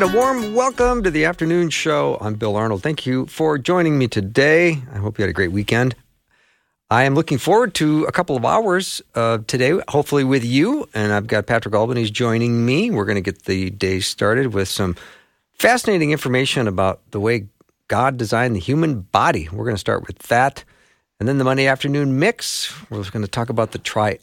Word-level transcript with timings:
And 0.00 0.14
a 0.14 0.16
warm 0.16 0.54
welcome 0.54 1.02
to 1.02 1.10
the 1.10 1.24
afternoon 1.24 1.70
show. 1.70 2.18
I'm 2.20 2.34
Bill 2.34 2.54
Arnold. 2.54 2.84
Thank 2.84 3.04
you 3.04 3.26
for 3.26 3.58
joining 3.58 3.98
me 3.98 4.06
today. 4.06 4.80
I 4.92 4.98
hope 4.98 5.18
you 5.18 5.24
had 5.24 5.28
a 5.28 5.32
great 5.32 5.50
weekend. 5.50 5.96
I 6.88 7.02
am 7.02 7.16
looking 7.16 7.38
forward 7.38 7.74
to 7.74 8.04
a 8.04 8.12
couple 8.12 8.36
of 8.36 8.44
hours 8.44 9.02
uh, 9.16 9.38
today, 9.48 9.76
hopefully 9.88 10.22
with 10.22 10.44
you. 10.44 10.88
And 10.94 11.12
I've 11.12 11.26
got 11.26 11.48
Patrick 11.48 11.74
Albanese 11.74 12.12
joining 12.12 12.64
me. 12.64 12.92
We're 12.92 13.06
going 13.06 13.16
to 13.16 13.20
get 13.20 13.46
the 13.46 13.70
day 13.70 13.98
started 13.98 14.54
with 14.54 14.68
some 14.68 14.94
fascinating 15.54 16.12
information 16.12 16.68
about 16.68 17.00
the 17.10 17.18
way 17.18 17.48
God 17.88 18.16
designed 18.16 18.54
the 18.54 18.60
human 18.60 19.00
body. 19.00 19.48
We're 19.50 19.64
going 19.64 19.74
to 19.74 19.80
start 19.80 20.06
with 20.06 20.18
that. 20.28 20.62
And 21.18 21.28
then 21.28 21.38
the 21.38 21.44
Monday 21.44 21.66
afternoon 21.66 22.20
mix, 22.20 22.72
we're 22.88 23.02
going 23.10 23.24
to 23.24 23.28
talk 23.28 23.50
about 23.50 23.72
the, 23.72 23.78
tri- 23.78 24.20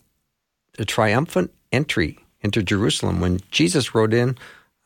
the 0.78 0.86
triumphant 0.86 1.54
entry 1.74 2.18
into 2.40 2.64
Jerusalem 2.64 3.20
when 3.20 3.42
Jesus 3.52 3.94
rode 3.94 4.14
in 4.14 4.38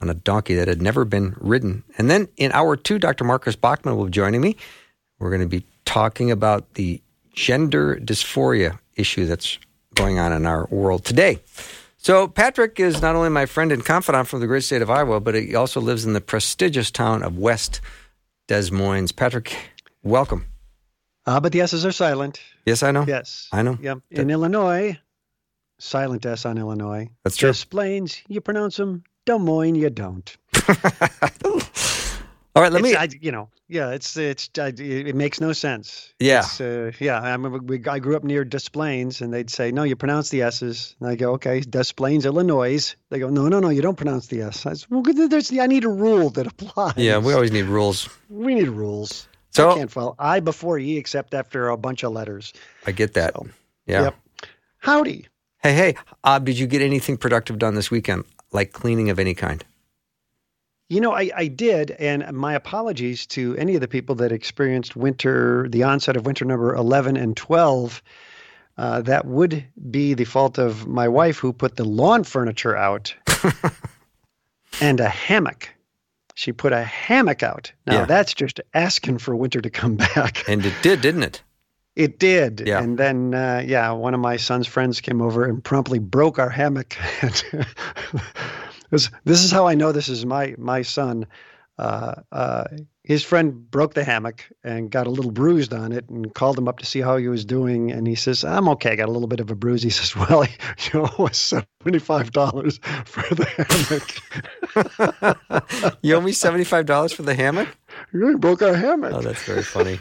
on 0.01 0.09
a 0.09 0.13
donkey 0.13 0.55
that 0.55 0.67
had 0.67 0.81
never 0.81 1.05
been 1.05 1.35
ridden. 1.39 1.83
And 1.97 2.09
then 2.09 2.27
in 2.37 2.51
hour 2.51 2.75
two, 2.75 2.99
Dr. 2.99 3.23
Marcus 3.23 3.55
Bachmann 3.55 3.97
will 3.97 4.05
be 4.05 4.11
joining 4.11 4.41
me. 4.41 4.55
We're 5.19 5.29
going 5.29 5.41
to 5.41 5.47
be 5.47 5.65
talking 5.85 6.31
about 6.31 6.73
the 6.75 7.01
gender 7.33 7.97
dysphoria 7.97 8.79
issue 8.95 9.25
that's 9.25 9.59
going 9.95 10.19
on 10.19 10.31
in 10.31 10.45
our 10.45 10.67
world 10.67 11.03
today. 11.03 11.39
So, 11.97 12.29
Patrick 12.29 12.79
is 12.79 13.01
not 13.01 13.15
only 13.15 13.27
my 13.27 13.45
friend 13.45 13.73
and 13.73 13.83
confidant 13.83 14.29
from 14.29 14.39
the 14.39 14.47
great 14.47 14.63
state 14.63 14.81
of 14.81 14.89
Iowa, 14.89 15.19
but 15.19 15.35
he 15.35 15.53
also 15.53 15.81
lives 15.81 16.05
in 16.05 16.13
the 16.13 16.21
prestigious 16.21 16.91
town 16.91 17.23
of 17.23 17.37
West 17.37 17.81
Des 18.47 18.71
Moines. 18.71 19.11
Patrick, 19.11 19.53
welcome. 20.01 20.45
Uh, 21.25 21.41
but 21.41 21.51
the 21.51 21.59
S's 21.59 21.85
are 21.85 21.91
silent. 21.91 22.39
Yes, 22.65 22.83
I 22.83 22.91
know. 22.91 23.03
Yes. 23.05 23.49
I 23.51 23.63
know. 23.63 23.77
Yep. 23.81 23.99
In 24.11 24.29
Illinois, 24.29 24.97
silent 25.77 26.25
S 26.25 26.45
on 26.45 26.57
Illinois. 26.57 27.09
That's 27.25 27.35
true. 27.35 27.51
Des 27.51 27.65
Plaines, 27.65 28.21
you 28.29 28.39
pronounce 28.39 28.77
them 28.77 29.03
Des 29.29 29.37
Moines, 29.37 29.75
you 29.75 29.91
don't. 29.91 30.35
All 32.55 32.63
right, 32.63 32.71
let 32.71 32.81
It's, 32.81 32.81
me. 32.81 32.95
I, 32.95 33.07
you 33.21 33.31
know, 33.31 33.47
yeah, 33.67 33.91
it's 33.91 34.17
it's 34.17 34.49
I, 34.57 34.73
it 34.75 35.15
makes 35.15 35.39
no 35.39 35.53
sense. 35.53 36.11
Yeah. 36.19 36.43
Uh, 36.59 36.91
yeah. 36.99 37.21
I 37.21 37.31
remember 37.33 37.59
we, 37.59 37.85
I 37.85 37.99
grew 37.99 38.15
up 38.15 38.23
near 38.23 38.43
Des 38.43 38.71
Plaines, 38.71 39.21
and 39.21 39.31
they'd 39.31 39.51
say, 39.51 39.71
"No, 39.71 39.83
you 39.83 39.95
pronounce 39.95 40.29
the 40.29 40.41
S's." 40.41 40.95
And 40.99 41.09
I 41.09 41.15
go, 41.15 41.33
"Okay, 41.33 41.59
Des 41.59 41.93
Plaines, 41.95 42.25
Illinois." 42.25 42.95
They 43.11 43.19
go, 43.19 43.29
"No, 43.29 43.47
no, 43.47 43.59
no, 43.59 43.69
you 43.69 43.83
don't 43.83 43.97
pronounce 43.97 44.27
the 44.27 44.41
S." 44.41 44.65
I 44.65 44.73
said, 44.73 44.87
"Well, 44.89 45.03
there's 45.03 45.51
I 45.55 45.67
need 45.67 45.83
a 45.83 45.89
rule 45.89 46.31
that 46.31 46.47
applies." 46.47 46.97
yeah, 46.97 47.19
we 47.19 47.33
always 47.33 47.51
need 47.51 47.65
rules. 47.65 48.09
we 48.29 48.55
need 48.55 48.69
rules. 48.69 49.27
So 49.51 49.69
I 49.69 49.75
can't 49.75 49.91
follow 49.91 50.15
I 50.17 50.39
before 50.39 50.79
E 50.79 50.97
except 50.97 51.35
after 51.35 51.69
a 51.69 51.77
bunch 51.77 52.03
of 52.03 52.13
letters. 52.13 52.51
I 52.87 52.91
get 52.93 53.13
that. 53.13 53.35
So, 53.35 53.47
yeah. 53.85 54.05
Yep. 54.05 54.15
Howdy. 54.79 55.27
Hey, 55.61 55.73
hey, 55.73 55.95
uh, 56.23 56.39
did 56.39 56.57
you 56.57 56.65
get 56.65 56.81
anything 56.81 57.17
productive 57.17 57.59
done 57.59 57.75
this 57.75 57.91
weekend, 57.91 58.23
like 58.51 58.71
cleaning 58.73 59.09
of 59.09 59.19
any 59.19 59.33
kind? 59.33 59.63
You 60.89 61.01
know, 61.01 61.13
I, 61.13 61.29
I 61.35 61.47
did, 61.47 61.91
and 61.91 62.31
my 62.33 62.55
apologies 62.55 63.27
to 63.27 63.55
any 63.57 63.75
of 63.75 63.81
the 63.81 63.87
people 63.87 64.15
that 64.15 64.31
experienced 64.31 64.95
winter, 64.95 65.67
the 65.69 65.83
onset 65.83 66.17
of 66.17 66.25
winter 66.25 66.45
number 66.45 66.73
11 66.73 67.15
and 67.15 67.37
12. 67.37 68.01
Uh, 68.75 69.01
that 69.01 69.25
would 69.25 69.65
be 69.91 70.13
the 70.13 70.23
fault 70.25 70.57
of 70.57 70.87
my 70.87 71.07
wife 71.07 71.37
who 71.37 71.51
put 71.53 71.75
the 71.75 71.83
lawn 71.83 72.23
furniture 72.23 72.75
out 72.75 73.13
and 74.81 74.99
a 74.99 75.09
hammock. 75.09 75.69
She 76.33 76.53
put 76.53 76.71
a 76.71 76.83
hammock 76.83 77.43
out. 77.43 77.71
Now, 77.85 77.99
Yeah. 77.99 78.05
that's 78.05 78.33
just 78.33 78.61
asking 78.73 79.17
for 79.17 79.35
winter 79.35 79.59
to 79.59 79.69
come 79.69 79.95
back. 79.97 80.47
And 80.47 80.65
it 80.65 80.73
did, 80.81 81.01
didn't 81.01 81.23
it? 81.23 81.43
It 81.99 82.17
did. 82.17 82.63
Yeah. 82.65 82.81
And 82.81 82.97
then, 82.97 83.33
uh, 83.33 83.61
yeah, 83.67 83.91
one 83.91 84.13
of 84.13 84.21
my 84.21 84.37
son's 84.37 84.67
friends 84.67 85.01
came 85.01 85.21
over 85.21 85.43
and 85.43 85.61
promptly 85.61 85.99
broke 85.99 86.39
our 86.39 86.49
hammock. 86.49 86.95
this, 88.89 89.09
this 89.25 89.43
is 89.43 89.51
how 89.51 89.67
I 89.67 89.75
know 89.75 89.91
this 89.91 90.07
is 90.07 90.25
my 90.25 90.55
my 90.57 90.83
son. 90.83 91.27
Uh, 91.77 92.15
uh, 92.31 92.63
his 93.03 93.25
friend 93.25 93.69
broke 93.69 93.95
the 93.95 94.05
hammock 94.05 94.49
and 94.63 94.89
got 94.89 95.07
a 95.07 95.09
little 95.09 95.31
bruised 95.31 95.73
on 95.73 95.91
it 95.91 96.07
and 96.07 96.33
called 96.33 96.57
him 96.57 96.69
up 96.69 96.79
to 96.79 96.85
see 96.85 97.01
how 97.01 97.17
he 97.17 97.27
was 97.27 97.43
doing. 97.43 97.91
And 97.91 98.07
he 98.07 98.15
says, 98.15 98.45
I'm 98.45 98.69
okay. 98.69 98.91
I 98.91 98.95
got 98.95 99.09
a 99.09 99.11
little 99.11 99.27
bit 99.27 99.41
of 99.41 99.51
a 99.51 99.55
bruise. 99.55 99.83
He 99.83 99.89
says, 99.89 100.15
Well, 100.15 100.45
you 100.93 101.01
owe 101.01 101.25
us 101.25 101.53
$75 101.83 102.79
for 103.07 103.35
the 103.35 103.45
hammock. 105.75 105.97
you 106.01 106.15
owe 106.15 106.21
me 106.21 106.31
$75 106.31 107.13
for 107.13 107.23
the 107.23 107.35
hammock? 107.35 107.67
you 108.13 108.21
really 108.21 108.37
broke 108.37 108.61
our 108.61 108.73
hammock. 108.73 109.11
Oh, 109.13 109.19
that's 109.19 109.43
very 109.43 109.63
funny. 109.63 109.99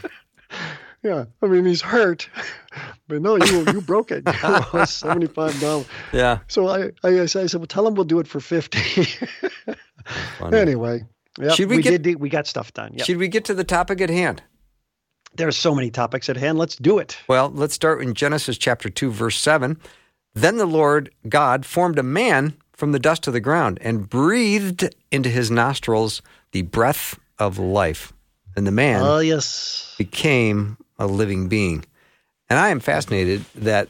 Yeah, 1.03 1.25
I 1.41 1.47
mean 1.47 1.65
he's 1.65 1.81
hurt, 1.81 2.29
but 3.07 3.21
no, 3.21 3.37
you 3.37 3.65
you 3.71 3.81
broke 3.81 4.11
it. 4.11 4.23
You 4.27 4.33
owe 4.43 4.69
us 4.79 4.93
seventy 4.93 5.27
five 5.27 5.57
dollars. 5.61 5.85
Yeah. 6.11 6.39
So 6.47 6.67
I, 6.67 6.91
I 7.03 7.21
I 7.21 7.25
said, 7.25 7.53
well, 7.55 7.67
tell 7.67 7.87
him 7.87 7.95
we'll 7.95 8.03
do 8.05 8.19
it 8.19 8.27
for 8.27 8.39
fifty. 8.39 9.07
Anyway, 10.51 11.03
yep, 11.39 11.53
Should 11.55 11.69
we 11.69 11.77
we, 11.77 11.83
get- 11.83 12.01
did 12.01 12.19
we 12.19 12.29
got 12.29 12.47
stuff 12.47 12.73
done. 12.73 12.91
Yep. 12.93 13.05
Should 13.05 13.17
we 13.17 13.27
get 13.27 13.45
to 13.45 13.53
the 13.53 13.63
topic 13.63 14.01
at 14.01 14.09
hand? 14.09 14.41
There 15.35 15.47
are 15.47 15.51
so 15.53 15.75
many 15.75 15.91
topics 15.91 16.27
at 16.29 16.37
hand. 16.37 16.57
Let's 16.57 16.75
do 16.75 16.97
it. 16.97 17.17
Well, 17.27 17.51
let's 17.53 17.75
start 17.75 18.01
in 18.01 18.15
Genesis 18.15 18.57
chapter 18.57 18.89
2, 18.89 19.11
verse 19.11 19.37
7. 19.39 19.77
Then 20.33 20.57
the 20.57 20.65
Lord 20.65 21.13
God 21.27 21.65
formed 21.67 21.99
a 21.99 22.03
man 22.03 22.55
from 22.73 22.93
the 22.93 22.99
dust 22.99 23.27
of 23.27 23.33
the 23.33 23.39
ground 23.39 23.77
and 23.81 24.09
breathed 24.09 24.93
into 25.11 25.29
his 25.29 25.51
nostrils 25.51 26.23
the 26.51 26.63
breath 26.63 27.19
of 27.37 27.59
life. 27.59 28.11
And 28.55 28.65
the 28.65 28.71
man 28.71 29.01
Oh 29.03 29.19
yes. 29.19 29.93
became 29.99 30.77
a 30.99 31.07
living 31.07 31.47
being. 31.47 31.83
And 32.49 32.59
I 32.59 32.69
am 32.69 32.79
fascinated 32.79 33.43
that 33.55 33.89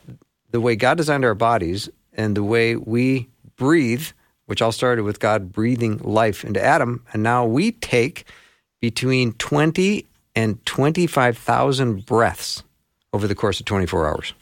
the 0.51 0.61
way 0.61 0.75
God 0.75 0.97
designed 0.97 1.25
our 1.25 1.35
bodies 1.35 1.89
and 2.13 2.35
the 2.37 2.43
way 2.43 2.75
we 2.75 3.27
breathe, 3.57 4.07
which 4.45 4.61
all 4.61 4.71
started 4.71 5.03
with 5.03 5.19
God 5.19 5.51
breathing 5.51 5.97
life 5.99 6.43
into 6.45 6.63
Adam, 6.63 7.03
and 7.11 7.21
now 7.23 7.45
we 7.45 7.71
take 7.73 8.25
between 8.81 9.33
20 9.33 10.05
and 10.35 10.65
25,000 10.65 12.05
breaths 12.05 12.63
over 13.11 13.27
the 13.27 13.35
course 13.35 13.59
of 13.59 13.65
24 13.65 14.07
hours. 14.07 14.33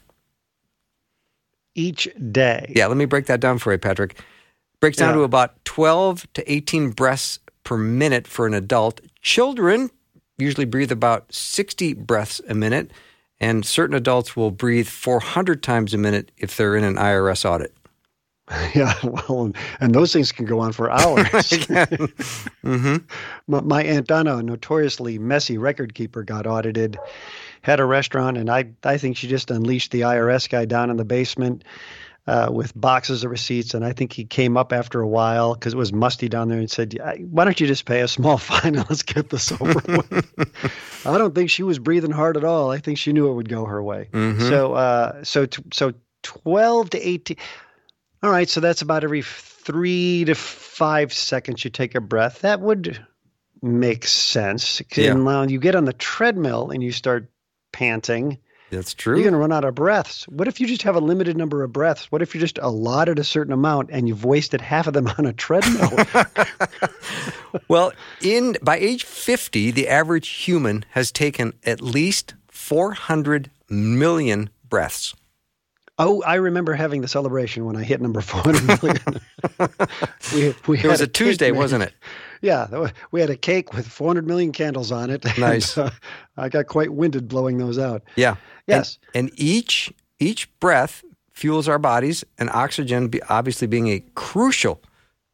Each 1.76 2.08
day. 2.32 2.72
Yeah, 2.76 2.88
let 2.88 2.98
me 2.98 3.06
break 3.06 3.28
that 3.28 3.40
down 3.40 3.60
for 3.60 3.72
you, 3.72 3.78
Patrick. 3.78 4.20
Breaks 4.80 4.98
down 4.98 5.10
Yeah. 5.10 5.18
to 5.18 5.24
about 5.24 5.64
12 5.66 6.26
to 6.34 6.52
18 6.52 6.92
breaths 6.92 7.40
per 7.64 7.78
minute 7.78 8.28
for 8.28 8.48
an 8.48 8.54
adult. 8.54 9.02
Children 9.22 9.92
usually 10.38 10.66
breathe 10.66 10.92
about 10.92 11.32
60 11.34 11.94
breaths 11.94 12.42
a 12.48 12.54
minute, 12.54 12.92
and 13.40 13.66
certain 13.66 13.96
adults 13.96 14.36
will 14.36 14.52
breathe 14.52 14.88
400 14.88 15.62
times 15.62 15.94
a 15.94 15.98
minute 15.98 16.32
if 16.38 16.58
they're 16.58 16.76
in 16.76 16.84
an 16.84 16.96
IRS 16.96 17.46
audit. 17.46 17.74
Yeah. 18.74 18.94
Well, 19.04 19.52
and, 19.80 19.94
those 19.94 20.14
things 20.14 20.32
can 20.32 20.46
go 20.46 20.60
on 20.60 20.72
for 20.72 20.90
hours. 20.90 21.26
mm-hmm. 21.26 22.96
my, 23.48 23.62
my 23.62 23.84
aunt 23.84 24.08
Donna, 24.08 24.38
a 24.38 24.44
notoriously 24.44 25.20
messy 25.20 25.58
record 25.58 25.94
keeper, 25.94 26.24
got 26.24 26.48
audited. 26.48 26.98
Had 27.62 27.80
a 27.80 27.86
restaurant, 27.86 28.38
and 28.38 28.50
I 28.50 28.70
I 28.84 28.98
think 28.98 29.18
she 29.18 29.28
just 29.28 29.52
unleashed 29.52 29.92
the 29.92 30.02
IRS 30.02 30.48
guy 30.48 30.64
down 30.64 30.90
in 30.90 30.96
the 30.96 31.04
basement. 31.04 31.66
Uh, 32.28 32.50
with 32.52 32.80
boxes 32.80 33.24
of 33.24 33.32
receipts. 33.32 33.74
And 33.74 33.86
I 33.86 33.94
think 33.94 34.12
he 34.14 34.26
came 34.26 34.58
up 34.58 34.74
after 34.74 35.00
a 35.02 35.08
while 35.08 35.54
because 35.54 35.74
it 35.74 35.78
was 35.78 35.94
musty 35.94 36.28
down 36.30 36.50
there 36.50 36.60
and 36.60 36.70
said, 36.70 36.98
Why 37.30 37.46
don't 37.46 37.60
you 37.60 37.68
just 37.68 37.86
pay 37.86 38.02
a 38.02 38.08
small 38.08 38.38
fine 38.38 38.76
and 38.76 38.90
let's 38.90 39.04
get 39.04 39.30
this 39.30 39.52
over 39.54 39.82
with? 39.88 41.06
I 41.06 41.18
don't 41.18 41.34
think 41.34 41.50
she 41.50 41.64
was 41.64 41.80
breathing 41.80 42.12
hard 42.12 42.38
at 42.38 42.44
all. 42.44 42.70
I 42.72 42.80
think 42.80 42.98
she 42.98 43.14
knew 43.14 43.30
it 43.32 43.34
would 43.36 43.50
go 43.50 43.66
her 43.66 43.82
way. 43.82 44.10
Mhm. 44.12 44.50
So, 44.50 44.74
uh, 44.74 45.24
so, 45.24 45.46
t- 45.46 45.64
so 45.72 45.94
12 46.24 46.90
to 46.92 47.08
18. 47.08 47.38
All 48.24 48.30
right. 48.32 48.50
So 48.50 48.60
that's 48.60 48.82
about 48.82 49.04
every 49.04 49.22
three 49.22 50.26
to 50.26 50.36
five 50.36 51.14
seconds 51.14 51.64
you 51.64 51.70
take 51.70 51.96
a 51.96 52.02
breath. 52.02 52.42
That 52.42 52.60
would 52.62 53.06
make 53.62 54.06
sense. 54.06 54.82
Yeah. 54.96 55.12
And 55.12 55.24
now 55.24 55.44
you 55.44 55.60
get 55.60 55.76
on 55.76 55.86
the 55.86 55.94
treadmill 55.94 56.72
and 56.72 56.84
you 56.84 56.92
start 56.92 57.30
panting. 57.72 58.40
That's 58.70 58.94
true. 58.94 59.16
You're 59.16 59.24
going 59.24 59.34
to 59.34 59.40
run 59.40 59.54
out 59.54 59.64
of 59.64 59.76
breaths. 59.76 60.28
What 60.28 60.48
if 60.48 60.60
you 60.60 60.68
just 60.68 60.82
have 60.84 60.96
a 60.96 61.00
limited 61.00 61.38
number 61.38 61.64
of 61.64 61.72
breaths? 61.72 62.12
What 62.12 62.22
if 62.22 62.34
you're 62.34 62.42
just 62.42 62.58
allotted 62.58 63.18
a 63.18 63.24
certain 63.24 63.54
amount 63.54 63.90
and 63.92 64.08
you've 64.08 64.26
wasted 64.26 64.60
half 64.60 64.88
of 64.88 64.94
them 64.94 65.08
on 65.18 65.26
a 65.26 65.34
treadmill? 65.34 65.92
well, 67.68 67.94
in 68.22 68.58
by 68.62 68.78
age 68.78 69.06
50, 69.06 69.72
the 69.72 69.88
average 69.88 70.28
human 70.28 70.84
has 70.92 71.12
taken 71.12 71.54
at 71.66 71.82
least 71.82 72.34
400 72.50 73.50
million 73.70 74.50
breaths. 74.70 75.16
oh, 76.00 76.22
I 76.24 76.36
remember 76.36 76.74
having 76.74 77.02
the 77.02 77.08
celebration 77.08 77.66
when 77.66 77.76
I 77.78 77.84
hit 77.84 78.02
number 78.02 78.22
400 78.22 78.84
million. 78.84 79.22
we, 80.34 80.56
we 80.68 80.80
It 80.80 80.88
was 80.88 81.00
had 81.00 81.10
a 81.10 81.12
Tuesday, 81.12 81.52
wasn't 81.52 81.84
it? 81.84 81.94
Yeah, 82.42 82.90
we 83.12 83.22
had 83.22 83.30
a 83.30 83.36
cake 83.36 83.74
with 83.74 83.88
400 83.88 84.28
million 84.28 84.52
candles 84.52 84.92
on 84.92 85.10
it. 85.10 85.26
Nice. 85.38 85.78
And, 85.78 85.88
uh, 85.88 85.92
I 86.38 86.50
got 86.50 86.68
quite 86.68 86.94
winded 86.94 87.28
blowing 87.28 87.58
those 87.58 87.78
out. 87.78 88.04
Yeah. 88.16 88.36
Yes. 88.66 88.98
And, 89.14 89.30
and 89.30 89.40
each 89.40 89.94
each 90.20 90.50
breath 90.60 91.04
fuels 91.34 91.68
our 91.68 91.78
bodies, 91.78 92.24
and 92.40 92.50
oxygen, 92.50 93.12
obviously 93.30 93.68
being 93.68 93.90
a 93.90 94.04
crucial 94.16 94.82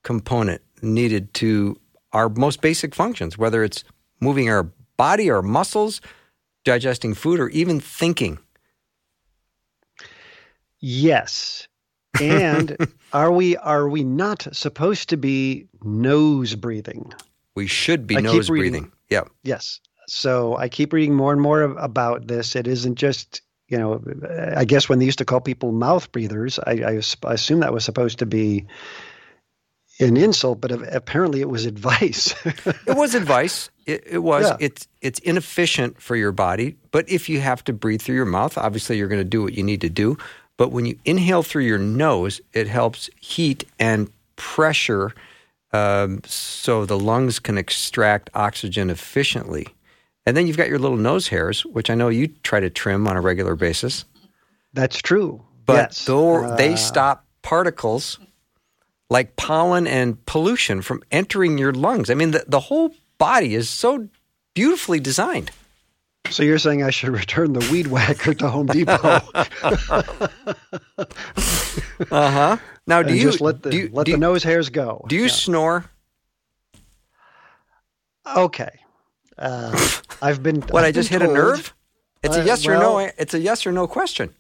component 0.04 0.62
needed 0.82 1.34
to 1.36 1.80
our 2.12 2.28
most 2.30 2.62
basic 2.62 2.94
functions, 2.94 3.38
whether 3.38 3.64
it's 3.64 3.86
moving 4.20 4.50
our 4.50 4.64
body, 4.98 5.32
our 5.32 5.42
muscles, 5.42 6.02
digesting 6.66 7.14
food, 7.14 7.40
or 7.40 7.50
even 7.50 7.80
thinking. 7.80 8.38
Yes. 10.80 11.68
And 12.22 12.78
are 13.14 13.32
we 13.32 13.58
are 13.58 13.88
we 13.88 14.04
not 14.04 14.48
supposed 14.52 15.10
to 15.10 15.18
be 15.18 15.68
nose 15.84 16.56
breathing? 16.56 17.14
We 17.56 17.68
should 17.68 18.08
be 18.08 18.18
I 18.18 18.22
nose 18.22 18.48
breathing. 18.48 18.92
Yeah. 19.10 19.24
Yes. 19.44 19.80
So 20.08 20.58
I 20.58 20.70
keep 20.70 20.94
reading 20.94 21.16
more 21.16 21.32
and 21.32 21.42
more 21.42 21.62
about 21.62 22.28
this. 22.28 22.56
It 22.56 22.68
isn't 22.68 22.96
just, 22.96 23.42
you 23.68 23.78
know, 23.78 24.04
I 24.56 24.66
guess 24.66 24.90
when 24.90 25.00
they 25.00 25.06
used 25.06 25.20
to 25.20 25.26
call 25.26 25.40
people 25.40 25.72
mouth 25.72 26.12
breathers, 26.12 26.60
I, 26.60 26.72
I, 26.72 27.02
I 27.26 27.34
assume 27.34 27.62
that 27.62 27.74
was 27.74 27.86
supposed 27.86 28.20
to 28.20 28.26
be 28.26 28.66
an 30.00 30.18
insult, 30.18 30.60
but 30.60 30.72
apparently 30.72 31.42
it 31.42 31.50
was 31.50 31.66
advice. 31.74 32.34
It 32.46 32.98
was 32.98 33.16
advice. 33.16 33.70
It, 33.86 34.04
it 34.06 34.20
was. 34.20 34.46
Yeah. 34.46 34.58
It's 34.60 34.88
it's 35.02 35.20
inefficient 35.20 36.02
for 36.02 36.16
your 36.16 36.32
body. 36.32 36.78
But 36.92 37.10
if 37.10 37.30
you 37.30 37.40
have 37.42 37.64
to 37.66 37.74
breathe 37.74 38.02
through 38.02 38.16
your 38.16 38.26
mouth, 38.26 38.58
obviously 38.58 38.98
you're 38.98 39.08
going 39.08 39.22
to 39.22 39.26
do 39.26 39.44
what 39.44 39.54
you 39.54 39.64
need 39.64 39.82
to 39.82 39.90
do. 39.90 40.18
But 40.58 40.72
when 40.72 40.86
you 40.86 40.98
inhale 41.04 41.44
through 41.44 41.64
your 41.64 41.80
nose, 41.80 42.42
it 42.54 42.68
helps 42.68 43.10
heat 43.20 43.66
and 43.80 44.10
pressure, 44.36 45.12
um, 45.72 46.22
so 46.26 46.86
the 46.86 47.00
lungs 47.00 47.40
can 47.40 47.58
extract 47.58 48.30
oxygen 48.34 48.90
efficiently. 48.90 49.68
And 50.26 50.38
then 50.38 50.48
you've 50.48 50.58
got 50.58 50.70
your 50.70 50.80
little 50.80 50.98
nose 50.98 51.28
hairs, 51.28 51.66
which 51.66 51.90
I 51.90 51.96
know 51.96 52.10
you 52.10 52.28
try 52.44 52.60
to 52.60 52.70
trim 52.70 53.08
on 53.08 53.18
a 53.18 53.22
regular 53.22 53.56
basis. 53.56 54.06
That's 54.74 55.02
true. 55.02 55.42
But 55.66 55.74
yes. 55.74 56.06
though 56.06 56.56
they 56.56 56.74
Uh, 56.74 56.78
stop 56.78 57.26
particles 57.42 58.20
like 59.10 59.36
pollen 59.36 59.86
and 59.88 60.24
pollution 60.26 60.82
from 60.82 61.04
entering 61.12 61.58
your 61.58 61.74
lungs. 61.74 62.10
I 62.10 62.14
mean, 62.14 62.32
the, 62.32 62.46
the 62.48 62.60
whole 62.60 62.96
body 63.18 63.54
is 63.54 63.70
so 63.70 64.08
beautifully 64.54 65.00
designed. 65.00 65.52
So 66.30 66.42
you're 66.44 66.58
saying 66.60 66.84
I 66.84 66.90
should 66.90 67.10
return 67.22 67.54
the 67.54 67.68
weed 67.72 67.88
whacker 67.88 68.34
to 68.36 68.50
Home 68.50 68.68
Depot 68.68 69.20
Uh 72.12 72.32
huh. 72.32 72.58
Now, 72.88 73.02
do 73.04 73.14
you 73.14 73.22
just 73.24 73.42
let 73.42 73.62
the 73.64 73.70
do 73.70 73.78
you, 73.78 73.90
let 73.92 74.06
do 74.06 74.12
the 74.14 74.18
you- 74.18 74.22
nose 74.22 74.44
hairs 74.44 74.70
go? 74.70 75.06
do 75.08 75.16
you 75.16 75.24
Yeah. 75.24 75.28
snore? 75.30 75.86
Okay. 78.36 78.70
Uh, 79.38 79.78
I've 80.22 80.42
been. 80.44 80.62
What 80.62 80.84
I've 80.84 80.90
I 80.90 80.92
just 80.92 81.12
been 81.12 81.22
hit 81.22 81.30
a 81.30 81.34
nerve? 81.34 81.74
It's 82.24 82.36
a 82.38 82.42
Uh, 82.42 82.46
yes 82.46 82.66
or 82.68 82.74
no. 82.78 83.00
It's 83.00 83.34
a 83.34 83.40
yes 83.40 83.66
or 83.66 83.72
no 83.72 83.88
question. 83.88 84.34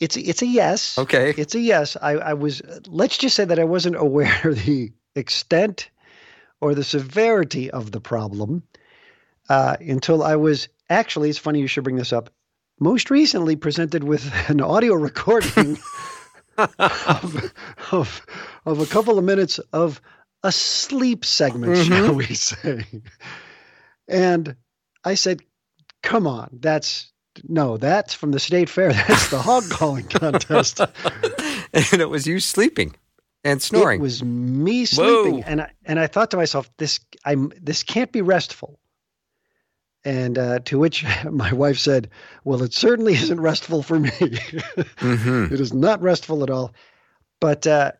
It's 0.00 0.16
it's 0.16 0.42
a 0.42 0.46
yes. 0.46 0.98
Okay. 0.98 1.34
It's 1.36 1.54
a 1.54 1.60
yes. 1.60 1.96
I, 2.00 2.12
I 2.12 2.34
was. 2.34 2.62
Let's 2.86 3.18
just 3.18 3.34
say 3.36 3.44
that 3.44 3.58
I 3.58 3.64
wasn't 3.64 3.96
aware 3.96 4.40
of 4.44 4.64
the 4.64 4.92
extent 5.14 5.90
or 6.60 6.74
the 6.74 6.84
severity 6.84 7.70
of 7.70 7.92
the 7.92 8.00
problem 8.00 8.62
uh, 9.48 9.76
until 9.80 10.22
I 10.22 10.36
was 10.36 10.68
actually. 10.88 11.30
It's 11.30 11.38
funny 11.38 11.60
you 11.60 11.66
should 11.66 11.84
bring 11.84 11.96
this 11.96 12.12
up. 12.12 12.30
Most 12.78 13.10
recently 13.10 13.56
presented 13.56 14.04
with 14.04 14.30
an 14.50 14.60
audio 14.60 14.94
recording 14.94 15.78
of, 16.58 17.52
of 17.92 18.26
of 18.64 18.80
a 18.80 18.86
couple 18.86 19.18
of 19.18 19.24
minutes 19.24 19.58
of 19.72 20.00
a 20.42 20.52
sleep 20.52 21.24
segment, 21.24 21.72
mm-hmm. 21.72 21.92
shall 21.92 22.14
we 22.14 22.26
say? 22.26 22.84
And 24.08 24.56
I 25.04 25.14
said, 25.14 25.42
"Come 26.02 26.26
on, 26.26 26.50
that's." 26.60 27.12
No, 27.46 27.76
that's 27.76 28.14
from 28.14 28.30
the 28.30 28.40
state 28.40 28.70
fair. 28.70 28.92
That's 28.94 29.28
the 29.28 29.38
hog 29.38 29.68
calling 29.68 30.08
contest. 30.08 30.80
and 30.80 32.00
it 32.00 32.08
was 32.08 32.26
you 32.26 32.40
sleeping 32.40 32.94
and 33.46 33.62
snoring. 33.62 34.00
It 34.00 34.02
was 34.02 34.22
me 34.22 34.86
sleeping, 34.86 35.34
Whoa. 35.34 35.42
and 35.46 35.60
I 35.62 35.72
and 35.84 36.00
I 36.00 36.06
thought 36.06 36.30
to 36.32 36.36
myself, 36.36 36.68
this 36.78 37.00
I'm 37.24 37.52
this 37.60 37.82
can't 37.82 38.10
be 38.10 38.22
restful. 38.22 38.78
And 40.06 40.38
uh, 40.38 40.60
to 40.60 40.78
which 40.78 41.04
my 41.30 41.52
wife 41.52 41.78
said, 41.78 42.08
"Well, 42.44 42.62
it 42.62 42.72
certainly 42.72 43.12
isn't 43.14 43.40
restful 43.40 43.82
for 43.82 43.98
me. 44.00 44.10
Mhm. 45.00 45.50
It 45.52 45.60
is 45.60 45.74
not 45.74 46.00
restful 46.00 46.42
at 46.42 46.48
all." 46.50 46.72
But 47.40 47.66
uh, 47.66 47.92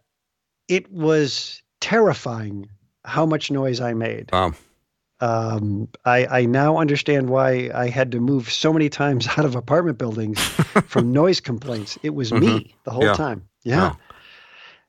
it 0.68 0.90
was 0.90 1.62
terrifying 1.80 2.68
how 3.04 3.26
much 3.26 3.50
noise 3.50 3.80
I 3.80 3.92
made. 3.92 4.30
Wow. 4.32 4.54
Um, 5.20 5.88
I, 6.04 6.26
I 6.26 6.46
now 6.46 6.76
understand 6.78 7.28
why 7.30 7.70
I 7.74 7.88
had 7.88 8.12
to 8.12 8.20
move 8.20 8.50
so 8.50 8.72
many 8.72 8.88
times 8.88 9.26
out 9.36 9.44
of 9.44 9.56
apartment 9.56 9.98
buildings 9.98 10.38
from 10.86 11.12
noise 11.12 11.40
complaints. 11.40 11.98
It 12.02 12.10
was 12.14 12.32
me 12.32 12.74
the 12.84 12.90
whole 12.90 13.02
Mm-hmm. 13.02 13.08
Yeah. 13.22 13.26
time. 13.26 13.48
Yeah. 13.64 13.80
Wow. 13.88 13.96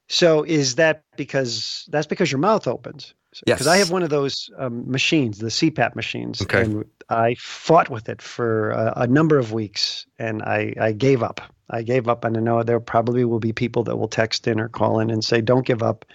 So 0.10 0.44
is 0.44 0.76
that 0.76 1.04
because 1.18 1.88
that's 1.92 2.08
because 2.08 2.32
your 2.32 2.40
mouth 2.40 2.68
opens? 2.68 3.14
Yes. 3.46 3.58
Because 3.58 3.68
I 3.68 3.78
have 3.78 3.92
one 3.92 4.04
of 4.04 4.10
those 4.10 4.50
um, 4.58 4.90
machines, 4.90 5.40
the 5.40 5.48
CPAP 5.48 5.96
machines, 5.96 6.42
Okay. 6.42 6.62
and 6.62 6.86
I 7.10 7.36
fought 7.36 7.90
with 7.90 8.10
it 8.10 8.22
for 8.22 8.72
a, 8.72 8.94
a 8.98 9.08
number 9.08 9.38
of 9.38 9.52
weeks, 9.54 10.06
and 10.18 10.42
I, 10.44 10.74
I 10.80 10.92
gave 10.92 11.22
up. 11.24 11.42
I 11.70 11.82
gave 11.84 12.08
up, 12.08 12.24
and 12.24 12.38
I 12.38 12.40
know 12.40 12.64
there 12.64 12.80
probably 12.80 13.26
will 13.26 13.40
be 13.40 13.54
people 13.54 13.84
that 13.84 13.98
will 13.98 14.08
text 14.08 14.48
in 14.48 14.60
or 14.60 14.70
call 14.70 15.00
in 15.00 15.10
and 15.10 15.24
say, 15.24 15.42
"Don't 15.42 15.66
give 15.66 15.84
up." 15.84 16.06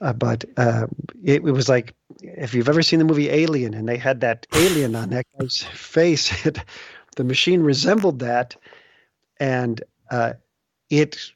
Uh, 0.00 0.12
but 0.12 0.44
uh, 0.56 0.86
it, 1.22 1.36
it 1.36 1.52
was 1.52 1.68
like 1.68 1.94
if 2.20 2.52
you've 2.52 2.68
ever 2.68 2.82
seen 2.82 2.98
the 2.98 3.04
movie 3.04 3.30
Alien, 3.30 3.74
and 3.74 3.88
they 3.88 3.96
had 3.96 4.20
that 4.20 4.46
alien 4.54 4.96
on 4.96 5.10
that 5.10 5.24
guy's 5.38 5.62
face, 5.72 6.44
it, 6.46 6.58
the 7.16 7.24
machine 7.24 7.62
resembled 7.62 8.18
that, 8.18 8.56
and 9.38 9.82
uh, 10.10 10.32
it 10.90 11.30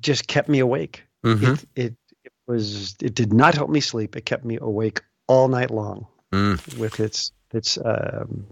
just 0.00 0.26
kept 0.26 0.48
me 0.48 0.58
awake. 0.60 1.04
Mhm. 1.24 1.42
It, 1.42 1.48
it 1.76 1.84
it 1.84 1.96
was 2.46 2.94
it 3.00 3.14
did 3.14 3.32
not 3.32 3.54
help 3.54 3.70
me 3.70 3.80
sleep. 3.80 4.16
It 4.16 4.24
kept 4.26 4.44
me 4.44 4.58
awake 4.60 5.00
all 5.26 5.48
night 5.48 5.70
long 5.70 6.06
Mm. 6.32 6.78
with 6.78 6.98
its 7.00 7.30
its 7.52 7.78
um, 7.84 8.44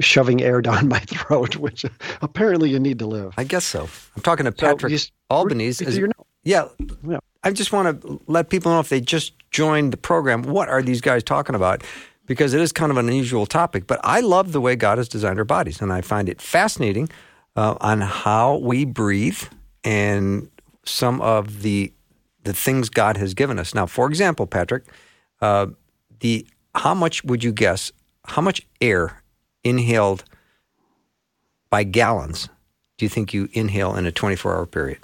shoving 0.00 0.42
air 0.42 0.60
down 0.68 0.88
my 0.88 0.98
throat, 0.98 1.56
which 1.56 1.84
apparently 2.20 2.68
you 2.70 2.78
need 2.80 2.98
to 2.98 3.06
live. 3.06 3.32
I 3.36 3.44
guess 3.44 3.64
so. 3.64 3.88
I'm 4.16 4.22
talking 4.22 4.44
to 4.44 4.50
So 4.58 4.66
Patrick 4.66 4.90
just- 4.92 5.12
Albanese. 5.30 5.84
as- 5.86 5.98
yeah. 6.44 6.68
Yeah. 7.06 7.18
I 7.44 7.52
just 7.52 7.72
want 7.72 8.00
to 8.02 8.20
let 8.26 8.50
people 8.50 8.72
know 8.72 8.80
if 8.80 8.88
they 8.88 9.00
just 9.00 9.32
joined 9.52 9.92
the 9.92 9.96
program, 9.96 10.42
what 10.42 10.68
are 10.68 10.82
these 10.82 11.00
guys 11.00 11.22
talking 11.22 11.54
about? 11.54 11.84
Because 12.26 12.52
it 12.52 12.60
is 12.60 12.72
kind 12.72 12.90
of 12.90 12.98
an 12.98 13.08
unusual 13.08 13.46
topic. 13.46 13.86
But 13.86 14.00
I 14.02 14.20
love 14.20 14.50
the 14.52 14.60
way 14.60 14.74
God 14.74 14.98
has 14.98 15.08
designed 15.08 15.38
our 15.38 15.44
bodies, 15.44 15.80
and 15.80 15.92
I 15.92 16.00
find 16.00 16.28
it 16.28 16.40
fascinating 16.42 17.08
uh, 17.56 17.76
on 17.80 18.00
how 18.00 18.56
we 18.56 18.84
breathe 18.84 19.40
and 19.84 20.50
some 20.84 21.20
of 21.22 21.62
the 21.62 21.92
the 22.44 22.52
things 22.52 22.88
God 22.88 23.16
has 23.16 23.34
given 23.34 23.58
us. 23.58 23.74
Now, 23.74 23.86
for 23.86 24.06
example, 24.08 24.46
Patrick, 24.46 24.84
uh, 25.40 25.66
the 26.20 26.46
how 26.74 26.94
much 26.94 27.24
would 27.24 27.42
you 27.44 27.52
guess 27.52 27.92
how 28.26 28.42
much 28.42 28.62
air 28.80 29.22
inhaled 29.64 30.24
by 31.70 31.82
gallons 31.84 32.48
do 32.96 33.04
you 33.04 33.08
think 33.08 33.32
you 33.34 33.48
inhale 33.52 33.94
in 33.96 34.06
a 34.06 34.12
24 34.12 34.54
hour 34.54 34.66
period? 34.66 34.98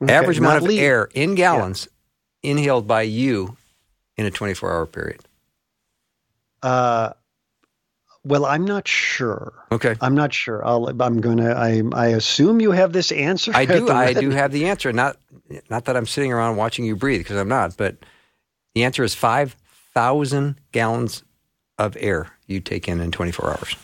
Okay, 0.00 0.12
Average 0.12 0.38
amount 0.38 0.58
of 0.58 0.62
leave- 0.64 0.80
air 0.80 1.08
in 1.14 1.34
gallons 1.34 1.88
inhaled 2.42 2.86
by 2.86 3.02
you 3.02 3.56
in 4.16 4.26
a 4.26 4.30
24 4.30 4.70
hour 4.72 4.86
period. 4.86 5.20
Uh, 6.62 7.12
well, 8.24 8.44
I'm 8.44 8.64
not 8.64 8.86
sure. 8.86 9.52
Okay. 9.72 9.96
I'm 10.00 10.14
not 10.14 10.32
sure. 10.32 10.64
I'll, 10.64 10.88
I'm 11.00 11.20
gonna. 11.20 11.52
I 11.52 11.82
I 11.92 12.08
assume 12.08 12.60
you 12.60 12.70
have 12.70 12.92
this 12.92 13.10
answer. 13.12 13.52
I 13.54 13.64
do. 13.64 13.88
I 13.90 14.12
do 14.12 14.30
have 14.30 14.52
the 14.52 14.66
answer. 14.66 14.92
Not 14.92 15.16
not 15.68 15.86
that 15.86 15.96
I'm 15.96 16.06
sitting 16.06 16.32
around 16.32 16.56
watching 16.56 16.84
you 16.84 16.96
breathe 16.96 17.20
because 17.20 17.36
I'm 17.36 17.48
not. 17.48 17.76
But 17.76 17.96
the 18.74 18.84
answer 18.84 19.02
is 19.02 19.14
five 19.14 19.56
thousand 19.94 20.60
gallons 20.72 21.24
of 21.78 21.96
air 22.00 22.28
you 22.46 22.60
take 22.60 22.88
in 22.88 23.00
in 23.00 23.10
24 23.10 23.50
hours. 23.50 23.76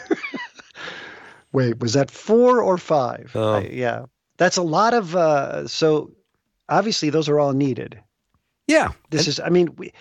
Wait, 1.52 1.80
was 1.80 1.92
that 1.94 2.10
four 2.10 2.62
or 2.62 2.78
five? 2.78 3.32
Oh. 3.34 3.54
I- 3.54 3.70
yeah. 3.72 4.04
That's 4.36 4.56
a 4.56 4.62
lot 4.62 4.94
of. 4.94 5.14
Uh, 5.14 5.68
so 5.68 6.12
obviously, 6.68 7.10
those 7.10 7.28
are 7.28 7.38
all 7.38 7.52
needed. 7.52 8.00
Yeah. 8.66 8.88
This 9.10 9.28
is, 9.28 9.38
I 9.38 9.50
mean, 9.50 9.74
we, 9.76 9.92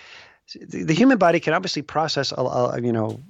the, 0.55 0.83
the 0.83 0.93
human 0.93 1.17
body 1.17 1.41
can 1.41 1.53
obviously 1.53 1.81
process, 1.81 2.31
a, 2.31 2.41
a, 2.41 2.81
you 2.81 2.93
know, 2.93 3.21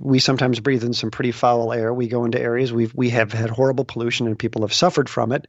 we 0.00 0.18
sometimes 0.18 0.60
breathe 0.60 0.84
in 0.84 0.92
some 0.92 1.10
pretty 1.10 1.32
foul 1.32 1.72
air. 1.72 1.94
We 1.94 2.08
go 2.08 2.24
into 2.24 2.40
areas 2.40 2.72
we've 2.72 2.94
we 2.94 3.10
have 3.10 3.32
had 3.32 3.50
horrible 3.50 3.84
pollution 3.84 4.26
and 4.26 4.38
people 4.38 4.62
have 4.62 4.72
suffered 4.72 5.08
from 5.08 5.32
it, 5.32 5.46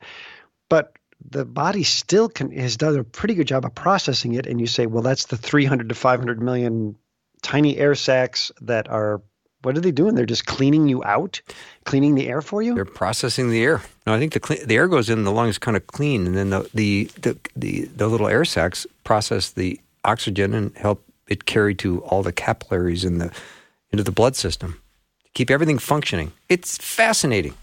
but 0.69 0.93
the 1.27 1.45
body 1.45 1.83
still 1.83 2.29
can 2.29 2.51
has 2.51 2.77
done 2.77 2.97
a 2.97 3.03
pretty 3.03 3.35
good 3.35 3.47
job 3.47 3.65
of 3.65 3.75
processing 3.75 4.33
it. 4.33 4.47
And 4.47 4.59
you 4.59 4.67
say, 4.67 4.85
well, 4.85 5.03
that's 5.03 5.25
the 5.25 5.37
300 5.37 5.89
to 5.89 5.95
500 5.95 6.41
million 6.41 6.95
tiny 7.41 7.77
air 7.77 7.95
sacs 7.95 8.51
that 8.61 8.89
are. 8.89 9.21
What 9.61 9.75
are 9.75 9.81
they 9.81 9.91
doing? 9.91 10.15
They're 10.15 10.25
just 10.25 10.45
cleaning 10.45 10.87
you 10.87 11.03
out, 11.03 11.41
cleaning 11.83 12.15
the 12.15 12.29
air 12.29 12.41
for 12.41 12.61
you. 12.61 12.75
They're 12.75 12.85
processing 12.85 13.49
the 13.49 13.61
air. 13.61 13.81
No, 14.07 14.13
I 14.13 14.19
think 14.19 14.31
the 14.31 14.63
the 14.65 14.77
air 14.77 14.87
goes 14.87 15.09
in, 15.09 15.25
the 15.25 15.33
lungs 15.33 15.57
kind 15.57 15.75
of 15.75 15.85
clean, 15.87 16.25
and 16.25 16.37
then 16.37 16.49
the, 16.51 16.69
the 16.73 17.11
the 17.21 17.37
the 17.57 17.81
the 17.93 18.07
little 18.07 18.29
air 18.29 18.45
sacs 18.45 18.87
process 19.03 19.49
the 19.51 19.77
oxygen 20.05 20.53
and 20.53 20.75
help 20.77 21.03
it 21.27 21.43
carry 21.43 21.75
to 21.75 22.01
all 22.03 22.23
the 22.23 22.31
capillaries 22.31 23.03
in 23.03 23.17
the 23.17 23.33
into 23.91 24.03
the 24.03 24.13
blood 24.13 24.37
system 24.37 24.81
to 25.25 25.29
keep 25.33 25.51
everything 25.51 25.77
functioning. 25.77 26.31
It's 26.47 26.77
fascinating. 26.77 27.53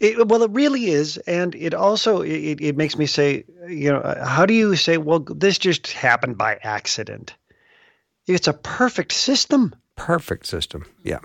It, 0.00 0.26
well, 0.28 0.42
it 0.42 0.50
really 0.52 0.86
is, 0.86 1.18
and 1.26 1.54
it 1.54 1.74
also 1.74 2.22
it, 2.22 2.58
it 2.60 2.76
makes 2.76 2.96
me 2.96 3.04
say, 3.06 3.44
you 3.68 3.92
know, 3.92 4.02
how 4.24 4.46
do 4.46 4.54
you 4.54 4.74
say, 4.74 4.96
well, 4.96 5.20
this 5.20 5.58
just 5.58 5.92
happened 5.92 6.38
by 6.38 6.58
accident? 6.62 7.34
It's 8.26 8.48
a 8.48 8.54
perfect 8.54 9.12
system, 9.12 9.74
Perfect 9.96 10.46
system. 10.46 10.86
Yeah. 11.04 11.18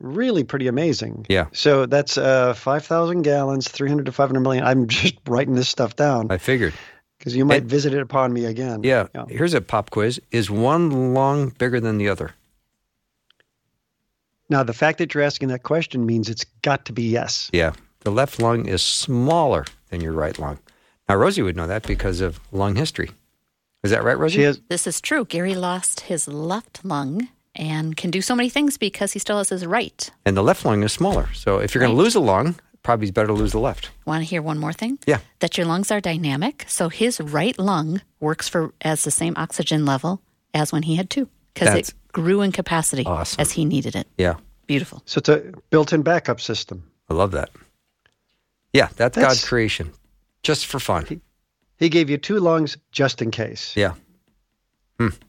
really 0.00 0.44
pretty 0.44 0.66
amazing. 0.66 1.24
Yeah. 1.28 1.46
So 1.52 1.86
that's 1.86 2.18
uh, 2.18 2.52
five 2.54 2.84
thousand 2.84 3.22
gallons, 3.22 3.68
three 3.68 3.88
hundred 3.88 4.06
to 4.06 4.12
five 4.12 4.28
hundred 4.28 4.40
million. 4.40 4.64
I'm 4.64 4.86
just 5.02 5.14
writing 5.26 5.54
this 5.54 5.68
stuff 5.68 5.96
down 5.96 6.30
I 6.30 6.36
figured. 6.38 6.74
because 7.18 7.34
you 7.36 7.44
might 7.46 7.62
And- 7.62 7.70
visit 7.70 7.94
it 7.94 8.00
upon 8.00 8.32
me 8.32 8.44
again. 8.44 8.82
Yeah. 8.82 9.06
Here's 9.28 9.54
a 9.54 9.60
pop 9.62 9.90
quiz. 9.90 10.20
Is 10.30 10.50
one 10.50 11.14
lung 11.14 11.50
bigger 11.58 11.80
than 11.80 11.96
the 11.98 12.08
other? 12.10 12.32
Now 14.48 14.62
the 14.62 14.72
fact 14.72 14.98
that 14.98 15.14
you're 15.14 15.24
asking 15.24 15.48
that 15.48 15.62
question 15.62 16.06
means 16.06 16.28
it's 16.28 16.44
got 16.62 16.84
to 16.86 16.92
be 16.92 17.02
yes. 17.02 17.50
Yeah. 17.52 17.72
The 18.00 18.10
left 18.12 18.40
lung 18.40 18.66
is 18.66 18.82
smaller 18.82 19.64
than 19.90 20.00
your 20.00 20.12
right 20.12 20.38
lung. 20.38 20.58
Now, 21.08 21.16
Rosey 21.16 21.42
would 21.42 21.56
know 21.56 21.66
that 21.66 21.86
because 21.86 22.20
of 22.20 22.40
lung 22.52 22.76
history. 22.76 23.10
Is 23.82 23.90
that 23.90 24.04
right, 24.04 24.16
Rosey? 24.16 24.34
She 24.34 24.42
has. 24.42 24.60
This 24.68 24.86
is 24.86 25.00
true. 25.00 25.24
Gary 25.24 25.54
lost 25.54 26.00
his 26.00 26.26
left 26.26 26.84
lung 26.84 27.28
and 27.54 27.96
can 27.96 28.10
do 28.10 28.20
so 28.20 28.34
many 28.34 28.48
things 28.48 28.76
because 28.76 29.12
he 29.12 29.18
still 29.18 29.38
has 29.38 29.48
his 29.48 29.64
right. 29.64 30.10
and 30.24 30.36
the 30.36 30.42
left 30.42 30.64
lung 30.64 30.82
is 30.82 30.92
smaller. 30.92 31.28
So 31.32 31.58
if 31.58 31.74
you're 31.74 31.80
going 31.80 31.96
to 31.96 32.02
lose 32.02 32.14
a 32.14 32.20
lung, 32.20 32.56
probably 32.82 33.06
it's 33.06 33.14
better 33.14 33.28
to 33.28 33.32
lose 33.32 33.52
the 33.52 33.58
left. 33.58 33.90
Want 34.04 34.22
to 34.22 34.28
hear 34.28 34.42
one 34.42 34.58
more 34.58 34.72
thing? 34.72 34.98
Yeah. 35.06 35.20
That 35.38 35.56
your 35.56 35.66
lungs 35.66 35.90
are 35.90 36.00
dynamic. 36.00 36.64
So 36.68 36.88
his 36.88 37.20
right 37.20 37.58
lung 37.58 38.02
works 38.20 38.48
for 38.48 38.74
as 38.82 39.04
the 39.04 39.10
same 39.10 39.34
oxygen 39.36 39.84
level 39.84 40.20
as 40.52 40.72
when 40.72 40.82
he 40.82 40.96
had 40.96 41.08
two 41.08 41.28
because 41.54 41.68
That's 41.68 41.88
it 41.88 41.94
grew 42.22 42.40
in 42.42 42.50
capacity 42.52 43.04
awesome. 43.04 43.40
as 43.40 43.52
he 43.52 43.64
needed 43.64 43.94
it. 43.94 44.06
Yeah. 44.16 44.36
Beautiful. 44.66 45.02
So 45.06 45.18
it's 45.18 45.28
a 45.28 45.52
built-in 45.70 46.02
backup 46.02 46.40
system. 46.40 46.82
I 47.10 47.14
love 47.14 47.30
that. 47.32 47.50
Yeah, 48.72 48.88
that's, 48.96 49.14
That's- 49.16 49.22
God's 49.34 49.44
creation, 49.48 49.92
just 50.42 50.66
for 50.66 50.80
fun. 50.80 51.20
He 51.78 51.88
gave 51.88 52.08
you 52.10 52.16
two 52.18 52.40
lungs 52.40 52.76
just 52.90 53.20
in 53.22 53.30
case. 53.30 53.74
Yeah. 53.76 53.94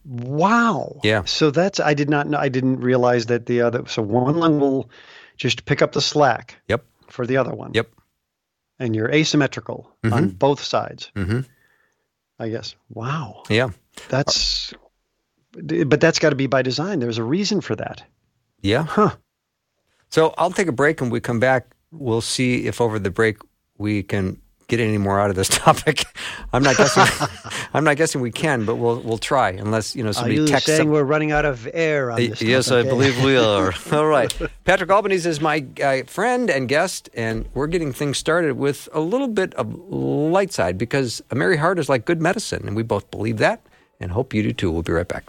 Wow. 0.05 0.99
Yeah. 1.03 1.25
So 1.25 1.51
that's 1.51 1.79
I 1.81 1.93
did 1.93 2.09
not 2.09 2.27
know. 2.27 2.37
I 2.37 2.47
didn't 2.49 2.79
realize 2.79 3.25
that 3.25 3.45
the 3.45 3.61
other. 3.61 3.85
So 3.87 4.01
one 4.01 4.37
lung 4.37 4.59
will 4.61 4.89
just 5.35 5.65
pick 5.65 5.81
up 5.81 5.91
the 5.91 6.01
slack 6.01 6.55
Yep. 6.69 6.85
for 7.09 7.27
the 7.27 7.35
other 7.37 7.53
one. 7.53 7.71
Yep. 7.73 7.89
And 8.79 8.95
you're 8.95 9.11
asymmetrical 9.11 9.91
on 10.09 10.29
both 10.29 10.63
sides. 10.63 11.11
hmm 11.15 11.41
I 12.39 12.49
guess. 12.49 12.75
Wow. 12.89 13.43
Yeah. 13.49 13.69
That's. 14.09 14.73
But 15.63 15.99
that's 16.01 16.19
got 16.19 16.29
to 16.31 16.35
be 16.35 16.47
by 16.47 16.61
design. 16.61 16.99
There's 16.99 17.17
a 17.17 17.23
reason 17.23 17.61
for 17.61 17.75
that. 17.75 18.03
Yeah. 18.61 18.83
Huh. 18.83 19.15
So 20.09 20.33
I'll 20.37 20.51
take 20.51 20.67
a 20.67 20.71
break 20.71 21.01
and 21.01 21.11
we 21.11 21.19
come 21.19 21.39
back. 21.39 21.67
We'll 21.91 22.21
see 22.21 22.67
if 22.67 22.79
over 22.81 22.99
the 22.99 23.09
break 23.11 23.37
we 23.77 24.03
can 24.03 24.39
get 24.67 24.79
any 24.81 24.97
more 24.97 25.19
out 25.19 25.29
of 25.29 25.35
this 25.35 25.47
topic. 25.65 26.05
I'm 26.53 26.61
not 26.63 26.75
guessing. 26.77 27.27
I'm 27.73 27.83
not 27.83 27.97
guessing 27.97 28.21
we 28.21 28.31
can, 28.31 28.65
but 28.65 28.75
we'll 28.75 28.99
we'll 28.99 29.17
try. 29.17 29.49
Unless 29.51 29.95
you 29.95 30.03
know 30.03 30.11
somebody 30.11 30.35
Are 30.35 30.37
somebody 30.37 30.41
you 30.41 30.47
texts. 30.47 30.67
saying 30.67 30.79
some- 30.81 30.89
we're 30.91 31.03
running 31.03 31.31
out 31.31 31.45
of 31.45 31.67
air 31.73 32.11
on 32.11 32.17
this? 32.17 32.41
Yes, 32.41 32.69
I 32.71 32.83
topic, 32.83 32.87
eh? 32.87 32.89
believe 32.89 33.23
we 33.23 33.37
are. 33.37 33.73
All 33.91 34.05
right. 34.07 34.33
Patrick 34.65 34.89
Albanese 34.91 35.27
is 35.29 35.39
my 35.41 35.65
uh, 35.81 36.03
friend 36.07 36.49
and 36.49 36.67
guest, 36.67 37.09
and 37.13 37.47
we're 37.53 37.67
getting 37.67 37.93
things 37.93 38.17
started 38.17 38.57
with 38.57 38.89
a 38.93 38.99
little 38.99 39.27
bit 39.29 39.53
of 39.55 39.73
light 39.89 40.51
side 40.53 40.77
because 40.77 41.21
a 41.31 41.35
merry 41.35 41.57
heart 41.57 41.79
is 41.79 41.87
like 41.89 42.05
good 42.05 42.21
medicine, 42.21 42.67
and 42.67 42.75
we 42.75 42.83
both 42.83 43.09
believe 43.11 43.37
that 43.37 43.65
and 43.99 44.11
hope 44.11 44.33
you 44.33 44.43
do 44.43 44.53
too. 44.53 44.71
We'll 44.71 44.83
be 44.83 44.91
right 44.93 45.07
back. 45.07 45.25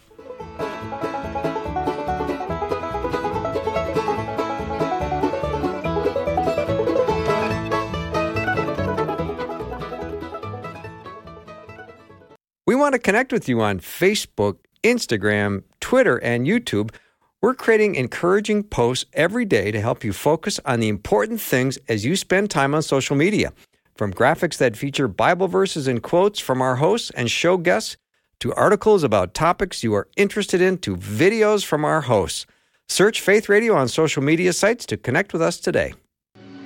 We 12.68 12.74
want 12.74 12.92
to 12.92 12.98
connect 12.98 13.32
with 13.32 13.48
you 13.48 13.62
on 13.62 13.80
Facebook, 13.80 14.58
Instagram, 14.84 15.62
Twitter, 15.80 16.18
and 16.18 16.46
YouTube. 16.46 16.94
We're 17.40 17.54
creating 17.54 17.94
encouraging 17.94 18.64
posts 18.64 19.06
every 19.14 19.46
day 19.46 19.70
to 19.72 19.80
help 19.80 20.04
you 20.04 20.12
focus 20.12 20.60
on 20.66 20.80
the 20.80 20.88
important 20.88 21.40
things 21.40 21.78
as 21.88 22.04
you 22.04 22.14
spend 22.14 22.50
time 22.50 22.74
on 22.74 22.82
social 22.82 23.16
media. 23.16 23.54
From 23.96 24.12
graphics 24.12 24.58
that 24.58 24.76
feature 24.76 25.08
Bible 25.08 25.48
verses 25.48 25.88
and 25.88 26.02
quotes 26.02 26.40
from 26.40 26.60
our 26.60 26.76
hosts 26.76 27.10
and 27.12 27.30
show 27.30 27.56
guests, 27.56 27.96
to 28.40 28.52
articles 28.52 29.02
about 29.02 29.32
topics 29.32 29.82
you 29.82 29.94
are 29.94 30.06
interested 30.18 30.60
in, 30.60 30.76
to 30.76 30.94
videos 30.94 31.64
from 31.64 31.86
our 31.86 32.02
hosts. 32.02 32.44
Search 32.86 33.22
Faith 33.22 33.48
Radio 33.48 33.76
on 33.76 33.88
social 33.88 34.22
media 34.22 34.52
sites 34.52 34.84
to 34.84 34.98
connect 34.98 35.32
with 35.32 35.40
us 35.40 35.58
today. 35.58 35.94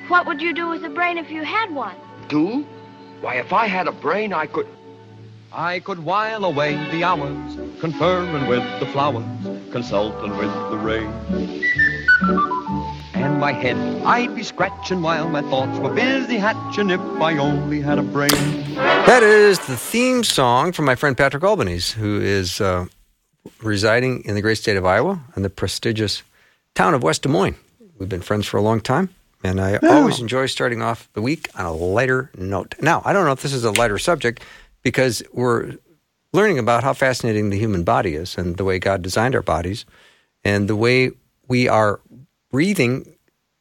What 0.09 0.27
would 0.27 0.43
you 0.43 0.53
do 0.53 0.69
with 0.69 0.83
a 0.83 0.89
brain 0.89 1.17
if 1.17 1.31
you 1.31 1.45
had 1.45 1.73
one? 1.73 1.95
Do? 2.29 2.67
Why, 3.21 3.37
if 3.37 3.53
I 3.53 3.69
had 3.69 3.87
a 3.87 3.93
brain, 3.93 4.33
I 4.33 4.47
could. 4.47 4.67
I 5.55 5.81
could 5.81 5.99
while 5.99 6.47
away 6.47 6.77
the 6.91 7.05
hours, 7.05 7.59
conferring 7.79 8.47
with 8.47 8.63
the 8.81 8.87
flowers, 8.87 9.25
consulting 9.71 10.35
with 10.39 10.51
the 10.71 10.79
rain. 10.79 11.13
And 13.13 13.39
my 13.39 13.53
head 13.53 13.77
I'd 14.07 14.35
be 14.35 14.45
scratching 14.45 15.03
while 15.03 15.29
my 15.29 15.43
thoughts 15.43 15.79
were 15.79 15.93
busy 15.93 16.39
hatching 16.39 16.89
if 16.89 17.01
I 17.01 17.37
only 17.37 17.83
had 17.83 17.99
a 17.99 18.03
brain. 18.03 18.31
That 18.75 19.23
is 19.23 19.59
the 19.67 19.77
theme 19.77 20.25
song 20.25 20.73
from 20.73 20.87
my 20.87 20.95
friend 20.95 21.17
Patrick 21.19 21.45
Albanese, 21.45 21.99
who 21.99 22.19
is 22.19 22.63
uh, 22.63 22.87
residing 23.63 24.25
in 24.25 24.35
the 24.35 24.41
great 24.41 24.57
state 24.57 24.79
of 24.79 24.87
Iowa 24.87 25.21
in 25.37 25.43
the 25.43 25.51
prestigious 25.51 26.23
town 26.75 26.95
of 26.95 27.03
West 27.03 27.23
Des 27.23 27.29
Moines. 27.29 27.57
We've 27.99 28.09
been 28.09 28.23
friends 28.23 28.47
for 28.47 28.57
a 28.57 28.63
long 28.63 28.81
time, 28.81 29.11
and 29.45 29.61
I 29.61 29.77
always 29.77 30.19
enjoy 30.19 30.47
starting 30.47 30.81
off 30.81 31.11
the 31.13 31.21
week 31.21 31.51
on 31.55 31.67
a 31.67 31.73
lighter 31.73 32.31
note. 32.39 32.75
Now, 32.81 33.03
I 33.05 33.13
don't 33.13 33.27
know 33.27 33.33
if 33.33 33.43
this 33.43 33.53
is 33.53 33.65
a 33.65 33.71
lighter 33.73 33.99
subject 33.99 34.43
because 34.83 35.23
we're 35.33 35.77
learning 36.33 36.59
about 36.59 36.83
how 36.83 36.93
fascinating 36.93 37.51
the 37.51 37.59
human 37.59 37.85
body 37.85 38.15
is 38.15 38.37
and 38.37 38.57
the 38.57 38.65
way 38.65 38.79
God 38.79 39.03
designed 39.03 39.35
our 39.35 39.43
bodies 39.43 39.85
and 40.45 40.69
the 40.69 40.77
way 40.77 41.11
we 41.49 41.69
are 41.69 42.01
breathing 42.51 43.15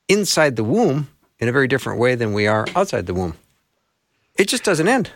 inside 0.07 0.55
the 0.55 0.63
womb 0.63 1.07
in 1.39 1.47
a 1.47 1.51
very 1.51 1.67
different 1.67 1.99
way 1.99 2.15
than 2.15 2.33
we 2.33 2.47
are 2.47 2.65
outside 2.75 3.05
the 3.05 3.13
womb. 3.13 3.35
It 4.37 4.47
just 4.47 4.63
doesn't 4.63 4.87
end. 4.87 5.11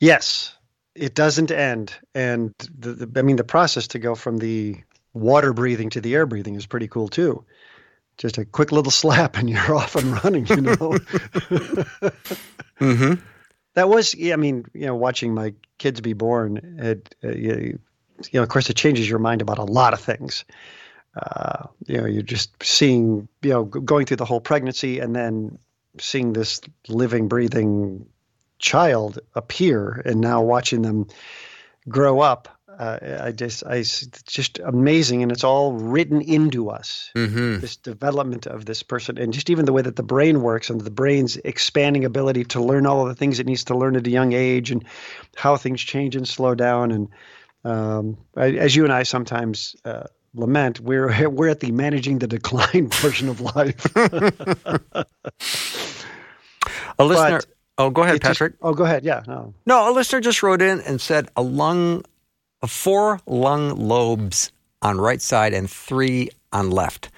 Yes, 0.00 0.54
it 0.94 1.14
doesn't 1.14 1.50
end, 1.50 1.94
and 2.14 2.54
the, 2.78 2.92
the, 2.92 3.18
I 3.18 3.22
mean 3.22 3.36
the 3.36 3.44
process 3.44 3.88
to 3.88 3.98
go 3.98 4.14
from 4.14 4.38
the 4.38 4.76
water 5.12 5.52
breathing 5.52 5.90
to 5.90 6.00
the 6.00 6.14
air 6.14 6.26
breathing 6.26 6.54
is 6.54 6.66
pretty 6.66 6.88
cool 6.88 7.08
too. 7.08 7.44
Just 8.16 8.38
a 8.38 8.44
quick 8.44 8.70
little 8.70 8.92
slap 9.02 9.36
and 9.36 9.48
you're 9.48 9.74
off 9.74 9.96
and 9.96 10.22
running. 10.22 10.46
You 10.46 10.60
know. 10.60 10.98
Mm-hmm. 12.80 13.14
That 13.78 13.88
was, 13.88 14.16
I 14.20 14.34
mean, 14.34 14.64
you 14.74 14.86
know, 14.86 14.96
watching 14.96 15.32
my 15.32 15.54
kids 15.78 16.00
be 16.00 16.12
born, 16.12 16.56
it, 16.80 17.14
uh, 17.22 17.28
you- 17.28 17.78
you 18.32 18.40
know, 18.40 18.42
of 18.42 18.48
course, 18.48 18.68
it 18.68 18.74
changes 18.74 19.08
your 19.08 19.20
mind 19.20 19.40
about 19.40 19.58
a 19.58 19.62
lot 19.62 19.92
of 19.92 20.00
things. 20.00 20.44
Uh, 21.14 21.68
you 21.86 21.96
know, 21.96 22.04
you're 22.04 22.22
just 22.22 22.50
seeing, 22.60 23.28
you 23.40 23.50
know, 23.50 23.62
going 23.62 24.04
through 24.04 24.16
the 24.16 24.24
whole 24.24 24.40
pregnancy 24.40 24.98
and 24.98 25.14
then 25.14 25.56
seeing 26.00 26.32
this 26.32 26.60
living, 26.88 27.28
breathing 27.28 28.04
child 28.58 29.20
appear, 29.36 30.02
and 30.04 30.20
now 30.20 30.42
watching 30.42 30.82
them 30.82 31.06
grow 31.88 32.18
up. 32.18 32.57
Uh, 32.78 33.18
I 33.24 33.32
just, 33.32 33.64
I, 33.66 33.82
just 33.82 34.60
amazing, 34.60 35.24
and 35.24 35.32
it's 35.32 35.42
all 35.42 35.72
written 35.72 36.20
into 36.20 36.70
us. 36.70 37.10
Mm-hmm. 37.16 37.58
This 37.58 37.74
development 37.76 38.46
of 38.46 38.66
this 38.66 38.84
person, 38.84 39.18
and 39.18 39.32
just 39.32 39.50
even 39.50 39.64
the 39.64 39.72
way 39.72 39.82
that 39.82 39.96
the 39.96 40.04
brain 40.04 40.42
works, 40.42 40.70
and 40.70 40.80
the 40.80 40.90
brain's 40.90 41.36
expanding 41.38 42.04
ability 42.04 42.44
to 42.44 42.62
learn 42.62 42.86
all 42.86 43.02
of 43.02 43.08
the 43.08 43.16
things 43.16 43.40
it 43.40 43.46
needs 43.46 43.64
to 43.64 43.76
learn 43.76 43.96
at 43.96 44.06
a 44.06 44.10
young 44.10 44.32
age, 44.32 44.70
and 44.70 44.84
how 45.34 45.56
things 45.56 45.80
change 45.82 46.14
and 46.14 46.28
slow 46.28 46.54
down. 46.54 46.92
And 46.92 47.08
um, 47.64 48.16
I- 48.36 48.52
as 48.52 48.76
you 48.76 48.84
and 48.84 48.92
I 48.92 49.02
sometimes 49.02 49.74
uh, 49.84 50.04
lament, 50.34 50.78
we're 50.78 51.28
we're 51.30 51.48
at 51.48 51.58
the 51.58 51.72
managing 51.72 52.20
the 52.20 52.28
decline 52.28 52.88
portion 52.92 53.28
of 53.28 53.40
life. 53.40 53.86
A 57.00 57.04
listener. 57.04 57.38
But 57.38 57.46
oh, 57.78 57.90
go 57.90 58.02
ahead, 58.02 58.16
It 58.16 58.22
just- 58.22 58.28
Patrick. 58.38 58.54
oh, 58.62 58.74
go 58.74 58.84
ahead. 58.84 59.04
Yeah, 59.04 59.22
no. 59.26 59.54
No, 59.66 59.90
a 59.90 59.92
listener 59.92 60.20
just 60.20 60.42
wrote 60.42 60.62
in 60.62 60.80
and 60.82 61.00
said 61.00 61.28
a 61.36 61.42
lung, 61.42 62.04
four 62.66 63.20
lung 63.26 63.76
lobes 63.76 64.50
on 64.82 65.00
right 65.00 65.20
side 65.22 65.52
and 65.54 65.70
three 65.70 66.30
on 66.52 66.70
left. 66.70 67.10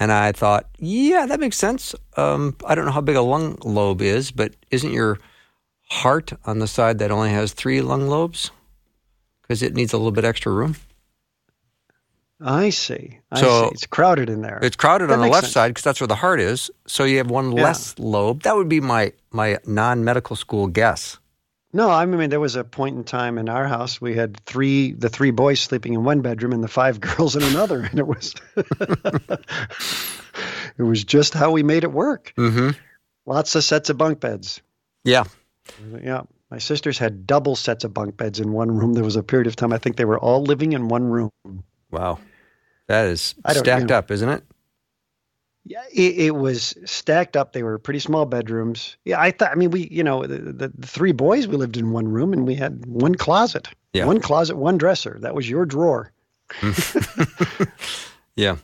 And 0.00 0.10
I 0.10 0.32
thought, 0.32 0.66
yeah, 0.78 1.26
that 1.26 1.38
makes 1.38 1.56
sense. 1.56 1.94
Um, 2.16 2.56
I 2.66 2.74
don't 2.74 2.86
know 2.86 2.90
how 2.92 3.00
big 3.00 3.14
a 3.16 3.22
lung 3.22 3.56
lobe 3.62 4.02
is, 4.02 4.32
but 4.32 4.54
isn't 4.70 4.92
your 4.92 5.18
heart 5.90 6.32
on 6.44 6.58
the 6.58 6.66
side 6.66 6.98
that 6.98 7.10
only 7.12 7.30
has 7.30 7.52
three 7.52 7.80
lung 7.82 8.08
lobes? 8.08 8.50
Because 9.42 9.62
it 9.62 9.74
needs 9.74 9.92
a 9.92 9.96
little 9.98 10.10
bit 10.12 10.24
extra 10.24 10.50
room. 10.50 10.74
I 12.40 12.70
see. 12.70 13.20
I 13.30 13.40
So- 13.40 13.68
see. 13.68 13.70
It's 13.74 13.86
crowded 13.86 14.28
in 14.28 14.42
there. 14.42 14.58
It's 14.62 14.74
crowded 14.74 15.10
That 15.10 15.14
on 15.14 15.20
the 15.20 15.28
left 15.28 15.44
sense. 15.44 15.54
side 15.54 15.68
because 15.68 15.84
that's 15.84 16.00
where 16.00 16.08
the 16.08 16.16
heart 16.16 16.40
is. 16.40 16.70
So 16.86 17.04
you 17.04 17.18
have 17.18 17.30
one 17.30 17.52
Yeah. 17.52 17.62
less 17.62 17.94
lobe. 17.98 18.42
That 18.42 18.56
would 18.56 18.68
be 18.68 18.80
my 18.80 19.12
my 19.30 19.58
non 19.64 20.02
medical 20.04 20.34
school 20.34 20.66
guess. 20.66 21.18
No, 21.72 21.90
I 21.90 22.04
mean 22.04 22.30
there 22.30 22.40
was 22.40 22.56
a 22.56 22.64
point 22.64 22.96
in 22.96 23.04
time 23.04 23.38
in 23.38 23.48
our 23.48 23.66
house 23.66 24.00
we 24.00 24.14
had 24.14 24.38
three 24.44 24.92
the 24.92 25.08
three 25.08 25.30
boys 25.30 25.60
sleeping 25.60 25.94
in 25.94 26.04
one 26.04 26.20
bedroom 26.20 26.52
and 26.52 26.62
the 26.62 26.68
five 26.68 27.00
girls 27.00 27.36
in 27.36 27.42
another, 27.42 27.82
and 27.82 27.98
it 27.98 28.06
was 28.06 28.34
it 28.56 30.82
was 30.82 31.04
just 31.04 31.34
how 31.34 31.50
we 31.50 31.62
made 31.62 31.84
it 31.84 31.92
work. 31.92 32.32
Mm-hmm. 32.36 32.70
Lots 33.24 33.54
of 33.54 33.64
sets 33.64 33.88
of 33.88 33.96
bunk 33.96 34.20
beds. 34.20 34.60
Yeah. 35.04 35.24
Yeah, 36.02 36.22
my 36.50 36.58
sisters 36.58 36.98
had 36.98 37.26
double 37.26 37.56
sets 37.56 37.84
of 37.84 37.94
bunk 37.94 38.16
beds 38.16 38.40
in 38.40 38.52
one 38.52 38.70
room. 38.70 38.92
There 38.92 39.04
was 39.04 39.16
a 39.16 39.22
period 39.22 39.46
of 39.46 39.56
time 39.56 39.72
I 39.72 39.78
think 39.78 39.96
they 39.96 40.04
were 40.04 40.18
all 40.18 40.42
living 40.42 40.72
in 40.72 40.88
one 40.88 41.04
room. 41.04 41.30
Wow. 41.90 42.18
That 42.88 43.06
is 43.06 43.34
stacked 43.48 43.66
you 43.66 43.86
know. 43.86 43.96
up, 43.96 44.10
isn't 44.10 44.28
it? 44.28 44.44
Yeah, 45.64 45.82
it, 45.92 46.18
it 46.18 46.30
was 46.34 46.74
stacked 46.84 47.36
up. 47.36 47.52
They 47.52 47.62
were 47.62 47.78
pretty 47.78 48.00
small 48.00 48.26
bedrooms. 48.26 48.96
Yeah, 49.04 49.20
I 49.20 49.30
thought. 49.30 49.52
I 49.52 49.54
mean, 49.54 49.70
we, 49.70 49.86
you 49.90 50.02
know, 50.02 50.26
the, 50.26 50.38
the, 50.38 50.72
the 50.76 50.86
three 50.86 51.12
boys 51.12 51.46
we 51.46 51.56
lived 51.56 51.76
in 51.76 51.92
one 51.92 52.08
room, 52.08 52.32
and 52.32 52.44
we 52.46 52.56
had 52.56 52.84
one 52.86 53.14
closet. 53.14 53.68
Yeah. 53.92 54.06
One 54.06 54.20
closet, 54.20 54.56
one 54.56 54.76
dresser. 54.76 55.18
That 55.20 55.34
was 55.34 55.48
your 55.48 55.64
drawer. 55.66 56.10
Yeah. 58.34 58.56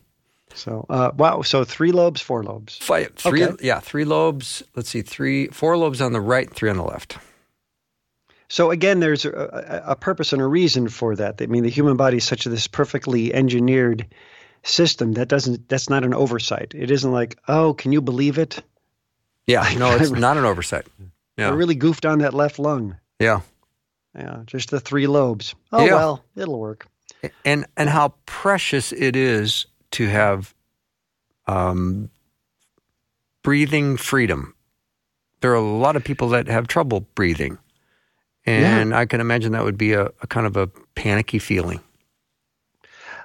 So, 0.55 0.87
uh, 0.89 1.11
wow. 1.17 1.43
So 1.43 1.63
three 1.63 1.93
lobes, 1.93 2.21
four 2.21 2.43
lobes. 2.43 2.79
Five, 2.79 3.13
three, 3.17 3.45
Okay. 3.45 3.67
yeah, 3.67 3.81
three 3.81 4.05
lobes. 4.05 4.63
Let's 4.75 4.89
see, 4.89 5.03
three, 5.03 5.49
four 5.49 5.77
lobes 5.77 6.01
on 6.01 6.13
the 6.13 6.21
right, 6.21 6.53
three 6.53 6.71
on 6.71 6.79
the 6.79 6.85
left. 6.85 7.19
So 8.49 8.71
again, 8.71 9.01
there's 9.01 9.27
a, 9.27 9.31
a, 9.87 9.93
a 9.93 9.97
purpose 9.97 10.33
and 10.33 10.41
a 10.41 10.47
reason 10.47 10.89
for 10.89 11.15
that. 11.17 11.37
I 11.41 11.47
mean, 11.47 11.65
the 11.65 11.71
human 11.71 11.97
body 11.99 12.17
is 12.17 12.25
such 12.25 12.47
a, 12.47 12.49
this 12.49 12.67
perfectly 12.67 13.33
engineered 13.35 14.07
system 14.63 15.13
that 15.15 15.29
doesn't. 15.29 15.69
That's 15.69 15.89
not 15.91 16.05
an 16.05 16.15
oversight. 16.15 16.75
It 16.75 16.91
isn't 16.91 17.11
like, 17.13 17.39
oh, 17.49 17.75
can 17.75 17.93
you 17.93 18.01
believe 18.01 18.39
it? 18.39 18.63
Yeah, 19.47 19.69
no, 19.79 19.95
it's 19.97 20.11
not 20.11 20.37
an 20.37 20.45
oversight. 20.45 20.87
yeah. 21.37 21.47
I 21.47 21.51
Yeah, 21.51 21.55
really 21.57 21.75
goofed 21.75 22.05
on 22.07 22.19
that 22.19 22.35
left 22.35 22.59
lung. 22.59 22.97
yeah, 23.21 23.41
Yeah, 24.15 24.43
just 24.47 24.71
the 24.71 24.81
three 24.81 25.07
lobes. 25.07 25.55
Oh 25.73 25.85
Yeah. 25.87 25.95
well, 25.95 26.25
it'll 26.37 26.59
work. 26.59 26.87
and 27.45 27.67
and 27.77 27.89
how 27.89 28.15
precious 28.27 28.93
it 28.93 29.17
is 29.17 29.67
to 29.93 30.07
have 30.09 30.55
um, 31.47 32.11
breathing 33.43 33.97
freedom. 33.97 34.55
There 35.41 35.53
are 35.53 35.55
a 35.55 35.61
lot 35.63 35.97
of 35.97 36.05
people 36.05 36.29
that 36.31 36.49
have 36.49 36.67
trouble 36.67 37.01
breathing, 37.15 37.59
and 38.45 38.93
I 38.95 39.07
can 39.07 39.21
imagine 39.21 39.53
that 39.53 39.65
would 39.65 39.79
be 39.79 39.93
a, 39.93 40.07
a 40.21 40.27
kind 40.27 40.47
of 40.47 40.57
a 40.57 40.67
panicky 40.95 41.39
feeling. 41.39 41.81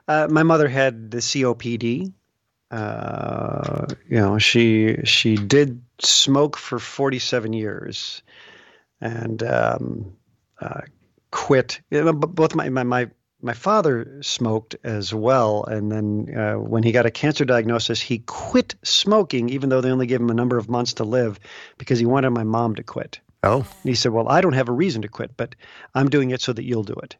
Uh, 0.07 0.27
my 0.29 0.43
mother 0.43 0.67
had 0.67 1.11
the 1.11 1.19
COPD. 1.19 2.13
Uh, 2.71 3.85
you 4.09 4.17
know, 4.17 4.37
she 4.39 4.97
she 5.03 5.35
did 5.35 5.83
smoke 5.99 6.57
for 6.57 6.79
47 6.79 7.53
years, 7.53 8.23
and 8.99 9.43
um, 9.43 10.17
uh, 10.59 10.81
quit. 11.29 11.81
you 11.91 12.03
know, 12.03 12.13
Both 12.13 12.55
my, 12.55 12.69
my 12.69 12.83
my 12.83 13.09
my 13.41 13.53
father 13.53 14.19
smoked 14.21 14.75
as 14.83 15.13
well, 15.13 15.65
and 15.65 15.91
then 15.91 16.35
uh, 16.35 16.53
when 16.55 16.81
he 16.81 16.91
got 16.91 17.05
a 17.05 17.11
cancer 17.11 17.45
diagnosis, 17.45 18.01
he 18.01 18.19
quit 18.19 18.75
smoking, 18.83 19.49
even 19.49 19.69
though 19.69 19.81
they 19.81 19.91
only 19.91 20.07
gave 20.07 20.21
him 20.21 20.29
a 20.29 20.33
number 20.33 20.57
of 20.57 20.69
months 20.69 20.93
to 20.95 21.03
live, 21.03 21.39
because 21.77 21.99
he 21.99 22.05
wanted 22.05 22.29
my 22.31 22.43
mom 22.43 22.75
to 22.75 22.83
quit. 22.83 23.19
Oh, 23.43 23.57
And 23.57 23.67
he 23.83 23.95
said, 23.95 24.13
Well, 24.13 24.29
I 24.29 24.41
don't 24.41 24.53
have 24.53 24.69
a 24.69 24.73
reason 24.73 25.01
to 25.01 25.09
quit, 25.09 25.35
but 25.35 25.55
I'm 25.93 26.09
doing 26.09 26.31
it 26.31 26.41
so 26.41 26.53
that 26.53 26.63
you'll 26.63 26.83
do 26.83 26.95
it. 27.03 27.17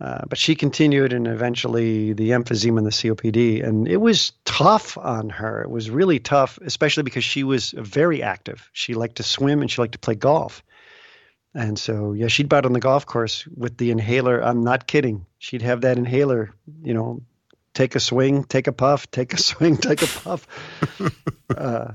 Uh, 0.00 0.22
but 0.28 0.38
she 0.38 0.54
continued, 0.54 1.12
and 1.12 1.26
eventually 1.26 2.14
the 2.14 2.30
emphysema 2.30 2.78
and 2.78 2.86
the 2.86 2.90
COPD. 2.90 3.62
And 3.62 3.86
it 3.86 3.98
was 3.98 4.32
tough 4.46 4.96
on 4.96 5.28
her. 5.28 5.60
It 5.62 5.70
was 5.70 5.90
really 5.90 6.18
tough, 6.18 6.58
especially 6.64 7.02
because 7.02 7.22
she 7.24 7.44
was 7.44 7.72
very 7.72 8.22
active. 8.22 8.70
She 8.72 8.94
liked 8.94 9.16
to 9.16 9.22
swim 9.22 9.60
and 9.60 9.70
she 9.70 9.80
liked 9.82 9.92
to 9.92 9.98
play 9.98 10.14
golf. 10.14 10.62
And 11.54 11.78
so, 11.78 12.12
yeah, 12.14 12.28
she'd 12.28 12.52
out 12.54 12.64
on 12.64 12.72
the 12.72 12.80
golf 12.80 13.04
course 13.04 13.46
with 13.48 13.76
the 13.76 13.90
inhaler. 13.90 14.40
I'm 14.40 14.62
not 14.64 14.86
kidding. 14.86 15.26
She'd 15.38 15.62
have 15.62 15.82
that 15.82 15.98
inhaler, 15.98 16.54
you 16.82 16.94
know, 16.94 17.20
take 17.74 17.94
a 17.94 18.00
swing, 18.00 18.44
take 18.44 18.68
a 18.68 18.72
puff, 18.72 19.10
take 19.10 19.34
a 19.34 19.36
swing, 19.50 19.76
take 19.76 20.00
a 20.00 20.06
puff. 20.06 20.46
uh, 21.56 21.92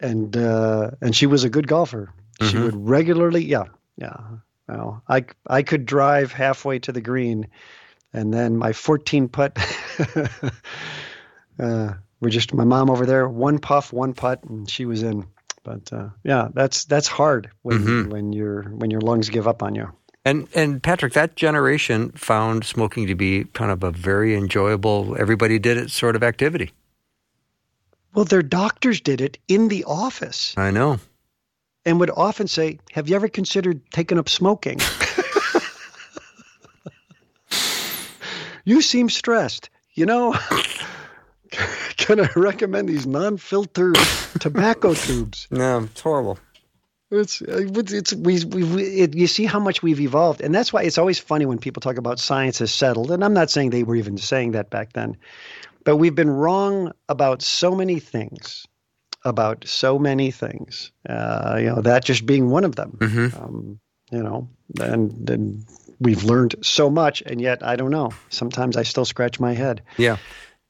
and 0.00 0.36
uh, 0.36 0.92
and 1.02 1.14
she 1.16 1.26
was 1.26 1.44
a 1.44 1.50
good 1.50 1.66
golfer. 1.66 2.12
She 2.40 2.54
Mhm. 2.56 2.64
would 2.64 2.88
regularly, 2.88 3.44
yeah, 3.44 3.64
yeah. 3.96 4.16
Well, 4.68 5.02
I 5.08 5.24
I 5.46 5.62
could 5.62 5.86
drive 5.86 6.32
halfway 6.32 6.78
to 6.80 6.92
the 6.92 7.00
green, 7.00 7.46
and 8.12 8.32
then 8.34 8.56
my 8.56 8.72
14 8.72 9.28
putt. 9.28 9.56
uh, 11.58 11.94
we're 12.20 12.30
just 12.30 12.54
my 12.54 12.64
mom 12.64 12.90
over 12.90 13.06
there, 13.06 13.28
one 13.28 13.58
puff, 13.58 13.92
one 13.92 14.14
putt, 14.14 14.42
and 14.44 14.68
she 14.68 14.84
was 14.86 15.02
in. 15.02 15.26
But 15.62 15.92
uh, 15.92 16.08
yeah, 16.24 16.48
that's 16.54 16.84
that's 16.84 17.08
hard 17.08 17.50
when 17.62 17.78
Mhm. 17.78 18.10
when 18.10 18.32
your 18.32 18.62
when 18.64 18.90
your 18.90 19.00
lungs 19.00 19.28
give 19.28 19.46
up 19.48 19.62
on 19.62 19.74
you. 19.74 19.88
and 20.24 20.48
and 20.54 20.82
Patrick, 20.82 21.12
that 21.12 21.36
generation 21.36 22.10
found 22.12 22.64
smoking 22.64 23.06
to 23.06 23.14
be 23.14 23.44
kind 23.52 23.70
of 23.70 23.82
a 23.84 23.90
very 23.92 24.34
enjoyable. 24.36 25.16
Everybody 25.18 25.58
did 25.58 25.76
it 25.76 25.90
sort 25.90 26.16
of 26.16 26.22
activity. 26.22 26.72
Well, 28.14 28.24
their 28.24 28.42
doctors 28.42 29.00
did 29.00 29.20
it 29.20 29.38
in 29.46 29.68
the 29.68 29.84
office 29.84 30.54
I 30.56 30.70
know. 30.70 30.98
And 31.86 31.98
would 32.00 32.10
often 32.10 32.48
say, 32.48 32.78
"Have 32.92 33.08
you 33.08 33.16
ever 33.16 33.28
considered 33.28 33.80
taking 33.92 34.18
up 34.18 34.28
smoking?" 34.28 34.78
you 38.64 38.82
seem 38.82 39.08
stressed. 39.08 39.70
You 39.94 40.04
know, 40.04 40.32
can 41.96 42.20
I 42.20 42.28
recommend 42.36 42.90
these 42.90 43.06
non-filtered 43.06 43.96
tobacco 44.40 44.92
tubes? 45.06 45.48
No, 45.50 45.84
it's 45.84 46.00
horrible. 46.02 46.38
It's 47.10 47.40
it's, 47.40 47.92
it's 47.92 48.12
we 48.14 48.44
we 48.44 48.64
we- 48.64 48.82
it, 48.82 49.14
you 49.14 49.28
see 49.28 49.44
how 49.46 49.60
much 49.60 49.80
we've 49.82 50.00
evolved, 50.00 50.40
and 50.40 50.52
that's 50.54 50.72
why 50.72 50.82
it's 50.82 50.98
always 50.98 51.20
funny 51.20 51.46
when 51.46 51.58
people 51.58 51.80
talk 51.80 51.98
about 51.98 52.18
science 52.18 52.58
has 52.58 52.74
settled. 52.74 53.12
And 53.12 53.24
I'm 53.24 53.32
not 53.32 53.48
saying 53.48 53.70
they 53.70 53.84
were 53.84 53.94
even 53.94 54.18
saying 54.18 54.50
that 54.52 54.70
back 54.70 54.92
then, 54.92 55.16
but 55.84 55.96
we've 55.96 56.16
been 56.16 56.30
wrong 56.30 56.90
about 57.08 57.42
so 57.42 57.76
many 57.76 58.00
things, 58.00 58.66
about 59.26 59.64
so 59.66 59.98
many 59.98 60.30
things. 60.30 60.92
Uh, 61.08 61.56
you 61.58 61.66
know, 61.66 61.82
that 61.82 62.04
just 62.04 62.24
being 62.24 62.48
one 62.48 62.64
of 62.64 62.76
them. 62.76 62.96
Mhm. 63.00 63.42
Um, 63.42 63.80
you 64.12 64.22
know, 64.22 64.48
and 64.80 65.28
and 65.28 65.64
we've 66.00 66.22
learned 66.24 66.54
so 66.62 66.88
much, 66.88 67.22
and 67.26 67.40
yet 67.40 67.62
I 67.62 67.74
don't 67.76 67.90
know. 67.90 68.12
Sometimes 68.30 68.76
I 68.76 68.84
still 68.84 69.04
scratch 69.04 69.40
my 69.40 69.52
head. 69.52 69.82
Yeah. 69.98 70.16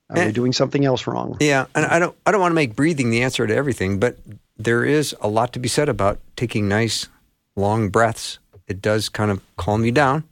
Are 0.09 0.19
Eh. 0.19 0.27
we 0.27 0.33
doing 0.33 0.53
something 0.53 0.85
else 0.85 1.07
wrong? 1.07 1.37
Yeah, 1.41 1.67
and 1.75 1.85
I 1.87 1.99
don't 1.99 2.17
I 2.27 2.33
don't 2.33 2.41
want 2.41 2.53
to 2.53 2.61
make 2.63 2.75
breathing 2.75 3.11
the 3.11 3.23
answer 3.23 3.47
to 3.47 3.55
everything, 3.55 3.99
but 4.01 4.17
there 4.57 4.85
is 4.85 5.15
a 5.21 5.29
lot 5.29 5.53
to 5.53 5.59
be 5.59 5.69
said 5.69 5.89
about 5.89 6.19
taking 6.37 6.67
nice 6.69 7.09
long 7.57 7.91
breaths. 7.91 8.39
It 8.69 8.81
does 8.81 9.09
kind 9.11 9.31
of 9.31 9.41
calm 9.57 9.85
you 9.85 9.93
down, 9.93 10.25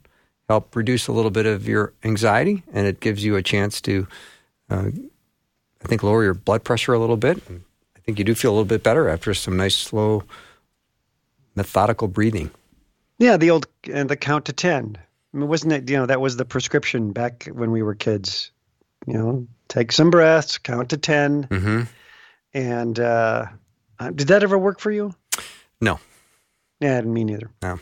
help 0.49 0.75
reduce 0.75 1.07
a 1.07 1.11
little 1.13 1.31
bit 1.31 1.45
of 1.45 1.67
your 1.67 1.93
anxiety, 2.03 2.63
and 2.73 2.87
it 2.87 2.99
gives 2.99 3.23
you 3.23 3.35
a 3.35 3.43
chance 3.43 3.79
to, 3.81 4.07
uh, 4.69 4.89
I 5.83 5.87
think, 5.87 6.01
lower 6.03 6.23
your 6.23 6.33
blood 6.33 6.63
pressure 6.63 6.93
a 6.93 6.99
little 6.99 7.17
bit. 7.17 7.37
Think 8.05 8.19
you 8.19 8.25
do 8.25 8.35
feel 8.35 8.51
a 8.51 8.53
little 8.53 8.65
bit 8.65 8.83
better 8.83 9.09
after 9.09 9.33
some 9.33 9.57
nice, 9.57 9.75
slow, 9.75 10.23
methodical 11.55 12.07
breathing. 12.07 12.51
Yeah, 13.17 13.37
the 13.37 13.49
old 13.49 13.67
and 13.91 14.09
the 14.09 14.15
count 14.15 14.45
to 14.45 14.53
ten. 14.53 14.97
I 15.33 15.37
mean, 15.37 15.47
wasn't 15.47 15.73
it? 15.73 15.89
You 15.89 15.97
know, 15.97 16.05
that 16.05 16.21
was 16.21 16.37
the 16.37 16.45
prescription 16.45 17.11
back 17.11 17.45
when 17.51 17.71
we 17.71 17.81
were 17.81 17.95
kids. 17.95 18.51
You 19.07 19.13
know, 19.13 19.47
take 19.67 19.91
some 19.91 20.09
breaths, 20.09 20.57
count 20.57 20.89
to 20.89 20.97
10 20.97 21.47
Mm-hmm. 21.47 21.81
and 22.53 22.99
uh, 22.99 23.45
uh, 23.99 24.09
did 24.11 24.27
that 24.29 24.41
ever 24.41 24.57
work 24.57 24.79
for 24.79 24.91
you? 24.91 25.13
No. 25.79 25.99
Yeah, 26.79 26.97
and 26.97 27.13
me 27.13 27.23
neither. 27.23 27.51
No. 27.61 27.79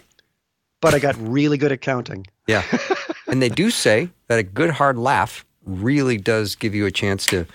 But 0.82 0.94
I 0.94 1.00
got 1.00 1.16
really 1.20 1.58
good 1.58 1.72
at 1.72 1.82
counting. 1.82 2.28
Yeah. 2.48 2.64
and 3.28 3.42
they 3.42 3.50
do 3.50 3.70
say 3.70 4.10
that 4.28 4.38
a 4.40 4.44
good 4.44 4.72
hard 4.72 4.98
laugh 4.98 5.46
really 5.66 6.18
does 6.18 6.56
give 6.56 6.76
you 6.76 6.86
a 6.86 6.92
chance 6.92 7.26
to 7.28 7.46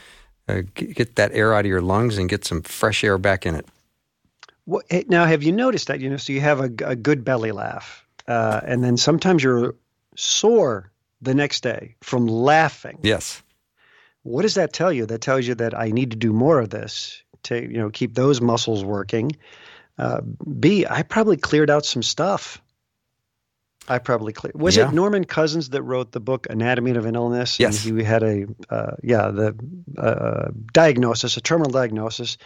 uh, 0.48 0.62
get 0.74 1.16
that 1.16 1.32
air 1.32 1.54
out 1.54 1.60
of 1.60 1.66
your 1.66 1.82
lungs 1.82 2.18
and 2.18 2.28
get 2.28 2.44
some 2.44 2.62
fresh 2.62 3.04
air 3.04 3.18
back 3.18 3.46
in 3.46 3.54
it. 3.54 3.66
What, 4.64 4.84
hey, 4.88 5.04
now, 5.08 5.24
have 5.24 5.42
you 5.42 5.52
noticed 5.52 5.88
that? 5.88 6.00
You 6.00 6.10
know, 6.10 6.16
so 6.16 6.32
you 6.32 6.40
have 6.40 6.60
a, 6.60 6.70
a 6.84 6.96
good 6.96 7.24
belly 7.24 7.52
laugh, 7.52 8.06
uh, 8.26 8.60
and 8.64 8.82
then 8.82 8.96
sometimes 8.96 9.42
you're 9.42 9.74
sore 10.16 10.90
the 11.22 11.34
next 11.34 11.62
day 11.62 11.94
from 12.00 12.26
laughing. 12.26 12.98
Yes. 13.02 13.42
What 14.22 14.42
does 14.42 14.54
that 14.54 14.72
tell 14.72 14.92
you? 14.92 15.06
That 15.06 15.20
tells 15.20 15.46
you 15.46 15.54
that 15.54 15.78
I 15.78 15.90
need 15.90 16.10
to 16.10 16.16
do 16.16 16.32
more 16.32 16.60
of 16.60 16.70
this 16.70 17.22
to, 17.44 17.60
you 17.60 17.78
know, 17.78 17.90
keep 17.90 18.14
those 18.14 18.40
muscles 18.40 18.84
working. 18.84 19.32
Uh, 19.96 20.20
B, 20.60 20.86
I 20.88 21.02
probably 21.02 21.36
cleared 21.36 21.70
out 21.70 21.86
some 21.86 22.02
stuff. 22.02 22.60
I 23.88 23.98
probably 23.98 24.32
cleared. 24.32 24.60
Was 24.60 24.76
Yeah. 24.76 24.88
it 24.88 24.94
Norman 24.94 25.24
Cousins 25.24 25.70
that 25.70 25.82
wrote 25.82 26.12
the 26.12 26.20
book 26.20 26.46
Anatomy 26.50 26.90
of 26.92 27.06
an 27.06 27.14
Illness? 27.14 27.58
Yes. 27.58 27.84
And 27.86 27.98
he 27.98 28.04
had 28.04 28.22
a, 28.22 28.46
uh, 28.70 28.96
yeah, 29.02 29.28
the 29.30 29.54
uh, 29.96 30.50
diagnosis, 30.72 31.36
a 31.36 31.40
terminal 31.40 31.72
diagnosis, 31.72 32.36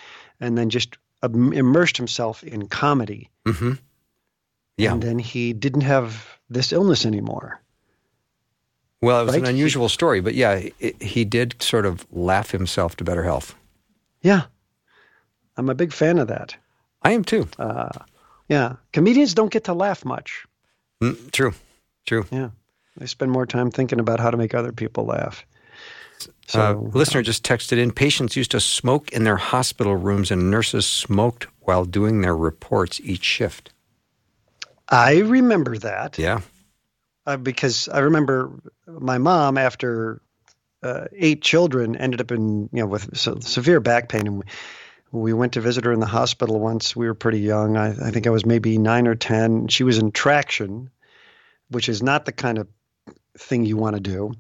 and 0.41 0.57
then 0.57 0.71
just 0.71 0.97
immersed 1.23 1.97
himself 1.97 2.43
in 2.45 2.67
comedy. 2.69 3.29
Mm-hmm. 3.45 3.73
Yeah. 4.77 4.93
And 4.93 5.03
then 5.03 5.19
he 5.19 5.53
didn't 5.53 5.83
have 5.83 6.27
this 6.49 6.73
illness 6.73 7.05
anymore. 7.07 7.61
Well, 9.01 9.21
it 9.23 9.25
was 9.27 9.35
an 9.35 9.43
Right? 9.43 9.51
unusual 9.51 9.89
story, 9.89 10.21
but 10.21 10.35
yeah, 10.35 10.63
it, 10.79 11.03
he 11.03 11.25
did 11.25 11.61
sort 11.61 11.87
of 11.87 12.07
laugh 12.13 12.53
himself 12.53 12.95
to 12.97 13.05
better 13.05 13.25
health. 13.25 13.55
Yeah. 14.23 14.43
I'm 15.57 15.69
a 15.69 15.75
big 15.75 15.93
fan 15.93 16.19
of 16.19 16.29
that. 16.29 16.57
I 17.03 17.11
am 17.13 17.25
too. 17.25 17.49
Uh, 17.59 17.89
yeah. 18.49 18.77
Comedians 18.93 19.35
don't 19.35 19.51
get 19.51 19.65
to 19.65 19.75
laugh 19.75 20.05
much. 20.05 20.45
Mm, 21.03 21.31
true. 21.33 21.53
True. 22.07 22.27
Yeah. 22.31 22.51
They 22.97 23.07
spend 23.07 23.31
more 23.31 23.47
time 23.47 23.71
thinking 23.71 24.01
about 24.01 24.21
how 24.21 24.31
to 24.31 24.37
make 24.37 24.55
other 24.55 24.73
people 24.73 25.05
laugh. 25.07 25.45
So, 26.47 26.61
uh, 26.61 26.75
listener 26.75 27.23
just 27.23 27.45
texted 27.45 27.79
in 27.79 27.91
patients 27.91 28.37
used 28.37 28.53
to 28.53 28.61
smoke 28.61 29.11
in 29.13 29.25
their 29.25 29.37
hospital 29.37 29.97
rooms, 29.97 30.31
and 30.31 30.51
nurses 30.51 30.87
smoked 30.87 31.47
while 31.61 31.85
doing 31.85 32.21
their 32.21 32.37
reports 32.37 33.01
each 33.03 33.25
shift. 33.25 33.73
I 34.89 35.21
remember 35.21 35.79
that 35.79 36.19
Yeah. 36.19 36.41
uh, 37.27 37.39
because 37.39 37.89
I 37.89 38.01
remember 38.01 38.53
my 38.87 39.19
mom, 39.19 39.59
after 39.59 40.21
uh, 40.83 41.07
eight 41.17 41.43
children, 41.43 41.97
ended 41.97 42.21
up 42.21 42.31
in, 42.31 42.69
you 42.73 42.83
know, 42.83 42.87
with 42.87 43.17
se- 43.17 43.41
severe 43.41 43.81
back 43.81 44.09
pain. 44.09 44.27
And 44.27 44.45
we, 45.13 45.21
we 45.21 45.33
went 45.33 45.53
to 45.53 45.61
visit 45.61 45.85
her 45.85 45.93
in 45.93 46.01
the 46.01 46.07
hospital 46.07 46.59
once. 46.59 46.97
We 46.97 47.07
were 47.07 47.15
pretty 47.15 47.41
young. 47.41 47.77
I, 47.77 47.91
I 47.91 48.11
think 48.11 48.27
I 48.27 48.31
was 48.31 48.45
maybe 48.45 48.79
nine 48.79 49.07
or 49.07 49.15
10. 49.15 49.69
She 49.69 49.85
was 49.85 49.99
in 49.99 50.11
traction, 50.13 50.91
which 51.71 51.89
is 51.89 52.03
not 52.03 52.25
the 52.25 52.33
kind 52.33 52.59
of 52.59 52.67
thing 53.39 53.65
you 53.65 53.77
want 53.77 53.95
to 53.97 54.01
do. 54.01 54.33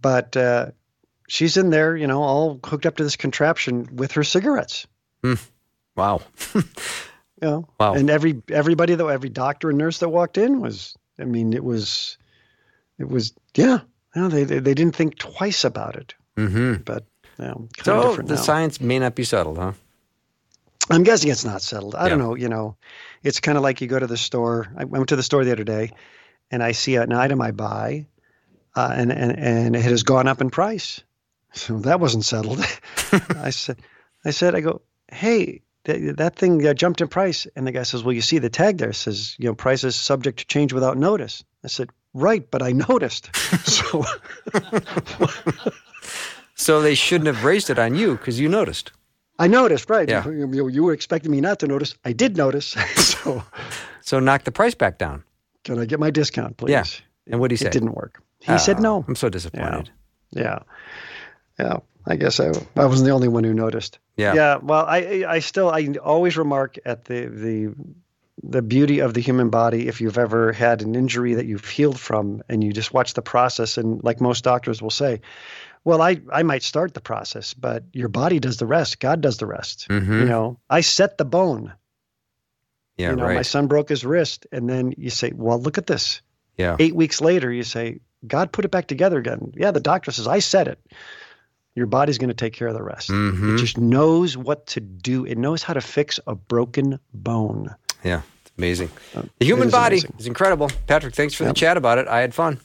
But 0.00 0.36
uh, 0.36 0.70
she's 1.28 1.56
in 1.56 1.70
there, 1.70 1.96
you 1.96 2.06
know, 2.06 2.22
all 2.22 2.60
hooked 2.64 2.86
up 2.86 2.96
to 2.96 3.04
this 3.04 3.16
contraption 3.16 3.88
with 3.96 4.12
her 4.12 4.24
cigarettes. 4.24 4.86
Wow. 5.96 6.22
You 7.42 7.48
know, 7.48 7.68
Wow. 7.80 7.94
and 7.94 8.08
every 8.08 8.40
everybody 8.50 8.94
though, 8.94 9.08
every 9.08 9.28
doctor 9.28 9.68
and 9.70 9.76
nurse 9.76 9.98
that 9.98 10.10
walked 10.10 10.38
in 10.38 10.60
was, 10.60 10.96
I 11.18 11.24
mean, 11.24 11.52
it 11.54 11.64
was, 11.64 12.16
it 13.00 13.08
was, 13.08 13.34
yeah, 13.56 13.80
you 14.14 14.22
know, 14.22 14.28
they 14.28 14.44
they, 14.44 14.60
they 14.60 14.74
didn't 14.74 14.94
think 14.94 15.18
twice 15.18 15.64
about 15.64 15.96
it. 15.96 16.14
Mm-hmm. 16.36 16.82
But 16.84 17.04
you 17.40 17.44
know, 17.46 17.54
kind 17.54 17.68
of 17.78 17.84
So 17.84 18.08
different 18.10 18.28
the 18.28 18.36
now. 18.36 18.40
science 18.42 18.80
may 18.80 19.00
not 19.00 19.16
be 19.16 19.24
settled, 19.24 19.58
huh? 19.58 19.72
I'm 20.90 21.02
guessing 21.02 21.30
it's 21.30 21.44
not 21.44 21.62
settled. 21.62 21.94
I 21.94 22.08
don't 22.08 22.18
know. 22.18 22.34
You 22.34 22.48
know, 22.48 22.76
it's 23.22 23.40
kind 23.40 23.56
of 23.56 23.62
like 23.62 23.80
you 23.80 23.86
go 23.86 23.98
to 23.98 24.06
the 24.06 24.16
store. 24.16 24.68
I 24.76 24.84
went 24.84 25.08
to 25.08 25.16
the 25.16 25.22
store 25.22 25.44
the 25.44 25.52
other 25.52 25.64
day, 25.64 25.92
and 26.50 26.62
I 26.62 26.72
see 26.72 26.96
an 26.96 27.12
item 27.12 27.40
I 27.40 27.52
buy, 27.52 28.06
uh, 28.74 28.92
and 28.94 29.12
and 29.12 29.38
and 29.38 29.76
it 29.76 29.82
has 29.82 30.02
gone 30.02 30.28
up 30.28 30.40
in 30.40 30.50
price. 30.50 31.02
So 31.54 31.78
that 31.80 32.00
wasn't 32.00 32.24
settled. 32.24 32.60
I 33.36 33.50
said, 33.50 33.78
I 34.24 34.30
said, 34.30 34.54
I 34.54 34.60
go, 34.60 34.80
hey, 35.10 35.60
that, 35.84 36.16
that 36.16 36.36
thing 36.36 36.66
uh, 36.66 36.72
jumped 36.72 37.02
in 37.02 37.08
price, 37.08 37.46
and 37.54 37.66
the 37.66 37.72
guy 37.72 37.82
says, 37.82 38.02
well, 38.02 38.14
you 38.14 38.22
see 38.22 38.38
the 38.38 38.48
tag 38.48 38.78
there 38.78 38.94
says, 38.94 39.36
you 39.38 39.46
know, 39.46 39.54
price 39.54 39.84
is 39.84 39.94
subject 39.94 40.38
to 40.38 40.46
change 40.46 40.72
without 40.72 40.96
notice. 40.96 41.44
I 41.62 41.68
said, 41.68 41.90
right, 42.14 42.50
but 42.50 42.62
I 42.62 42.72
noticed. 42.72 43.34
so 43.66 44.04
So 46.54 46.80
they 46.80 46.94
shouldn't 46.94 47.26
have 47.26 47.44
raised 47.44 47.70
it 47.70 47.78
on 47.78 47.94
you 47.94 48.16
because 48.16 48.38
you 48.38 48.48
noticed. 48.48 48.92
I 49.38 49.48
noticed, 49.48 49.90
right? 49.90 50.08
Yeah. 50.08 50.24
You, 50.28 50.52
you, 50.52 50.68
you 50.68 50.82
were 50.84 50.92
expecting 50.92 51.30
me 51.30 51.40
not 51.40 51.58
to 51.60 51.66
notice. 51.66 51.94
I 52.04 52.12
did 52.12 52.36
notice. 52.36 52.66
so 52.96 53.42
So 54.00 54.20
knock 54.20 54.44
the 54.44 54.52
price 54.52 54.74
back 54.74 54.98
down. 54.98 55.24
can 55.64 55.78
I 55.78 55.84
get 55.86 55.98
my 56.00 56.10
discount, 56.10 56.56
please? 56.56 56.70
Yeah. 56.72 56.84
And 57.32 57.40
what 57.40 57.48
did 57.48 57.58
he 57.58 57.64
say? 57.64 57.68
It 57.68 57.72
didn't 57.72 57.94
work. 57.94 58.22
He 58.40 58.58
said 58.58 58.76
Oh, 58.78 58.82
no. 58.82 59.04
I'm 59.08 59.14
so 59.16 59.28
disappointed. 59.28 59.90
Yeah. 60.30 60.60
Yeah. 61.58 61.78
I 62.06 62.16
guess 62.16 62.40
I, 62.40 62.48
I 62.76 62.86
wasn't 62.86 63.06
the 63.06 63.12
only 63.12 63.28
one 63.28 63.44
who 63.44 63.54
noticed. 63.54 63.98
Yeah. 64.16 64.34
Yeah. 64.34 64.56
Well, 64.56 64.84
I 64.86 65.24
I 65.28 65.38
still 65.38 65.70
I 65.70 65.86
always 66.02 66.36
remark 66.36 66.76
at 66.84 67.04
the 67.04 67.26
the 67.26 67.74
the 68.42 68.62
beauty 68.62 68.98
of 68.98 69.14
the 69.14 69.20
human 69.20 69.50
body 69.50 69.86
if 69.86 70.00
you've 70.00 70.18
ever 70.18 70.52
had 70.52 70.82
an 70.82 70.96
injury 70.96 71.34
that 71.34 71.46
you've 71.46 71.64
healed 71.68 72.00
from 72.00 72.42
and 72.48 72.64
you 72.64 72.72
just 72.72 72.92
watch 72.92 73.14
the 73.14 73.22
process 73.22 73.78
and 73.78 74.02
like 74.02 74.20
most 74.20 74.42
doctors 74.42 74.82
will 74.82 74.90
say, 74.90 75.20
well, 75.84 76.00
I 76.02 76.20
I 76.32 76.42
might 76.42 76.62
start 76.62 76.94
the 76.94 77.00
process, 77.00 77.54
but 77.54 77.84
your 77.92 78.08
body 78.08 78.38
does 78.38 78.56
the 78.58 78.66
rest. 78.66 79.00
God 79.00 79.20
does 79.20 79.38
the 79.38 79.46
rest. 79.46 79.86
Mhm. 79.88 80.20
You 80.20 80.24
know, 80.26 80.58
I 80.70 80.80
set 80.82 81.18
the 81.18 81.24
bone. 81.24 81.72
Yeah, 82.98 83.10
you 83.10 83.16
know, 83.16 83.24
right. 83.24 83.34
my 83.36 83.42
son 83.42 83.66
broke 83.66 83.88
his 83.88 84.04
wrist 84.04 84.46
and 84.52 84.68
then 84.68 84.92
you 84.96 85.10
say, 85.10 85.32
"Well, 85.34 85.60
look 85.60 85.78
at 85.78 85.86
this." 85.86 86.20
yeah. 86.58 86.76
8 86.78 86.94
weeks 86.94 87.20
later 87.20 87.50
you 87.50 87.62
say, 87.64 88.00
"God 88.26 88.52
put 88.52 88.64
it 88.64 88.70
back 88.70 88.86
together 88.86 89.18
again." 89.18 89.52
Yeah, 89.56 89.70
the 89.70 89.80
doctor 89.80 90.10
says, 90.12 90.26
"I 90.28 90.38
said 90.40 90.68
it." 90.68 90.78
Your 91.74 91.86
body's 91.86 92.18
going 92.18 92.28
to 92.28 92.34
take 92.34 92.52
care 92.52 92.68
of 92.68 92.74
the 92.74 92.82
rest. 92.82 93.08
Mhm. 93.08 93.54
It 93.54 93.58
just 93.58 93.78
knows 93.78 94.36
what 94.36 94.66
to 94.68 94.80
do. 94.80 95.24
It 95.24 95.38
knows 95.38 95.62
how 95.62 95.72
to 95.72 95.80
fix 95.80 96.20
a 96.26 96.34
broken 96.34 97.00
bone. 97.14 97.74
Yeah. 98.04 98.20
It's 98.42 98.52
amazing. 98.58 98.90
Uh, 99.16 99.22
The 99.38 99.46
human 99.46 99.68
is 99.68 99.72
body 99.72 99.94
amazing. 99.96 100.14
is 100.18 100.26
incredible. 100.26 100.70
Patrick, 100.86 101.14
thanks 101.14 101.32
for 101.32 101.44
the 101.44 101.54
chat 101.54 101.78
about 101.78 101.96
it. 101.96 102.06
I 102.08 102.20
had 102.20 102.34
fun. 102.34 102.60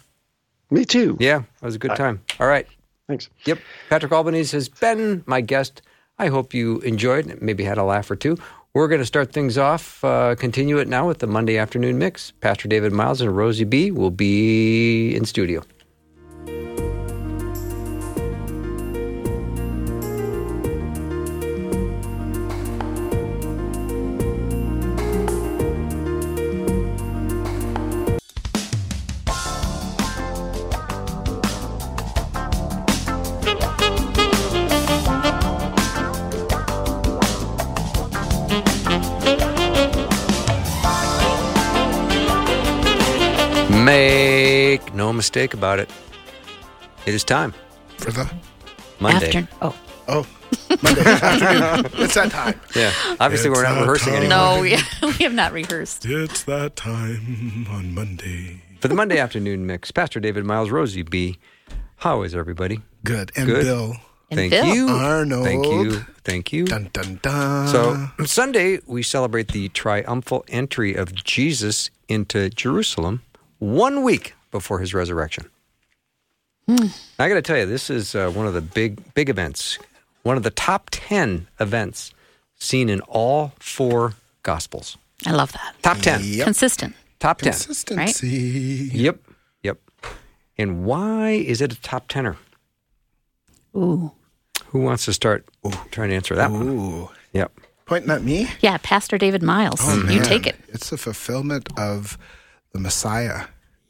Me 0.70 0.84
too. 0.84 1.16
Yeah, 1.22 1.44
it 1.62 1.66
was 1.66 1.76
a 1.76 1.80
good 1.80 1.96
time. 1.96 2.20
All 2.42 2.48
right. 2.48 2.68
Thanks. 3.08 3.30
Yep. 3.46 3.60
Patrick 3.90 4.12
Albanese 4.12 4.56
has 4.56 4.70
been 4.70 5.24
my 5.26 5.42
guest. 5.42 5.82
I 6.20 6.28
hope 6.28 6.54
you 6.54 6.80
enjoyed 6.80 7.28
it, 7.30 7.42
maybe 7.42 7.64
had 7.64 7.78
a 7.78 7.84
laugh 7.84 8.10
or 8.12 8.16
two. 8.16 8.38
We're 8.74 8.88
going 8.88 9.02
to 9.02 9.06
start 9.06 9.32
things 9.32 9.58
off, 9.58 10.04
uh, 10.04 10.36
continue 10.36 10.78
it 10.78 10.88
now 10.88 11.08
with 11.08 11.20
the 11.20 11.28
Monday 11.28 11.58
afternoon 11.58 11.98
mix. 11.98 12.32
Pastor 12.42 12.68
David 12.68 12.92
Myles 12.92 13.22
and 13.22 13.32
Rosey 13.32 13.68
B 13.68 13.92
will 13.92 14.12
be 14.12 15.16
in 15.16 15.26
studio. 15.26 15.64
Mistake 45.38 45.54
about 45.54 45.78
it. 45.78 45.88
It 47.06 47.14
is 47.14 47.24
time. 47.24 47.54
for 48.00 48.10
the 48.12 48.28
Monday. 49.00 49.28
After, 49.28 49.48
oh, 49.62 49.76
oh 50.08 50.28
Monday 50.82 51.02
afternoon. 51.06 51.92
It's 52.04 52.16
that 52.16 52.32
time. 52.32 52.60
Yeah. 52.76 52.92
Obviously, 53.20 53.52
It's 53.52 53.60
we're 53.60 53.62
not 53.64 53.82
rehearsing 53.82 54.14
time. 54.14 54.24
anymore. 54.24 54.56
no, 54.56 54.62
we, 54.62 54.72
we 55.20 55.24
have 55.26 55.34
not 55.36 55.54
rehearsed. 55.54 56.08
It's 56.08 56.42
that 56.46 56.76
time 56.76 57.68
on 57.70 57.94
Monday. 57.94 58.64
For 58.82 58.88
the 58.88 58.96
Monday 58.96 59.20
afternoon 59.20 59.68
mix, 59.68 59.92
Pastor 59.92 60.20
David 60.20 60.44
Myles, 60.44 60.72
Rosey 60.72 61.08
B. 61.08 61.38
How 61.98 62.24
is 62.24 62.34
everybody? 62.34 62.80
Good. 63.04 63.32
And 63.36 63.46
Good. 63.46 63.64
Bill 63.64 63.96
And 64.32 64.40
Thank 64.40 64.50
Bill. 64.54 64.66
you. 64.74 64.88
Arnold. 64.90 65.46
Thank 65.46 65.68
you. 65.68 66.00
Thank 66.24 66.52
you. 66.52 66.66
Dun 66.66 66.90
dun 66.94 67.20
dun. 67.22 67.68
So, 67.68 68.10
Sunday, 68.26 68.80
we 68.88 69.04
celebrate 69.04 69.50
the 69.50 69.70
triumphal 69.70 70.44
entry 70.48 70.96
of 70.96 71.14
Jesus 71.14 71.92
into 72.10 72.50
Jerusalem 72.50 73.22
one 73.60 74.02
week 74.02 74.34
before 74.52 74.80
his 74.80 74.94
resurrection. 74.94 75.50
I 76.70 77.30
got 77.30 77.36
to 77.36 77.42
tell 77.42 77.58
you, 77.58 77.66
this 77.66 77.90
is 77.90 78.14
uh, 78.14 78.30
one 78.32 78.46
of 78.46 78.54
the 78.54 78.62
big, 78.62 79.14
big 79.14 79.30
events, 79.30 79.80
one 80.24 80.36
of 80.36 80.44
the 80.44 80.52
top 80.52 80.90
10 80.92 81.48
events 81.60 82.14
seen 82.56 82.90
in 82.90 83.00
all 83.02 83.54
four 83.60 84.16
Gospels. 84.44 84.98
I 85.26 85.32
love 85.32 85.52
that. 85.52 85.76
Top 85.82 85.98
10. 85.98 86.22
Yep. 86.24 86.46
Consistent. 86.46 86.96
Top 87.20 87.40
10. 87.40 87.52
consistency. 87.52 88.90
Yep. 88.94 89.20
Yep. 89.64 89.78
And 90.58 90.86
why 90.86 91.32
is 91.32 91.60
it 91.60 91.74
a 91.74 91.82
top 91.82 92.08
tenor? 92.08 92.38
Ooh. 93.76 94.12
Who 94.68 94.80
wants 94.80 95.04
to 95.06 95.14
start 95.14 95.46
trying 95.92 96.10
to 96.10 96.16
answer 96.16 96.36
that 96.36 96.50
one? 96.50 96.70
Ooh. 96.70 97.10
Yep. 97.34 97.52
Pointing 97.86 98.10
at 98.10 98.24
me? 98.24 98.48
Yeah, 98.62 98.78
Pastor 98.82 99.18
David 99.18 99.44
Myles. 99.44 99.80
Oh, 99.82 99.98
you 99.98 100.20
man. 100.20 100.24
take 100.24 100.48
it. 100.48 100.56
It's 100.70 100.90
the 100.90 100.98
fulfillment 100.98 101.68
of 101.78 102.18
the 102.72 102.80
Messiah 102.80 103.48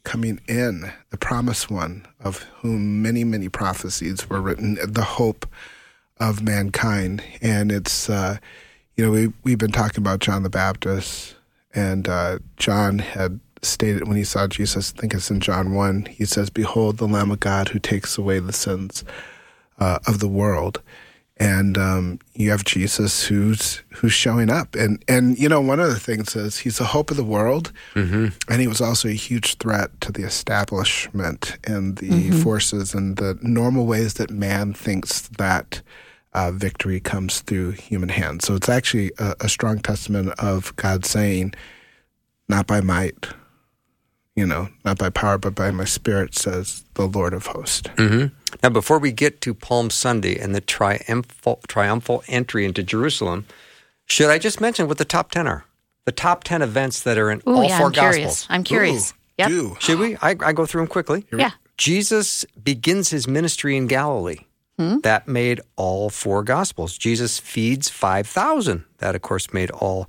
coming 0.08 0.40
in, 0.48 0.90
the 1.10 1.18
promised 1.18 1.70
one, 1.70 2.08
of 2.22 2.44
whom 2.62 3.02
many, 3.02 3.26
many 3.26 3.50
prophecies 3.50 4.30
were 4.30 4.40
written, 4.40 4.78
the 4.82 5.04
hope 5.04 5.46
of 6.18 6.42
mankind. 6.42 7.22
And 7.42 7.74
it's, 7.74 8.10
uh, 8.10 8.38
you 8.96 9.04
know, 9.04 9.12
we, 9.12 9.34
we've 9.44 9.58
been 9.58 9.74
talking 9.74 10.02
about 10.02 10.22
John 10.22 10.44
the 10.44 10.50
Baptist, 10.50 11.36
and 11.76 12.08
uh, 12.08 12.40
John 12.56 13.00
had 13.00 13.42
stated 13.62 14.08
when 14.08 14.16
he 14.16 14.24
saw 14.24 14.48
Jesus, 14.48 14.94
I 14.96 15.02
think 15.02 15.14
it's 15.14 15.30
in 15.30 15.42
John 15.42 15.74
1, 15.74 16.06
he 16.06 16.24
says, 16.24 16.50
Behold, 16.50 17.00
the 17.00 17.08
Lamb 17.08 17.30
of 17.30 17.42
God 17.42 17.68
who 17.68 17.80
takes 17.80 18.18
away 18.18 18.40
the 18.40 18.54
sins 18.54 19.04
uh, 19.78 20.00
of 20.08 20.20
the 20.20 20.30
world. 20.30 20.82
And 21.40 21.78
um, 21.78 22.20
you 22.34 22.50
have 22.50 22.64
Jesus 22.64 23.24
who's 23.24 23.84
who's 23.94 24.14
showing 24.14 24.50
up, 24.50 24.74
and 24.76 25.04
and 25.08 25.38
you 25.38 25.48
know 25.48 25.62
one 25.62 25.80
of 25.80 25.90
the 25.90 26.00
things 26.00 26.36
is 26.36 26.58
he's 26.58 26.80
the 26.80 26.86
hope 26.86 27.12
of 27.12 27.18
the 27.18 27.24
world, 27.24 27.72
and 28.50 28.60
he 28.60 28.68
was 28.68 28.82
also 28.82 29.08
a 29.08 29.12
huge 29.14 29.58
threat 29.58 29.90
to 30.02 30.12
the 30.12 30.24
establishment 30.24 31.58
and 31.66 31.98
the 31.98 32.32
forces 32.44 32.96
and 32.96 33.18
the 33.18 33.38
normal 33.44 33.86
ways 33.86 34.16
that 34.16 34.32
man 34.32 34.74
thinks 34.74 35.28
that 35.38 35.82
uh, 36.34 36.52
victory 36.52 37.00
comes 37.00 37.42
through 37.42 37.72
human 37.72 38.10
hands. 38.10 38.46
So 38.46 38.56
it's 38.56 38.70
actually 38.70 39.12
a, 39.20 39.36
a 39.42 39.50
strong 39.50 39.78
testament 39.80 40.34
of 40.40 40.76
God 40.76 41.06
saying, 41.06 41.54
"Not 42.50 42.66
by 42.66 42.82
might, 42.82 43.28
you 44.38 44.46
know, 44.46 44.70
not 44.86 44.98
by 44.98 45.10
power, 45.10 45.38
but 45.38 45.54
by 45.56 45.72
my 45.72 45.84
Spirit," 45.84 46.36
says 46.36 46.86
the 46.94 47.08
Lord 47.08 47.34
of 47.34 47.48
Hosts. 47.48 47.90
Mm-hmm. 47.96 48.28
Now, 48.64 48.70
before 48.70 49.00
we 49.00 49.12
get 49.12 49.42
to 49.42 49.54
Palm 49.54 49.90
Sunday 49.90 50.40
and 50.40 50.56
the 50.56 50.62
triumphal, 50.62 51.60
triumphal 51.68 52.24
entry 52.28 52.64
into 52.64 52.84
Jerusalem, 52.84 53.46
should 54.06 54.30
I 54.30 54.38
just 54.38 54.62
mention 54.62 54.88
what 54.88 54.98
the 55.00 55.06
top 55.06 55.32
10 55.32 55.48
are? 55.48 55.66
The 56.06 56.12
top 56.14 56.44
10 56.46 56.62
events 56.62 57.02
that 57.02 57.18
are 57.18 57.30
in 57.30 57.42
Ooh, 57.48 57.56
all 57.56 57.64
yeah, 57.66 57.78
four 57.78 57.88
I'm 57.88 57.92
Gospels. 57.92 58.14
curious. 58.16 58.48
I'm 58.50 58.64
curious. 58.64 59.14
yep. 59.38 59.50
Do 59.50 59.76
Should 59.80 60.00
we? 60.00 60.16
I, 60.22 60.36
I 60.40 60.54
go 60.54 60.66
through 60.66 60.82
them 60.82 60.88
quickly. 60.88 61.26
Yeah. 61.34 61.52
Jesus 61.78 62.46
begins 62.64 63.10
his 63.10 63.28
ministry 63.28 63.76
in 63.76 63.88
Galilee. 63.88 64.46
Hmm? 64.80 65.00
That 65.00 65.28
made 65.28 65.60
all 65.76 66.10
four 66.10 66.44
Gospels. 66.44 66.98
Jesus 66.98 67.40
feeds 67.40 67.90
5,000. 67.90 68.86
That, 69.00 69.16
of 69.16 69.22
course, 69.24 69.52
made 69.52 69.72
all 69.72 70.08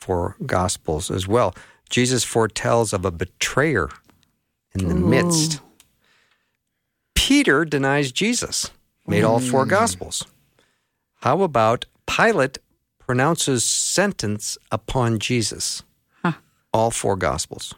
four 0.00 0.36
Gospels 0.46 1.10
as 1.10 1.26
well. 1.26 1.54
Jesus 1.90 2.24
foretells 2.24 2.92
of 2.92 3.04
a 3.04 3.10
betrayer 3.10 3.90
in 4.74 4.88
the 4.88 4.94
midst. 4.94 5.60
Peter 7.14 7.64
denies 7.64 8.12
Jesus. 8.12 8.70
Made 9.06 9.24
all 9.24 9.40
four 9.40 9.66
mm. 9.66 9.70
Gospels. 9.70 10.24
How 11.20 11.42
about 11.42 11.86
Pilate 12.06 12.58
pronounces 12.98 13.64
sentence 13.64 14.56
upon 14.70 15.18
Jesus? 15.18 15.82
All 16.72 16.92
four 16.92 17.16
Gospels. 17.16 17.74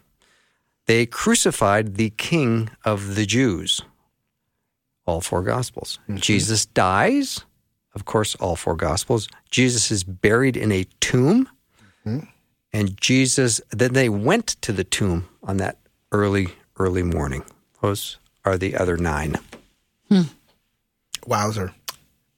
They 0.86 1.06
crucified 1.06 1.94
the 1.94 2.10
King 2.10 2.68
of 2.84 3.14
the 3.14 3.24
Jews. 3.24 3.80
All 5.06 5.22
four 5.22 5.42
Gospels. 5.42 5.98
Mm-hmm. 6.02 6.18
Jesus 6.18 6.66
dies. 6.66 7.46
Of 7.94 8.04
course, 8.04 8.34
all 8.34 8.56
four 8.56 8.76
Gospels. 8.76 9.28
Jesus 9.50 9.90
is 9.90 10.04
buried 10.04 10.58
in 10.58 10.70
a 10.70 10.84
tomb. 11.00 11.48
Mm-hmm. 12.06 12.26
And 12.72 12.98
Jesus, 13.00 13.60
then 13.70 13.92
they 13.92 14.08
went 14.08 14.48
to 14.62 14.72
the 14.72 14.84
tomb 14.84 15.28
on 15.42 15.58
that 15.58 15.78
early, 16.10 16.48
early 16.78 17.02
morning. 17.02 17.44
Those 17.80 18.18
are 18.44 18.56
the 18.56 18.76
other 18.76 18.96
nine. 18.96 19.36
Hmm. 20.08 20.22
Wowzer. 21.26 21.74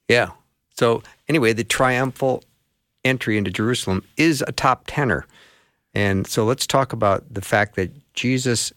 Yeah. 0.09 0.31
So 0.77 1.03
anyway, 1.29 1.53
the 1.53 1.65
triumphal 1.65 2.43
entry 3.05 3.39
into 3.39 3.51
Jerusalem 3.51 4.03
is 4.17 4.43
a 4.47 4.53
top 4.53 4.85
tenor. 4.87 5.27
And 5.95 6.27
so 6.27 6.45
let's 6.45 6.67
talk 6.67 6.93
about 6.93 7.23
the 7.33 7.41
fact 7.41 7.77
that 7.77 7.93
Jesus 8.15 8.73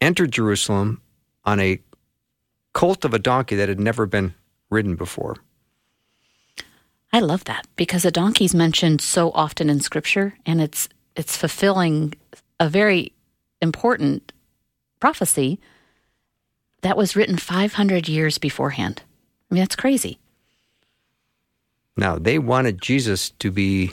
entered 0.00 0.30
Jerusalem 0.30 1.00
on 1.44 1.58
a 1.58 1.80
colt 2.72 3.04
of 3.04 3.14
a 3.14 3.18
donkey 3.18 3.56
that 3.56 3.68
had 3.68 3.80
never 3.80 4.06
been 4.06 4.34
ridden 4.70 4.94
before. 4.94 5.36
I 7.16 7.20
love 7.20 7.44
that 7.44 7.66
because 7.76 8.04
a 8.04 8.10
donkey's 8.10 8.54
mentioned 8.54 9.00
so 9.00 9.30
often 9.30 9.70
in 9.70 9.80
scripture 9.80 10.34
and 10.44 10.60
it's 10.60 10.86
it's 11.16 11.34
fulfilling 11.34 12.12
a 12.60 12.68
very 12.68 13.10
important 13.62 14.32
prophecy 15.00 15.58
that 16.82 16.94
was 16.94 17.16
written 17.16 17.38
500 17.38 18.06
years 18.06 18.36
beforehand. 18.36 19.00
I 19.50 19.54
mean 19.54 19.62
that's 19.62 19.76
crazy. 19.76 20.18
Now, 21.96 22.18
they 22.18 22.38
wanted 22.38 22.82
Jesus 22.82 23.30
to 23.30 23.50
be 23.50 23.92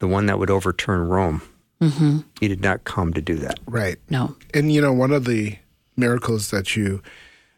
the 0.00 0.08
one 0.08 0.26
that 0.26 0.40
would 0.40 0.50
overturn 0.50 1.06
Rome. 1.06 1.42
Mm-hmm. 1.80 2.22
He 2.40 2.48
did 2.48 2.60
not 2.60 2.82
come 2.82 3.12
to 3.12 3.22
do 3.22 3.36
that. 3.36 3.60
Right. 3.66 3.98
No. 4.10 4.34
And 4.52 4.72
you 4.72 4.80
know, 4.80 4.92
one 4.92 5.12
of 5.12 5.26
the 5.26 5.58
miracles 5.96 6.50
that 6.50 6.74
you 6.74 7.04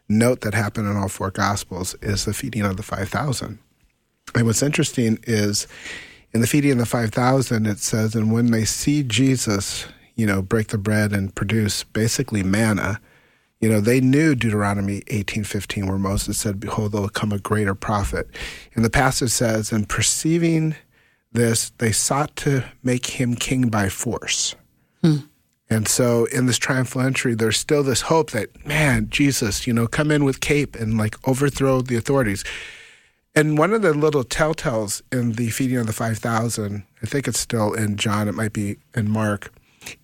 note 0.07 0.41
that 0.41 0.53
happened 0.53 0.87
in 0.87 0.95
all 0.95 1.09
four 1.09 1.31
gospels 1.31 1.95
is 2.03 2.25
the 2.25 2.35
feeding 2.35 2.61
of 2.61 2.77
the 2.77 2.83
5,000. 2.83 3.57
And 4.33 4.45
what's 4.45 4.63
interesting 4.63 5.19
is 5.23 5.67
in 6.33 6.41
the 6.41 6.47
feeding 6.47 6.71
of 6.71 6.77
the 6.79 6.85
5,000, 6.85 7.65
it 7.65 7.79
says, 7.79 8.15
and 8.15 8.31
when 8.31 8.51
they 8.51 8.65
see 8.65 9.03
Jesus, 9.03 9.85
you 10.15 10.25
know, 10.25 10.41
break 10.41 10.69
the 10.69 10.77
bread 10.77 11.13
and 11.13 11.33
produce 11.33 11.83
basically 11.83 12.43
manna, 12.43 12.99
you 13.61 13.69
know, 13.69 13.79
they 13.79 14.01
knew 14.01 14.35
Deuteronomy 14.35 15.01
18:15 15.01 15.87
where 15.87 15.97
Moses 15.97 16.37
said, 16.37 16.59
behold, 16.59 16.91
there 16.91 17.01
will 17.01 17.09
come 17.09 17.31
a 17.31 17.39
greater 17.39 17.73
prophet. 17.73 18.27
And 18.73 18.83
the 18.83 18.89
passage 18.89 19.31
says, 19.31 19.71
and 19.71 19.87
perceiving 19.87 20.75
this, 21.31 21.71
they 21.77 21.91
sought 21.91 22.35
to 22.37 22.63
make 22.83 23.05
him 23.05 23.35
king 23.35 23.69
by 23.69 23.89
force. 23.89 24.55
Hmm. 25.01 25.17
And 25.69 25.87
so 25.87 26.25
in 26.25 26.45
this 26.45 26.57
triumphal 26.57 27.01
entry, 27.01 27.33
there's 27.33 27.57
still 27.57 27.81
this 27.81 28.01
hope 28.01 28.31
that, 28.31 28.65
man, 28.65 29.09
Jesus, 29.09 29.65
you 29.65 29.73
know, 29.73 29.87
come 29.87 30.11
in 30.11 30.23
with 30.23 30.41
cape 30.41 30.75
and 30.75 30.97
like 30.97 31.15
overthrow 31.27 31.81
the 31.81 31.95
authorities. 31.95 32.43
And 33.35 33.57
one 33.57 33.73
of 33.73 33.81
the 33.81 33.93
little 33.93 34.23
telltales 34.23 35.01
in 35.11 35.33
the 35.33 35.49
feeding 35.49 35.77
of 35.77 35.87
the 35.87 35.93
5,000, 35.93 36.83
I 37.03 37.05
think 37.05 37.27
it's 37.27 37.39
still 37.39 37.73
in 37.73 37.97
John, 37.97 38.29
it 38.29 38.33
might 38.33 38.53
be 38.53 38.77
in 38.95 39.09
Mark, 39.09 39.53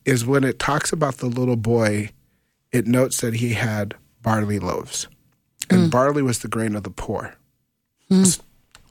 is 0.05 0.25
when 0.25 0.43
it 0.43 0.59
talks 0.59 0.91
about 0.91 1.17
the 1.17 1.27
little 1.27 1.55
boy, 1.55 2.11
it 2.71 2.87
notes 2.87 3.21
that 3.21 3.35
he 3.35 3.53
had 3.53 3.95
barley 4.21 4.59
loaves. 4.59 5.07
And 5.69 5.87
mm. 5.87 5.91
barley 5.91 6.21
was 6.21 6.39
the 6.39 6.49
grain 6.49 6.75
of 6.75 6.83
the 6.83 6.89
poor. 6.89 7.35
Mm. 8.09 8.41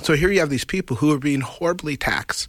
So 0.03 0.15
here 0.15 0.31
you 0.31 0.41
have 0.41 0.49
these 0.49 0.65
people 0.65 0.97
who 0.97 1.13
are 1.13 1.19
being 1.19 1.43
horribly 1.43 1.97
taxed. 1.99 2.49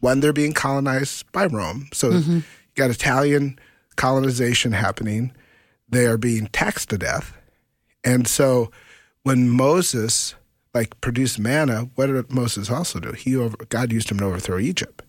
One, 0.00 0.20
they're 0.20 0.34
being 0.34 0.52
colonized 0.52 1.30
by 1.32 1.46
Rome. 1.46 1.88
So 1.94 2.10
mm-hmm. 2.10 2.36
you 2.36 2.42
got 2.74 2.90
Italian 2.90 3.58
colonization 3.96 4.72
happening. 4.72 5.32
They 5.88 6.06
are 6.06 6.18
being 6.18 6.48
taxed 6.48 6.90
to 6.90 6.98
death. 6.98 7.36
And 8.04 8.28
so 8.28 8.70
when 9.22 9.48
Moses 9.48 10.34
like 10.74 11.00
produce 11.00 11.38
manna, 11.38 11.90
what 11.94 12.06
did 12.06 12.32
Moses 12.32 12.70
also 12.70 13.00
do? 13.00 13.12
He 13.12 13.36
over, 13.36 13.56
God 13.68 13.92
used 13.92 14.10
him 14.10 14.18
to 14.18 14.26
overthrow 14.26 14.58
Egypt. 14.58 15.02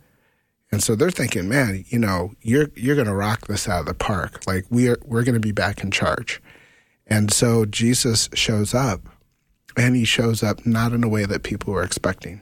And 0.71 0.82
so 0.82 0.95
they're 0.95 1.12
thinking, 1.12 1.50
man, 1.50 1.84
you 1.89 2.00
know, 2.00 2.34
you're 2.41 2.69
you're 2.76 2.95
going 2.95 3.08
to 3.08 3.13
rock 3.13 3.47
this 3.47 3.67
out 3.67 3.82
of 3.82 3.86
the 3.86 3.93
park. 3.93 4.41
Like 4.47 4.65
we 4.69 4.88
are 4.88 4.97
we're 5.04 5.24
going 5.24 5.36
to 5.36 5.41
be 5.41 5.52
back 5.52 5.84
in 5.84 5.91
charge. 5.91 6.41
And 7.06 7.32
so 7.32 7.65
Jesus 7.65 8.30
shows 8.34 8.74
up 8.74 9.02
and 9.76 9.95
he 9.95 10.06
shows 10.06 10.43
up 10.43 10.65
not 10.65 10.93
in 10.93 11.04
a 11.04 11.10
way 11.10 11.26
that 11.26 11.43
people 11.43 11.74
were 11.74 11.84
expecting. 11.84 12.41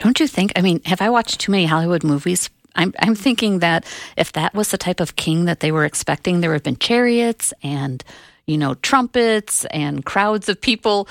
Don't 0.00 0.18
you 0.18 0.26
think? 0.26 0.52
I 0.56 0.62
mean, 0.62 0.82
have 0.84 1.00
I 1.00 1.10
watched 1.10 1.40
too 1.40 1.52
many 1.52 1.66
Hollywood 1.66 2.02
movies? 2.02 2.50
I'm 2.74 2.92
I'm 2.98 3.14
thinking 3.14 3.60
that 3.60 3.84
if 4.16 4.32
that 4.32 4.54
was 4.54 4.70
the 4.70 4.78
type 4.78 5.00
of 5.00 5.16
king 5.16 5.44
that 5.44 5.60
they 5.60 5.70
were 5.70 5.84
expecting, 5.84 6.40
there 6.40 6.50
would 6.50 6.56
have 6.56 6.62
been 6.62 6.76
chariots 6.76 7.52
and 7.62 8.02
you 8.46 8.58
know 8.58 8.74
trumpets 8.74 9.64
and 9.66 10.04
crowds 10.04 10.48
of 10.48 10.60
people. 10.60 11.06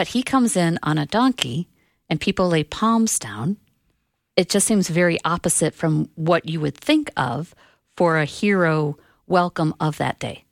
But 0.00 0.08
he 0.08 0.22
comes 0.22 0.56
in 0.56 0.78
on 0.82 0.96
a 0.96 1.04
donkey, 1.04 1.68
and 2.08 2.18
people 2.18 2.48
lay 2.48 2.64
palms 2.64 3.18
down. 3.18 3.58
It 4.34 4.48
just 4.48 4.66
seems 4.66 4.88
very 4.88 5.18
opposite 5.26 5.74
from 5.74 6.08
what 6.14 6.48
you 6.48 6.58
would 6.58 6.74
think 6.74 7.10
of 7.18 7.54
for 7.98 8.16
a 8.16 8.24
hero 8.24 8.96
welcome 9.26 9.74
of 9.78 9.98
that 9.98 10.18
day. 10.18 10.46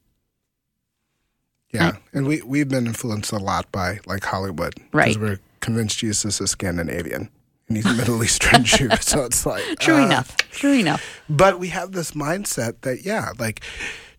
Yeah, 1.72 1.96
and 2.12 2.26
we 2.26 2.42
we've 2.42 2.68
been 2.68 2.86
influenced 2.86 3.32
a 3.32 3.38
lot 3.38 3.72
by 3.72 4.00
like 4.04 4.22
Hollywood 4.22 4.74
Right. 4.92 5.16
we're 5.16 5.40
convinced 5.60 5.96
Jesus 5.96 6.42
is 6.42 6.50
Scandinavian 6.50 7.30
and 7.68 7.76
he's 7.78 7.86
a 7.86 7.94
Middle 7.94 8.22
Eastern 8.22 8.64
Jew. 8.64 8.90
So 9.00 9.24
it's 9.24 9.46
like 9.46 9.64
True 9.78 9.94
uh, 9.94 10.04
enough. 10.04 10.36
True 10.50 10.74
enough. 10.74 11.22
But 11.30 11.58
we 11.58 11.68
have 11.68 11.92
this 11.92 12.10
mindset 12.10 12.82
that 12.82 13.06
yeah, 13.06 13.30
like 13.38 13.62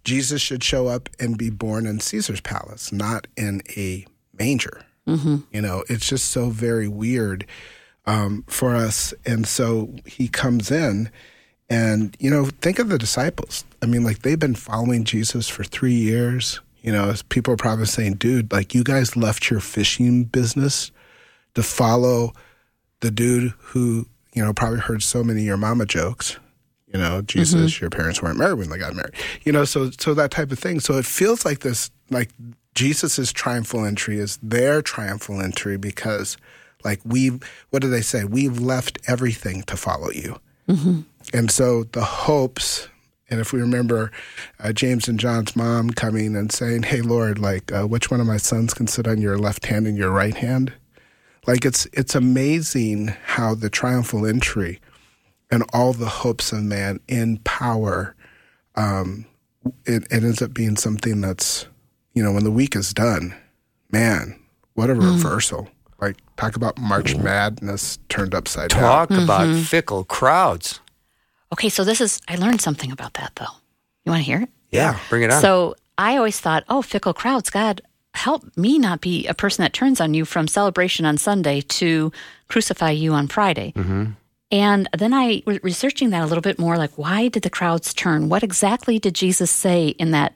Jesus 0.03 0.41
should 0.41 0.63
show 0.63 0.87
up 0.87 1.07
and 1.19 1.37
be 1.37 1.51
born 1.51 1.85
in 1.85 1.99
Caesar's 1.99 2.41
palace, 2.41 2.91
not 2.91 3.27
in 3.37 3.61
a 3.77 4.07
manger. 4.33 4.85
Mm-hmm. 5.09 5.37
You 5.51 5.61
know, 5.61 5.83
it's 5.89 6.07
just 6.07 6.31
so 6.31 6.49
very 6.49 6.87
weird 6.87 7.45
um, 8.05 8.43
for 8.47 8.75
us. 8.75 9.13
And 9.25 9.47
so 9.47 9.93
he 10.05 10.27
comes 10.27 10.71
in, 10.71 11.09
and 11.69 12.15
you 12.19 12.29
know, 12.29 12.45
think 12.61 12.79
of 12.79 12.89
the 12.89 12.97
disciples. 12.97 13.65
I 13.81 13.85
mean, 13.85 14.03
like 14.03 14.19
they've 14.21 14.39
been 14.39 14.55
following 14.55 15.03
Jesus 15.03 15.47
for 15.47 15.63
three 15.63 15.93
years. 15.93 16.61
You 16.81 16.91
know, 16.91 17.13
people 17.29 17.53
are 17.53 17.57
probably 17.57 17.85
saying, 17.85 18.15
dude, 18.15 18.51
like 18.51 18.73
you 18.73 18.83
guys 18.83 19.15
left 19.15 19.49
your 19.49 19.59
fishing 19.59 20.23
business 20.23 20.91
to 21.55 21.63
follow 21.63 22.33
the 23.01 23.11
dude 23.11 23.53
who, 23.57 24.07
you 24.33 24.43
know, 24.43 24.53
probably 24.53 24.79
heard 24.79 25.03
so 25.03 25.23
many 25.23 25.41
of 25.41 25.45
your 25.45 25.57
mama 25.57 25.85
jokes. 25.85 26.37
You 26.91 26.99
know, 26.99 27.21
Jesus, 27.21 27.79
your 27.79 27.91
parents 27.91 28.21
weren't 28.21 28.39
married 28.39 28.57
when 28.57 28.69
they 28.69 28.79
got 28.79 28.95
married. 28.95 29.13
You 29.43 29.51
know, 29.51 29.63
so 29.63 29.91
so 29.91 30.15
that 30.15 30.31
type 30.31 30.51
of 30.51 30.57
thing. 30.57 30.79
So 30.79 30.97
it 30.97 31.05
feels 31.05 31.45
like 31.45 31.59
this 31.59 31.91
like 32.09 32.29
Jesus' 32.79 33.33
triumphal 33.33 33.83
entry 33.83 34.19
is 34.19 34.37
their 34.41 34.81
triumphal 34.81 35.41
entry 35.41 35.77
because 35.77 36.37
like 36.85 37.01
we've 37.03 37.37
what 37.71 37.81
do 37.81 37.89
they 37.89 38.01
say? 38.01 38.23
We've 38.23 38.59
left 38.59 38.97
everything 39.05 39.63
to 39.63 39.75
follow 39.75 40.11
you. 40.11 40.39
And 41.33 41.51
so 41.51 41.83
the 41.97 42.03
hopes, 42.03 42.87
and 43.29 43.39
if 43.41 43.51
we 43.51 43.59
remember 43.59 44.11
uh, 44.59 44.71
James 44.71 45.07
and 45.09 45.19
John's 45.19 45.55
mom 45.55 45.89
coming 45.89 46.35
and 46.35 46.51
saying, 46.51 46.83
"Hey 46.83 47.01
Lord, 47.01 47.37
like 47.39 47.71
uh, 47.71 47.85
which 47.85 48.09
one 48.11 48.21
of 48.21 48.27
my 48.27 48.37
sons 48.37 48.73
can 48.73 48.87
sit 48.87 49.07
on 49.07 49.19
your 49.19 49.37
left 49.37 49.65
hand 49.65 49.85
and 49.87 49.97
your 49.97 50.11
right 50.11 50.37
hand?" 50.37 50.71
Like 51.47 51.65
it's 51.65 51.85
it's 51.91 52.15
amazing 52.15 53.15
how 53.35 53.55
the 53.55 53.69
triumphal 53.69 54.25
entry 54.25 54.79
and 55.51 55.63
all 55.73 55.93
the 55.93 56.09
hopes 56.23 56.51
of 56.51 56.63
man 56.63 56.99
in 57.07 57.37
power, 57.39 58.15
um, 58.75 59.25
it, 59.85 60.03
it 60.11 60.23
ends 60.23 60.41
up 60.41 60.53
being 60.53 60.77
something 60.77 61.21
that's, 61.21 61.65
you 62.19 62.25
know, 62.25 62.33
when 62.33 62.43
the 62.43 62.51
week 62.51 62.75
is 62.75 62.93
done, 62.93 63.33
man, 63.91 64.37
what 64.73 64.89
a 64.89 64.93
mm. 64.93 65.09
reversal! 65.09 65.69
Like 66.01 66.17
talk 66.35 66.57
about 66.57 66.77
March 66.77 67.15
Madness 67.15 67.97
turned 68.09 68.35
upside 68.35 68.71
down. 68.71 68.81
Talk 68.81 69.09
mm-hmm. 69.09 69.23
about 69.23 69.55
fickle 69.63 70.03
crowds. 70.03 70.81
Okay, 71.53 71.69
so 71.69 71.85
this 71.85 72.01
is, 72.01 72.19
I 72.27 72.35
learned 72.35 72.59
something 72.59 72.91
about 72.91 73.13
that 73.13 73.31
though. 73.37 73.55
You 74.03 74.11
want 74.11 74.19
to 74.19 74.25
hear 74.25 74.41
it? 74.41 74.49
Yeah, 74.69 74.99
bring 75.07 75.23
it 75.23 75.31
on. 75.31 75.41
So 75.41 75.75
I 75.97 76.17
always 76.17 76.41
thought, 76.41 76.65
oh, 76.67 76.81
fickle 76.81 77.13
crowds, 77.13 77.49
God, 77.49 77.79
help 78.13 78.43
me 78.57 78.77
not 78.77 78.99
be 78.99 79.25
a 79.25 79.33
person 79.33 79.63
that 79.63 79.71
turns 79.71 80.01
on 80.01 80.13
you 80.13 80.25
from 80.25 80.49
celebration 80.49 81.05
on 81.05 81.17
Sunday 81.17 81.61
to 81.61 82.11
crucify 82.49 82.91
you 82.91 83.13
on 83.13 83.29
Friday. 83.29 83.71
Mm-hmm. 83.77 84.11
And 84.51 84.89
then 84.97 85.13
I 85.13 85.41
was 85.45 85.63
researching 85.63 86.09
that 86.09 86.23
a 86.23 86.25
little 86.25 86.41
bit 86.41 86.59
more 86.59 86.75
like, 86.75 86.97
why 86.97 87.29
did 87.29 87.43
the 87.43 87.49
crowds 87.49 87.93
turn? 87.93 88.27
What 88.27 88.43
exactly 88.43 88.99
did 88.99 89.15
Jesus 89.15 89.49
say 89.49 89.87
in 89.87 90.11
that 90.11 90.33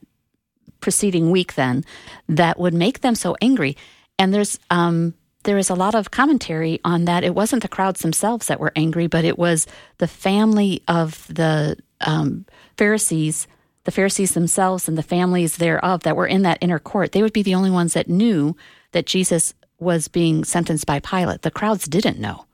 preceding 0.83 1.31
week 1.31 1.55
then 1.55 1.83
that 2.27 2.59
would 2.59 2.75
make 2.75 2.99
them 2.99 3.15
so 3.15 3.35
angry? 3.41 3.75
And 4.19 4.31
there's, 4.33 4.59
um, 4.69 5.15
there 5.43 5.57
is 5.57 5.69
a 5.69 5.75
lot 5.75 5.95
of 5.95 6.11
commentary 6.11 6.79
on 6.83 7.05
that. 7.05 7.23
It 7.23 7.33
wasn't 7.33 7.63
the 7.63 7.75
crowds 7.75 8.01
themselves 8.01 8.47
that 8.47 8.59
were 8.59 8.71
angry, 8.75 9.07
but 9.07 9.25
it 9.25 9.39
was 9.39 9.65
the 9.97 10.07
family 10.07 10.83
of 10.87 11.25
the 11.27 11.77
um, 12.01 12.45
Pharisees, 12.77 13.47
the 13.83 13.91
Pharisees 13.91 14.33
themselves, 14.33 14.87
and 14.87 14.97
the 14.97 15.03
families 15.03 15.57
thereof 15.57 16.03
that 16.03 16.15
were 16.15 16.27
in 16.27 16.43
that 16.43 16.59
inner 16.61 16.79
court. 16.79 17.11
They 17.11 17.23
would 17.23 17.33
be 17.33 17.43
the 17.43 17.55
only 17.55 17.71
ones 17.71 17.93
that 17.93 18.07
knew 18.07 18.55
that 18.91 19.07
Jesus 19.07 19.53
was 19.79 20.07
being 20.07 20.45
sentenced 20.45 20.85
by 20.85 20.99
Pilate. 20.99 21.41
The 21.41 21.51
crowds 21.59 21.87
didn't 21.87 22.19
know. 22.19 22.45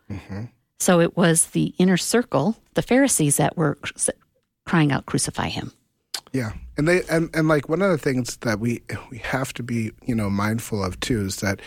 So 0.79 1.01
it 1.01 1.17
was 1.17 1.47
the 1.47 1.73
inner 1.77 1.97
circle, 1.97 2.55
the 2.73 2.81
Pharisees, 2.81 3.37
that 3.37 3.57
were 3.57 3.77
crying 4.65 4.91
out, 4.91 5.05
"Crucify 5.05 5.49
him!" 5.49 5.73
Yeah, 6.33 6.51
and 6.77 6.87
they 6.87 7.03
and, 7.09 7.29
and 7.33 7.47
like 7.47 7.69
one 7.69 7.81
of 7.81 7.91
the 7.91 7.97
things 7.97 8.37
that 8.37 8.59
we 8.59 8.81
we 9.09 9.17
have 9.19 9.53
to 9.53 9.63
be 9.63 9.91
you 10.05 10.15
know 10.15 10.29
mindful 10.29 10.83
of 10.83 10.99
too 10.99 11.21
is 11.21 11.37
that 11.37 11.59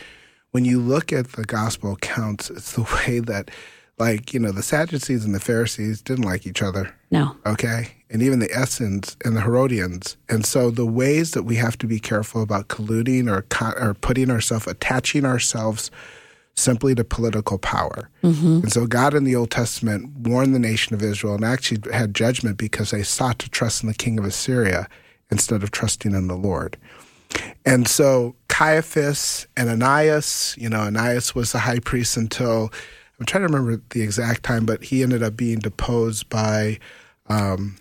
when 0.53 0.65
you 0.65 0.79
look 0.79 1.13
at 1.13 1.33
the 1.33 1.45
gospel 1.45 1.95
accounts, 1.95 2.51
it's 2.51 2.73
the 2.73 2.83
way 3.07 3.21
that 3.21 3.51
like 3.99 4.33
you 4.33 4.41
know 4.41 4.53
the 4.53 4.63
Sadducees 4.63 5.25
and 5.25 5.35
the 5.35 5.41
Pharisees 5.41 6.01
didn't 6.03 6.25
like 6.25 6.47
each 6.47 6.63
other. 6.63 6.95
No, 7.11 7.37
Okay, 7.45 7.93
and 8.11 8.23
even 8.23 8.39
the 8.39 8.51
Essenes 8.51 9.17
and 9.25 9.37
the 9.37 9.43
Herodians, 9.43 10.17
and 10.29 10.47
so 10.47 10.71
the 10.71 10.87
ways 10.87 11.33
that 11.33 11.43
we 11.43 11.57
have 11.57 11.77
to 11.79 11.87
be 11.87 11.99
careful 11.99 12.43
about 12.43 12.69
colluding 12.69 13.31
or 13.31 13.43
co- 13.43 13.75
or 13.79 13.95
putting 13.95 14.31
ourselves 14.31 14.67
attaching 14.67 15.25
ourselves 15.25 15.91
simply 16.55 16.95
to 16.95 17.05
political 17.05 17.59
power. 17.59 18.11
And 18.63 18.73
so 18.73 18.87
God 18.87 19.15
in 19.15 19.25
the 19.25 19.35
Old 19.35 19.51
Testament 19.51 20.11
warned 20.19 20.55
the 20.55 20.59
nation 20.59 20.95
of 20.95 21.03
Israel 21.03 21.35
and 21.35 21.45
actually 21.45 21.81
had 21.93 22.15
judgment 22.15 22.59
because 22.59 22.91
they 22.91 23.03
sought 23.03 23.39
to 23.41 23.49
trust 23.49 23.83
in 23.83 23.89
the 23.89 23.95
king 23.95 24.19
of 24.19 24.25
Assyria 24.25 24.89
instead 25.31 25.63
of 25.63 25.71
trusting 25.71 26.15
in 26.15 26.29
the 26.29 26.37
Lord. 26.37 26.77
And 27.65 27.89
so 27.89 28.35
Caiaphas 28.49 29.47
and 29.57 29.71
Ananias, 29.71 30.55
you 30.59 30.69
know, 30.69 30.81
Ananias 30.81 31.35
was 31.35 31.53
the 31.53 31.61
high 31.61 31.79
priest 31.79 32.17
until 32.19 32.71
I'm 33.19 33.25
trying 33.25 33.47
to 33.47 33.53
remember 33.53 33.83
the 33.91 34.03
exact 34.03 34.43
time, 34.43 34.67
but 34.67 34.85
he 34.85 35.03
ended 35.03 35.23
up 35.23 35.37
being 35.37 35.59
deposed 35.59 36.29
by 36.29 36.79
um, 37.29 37.77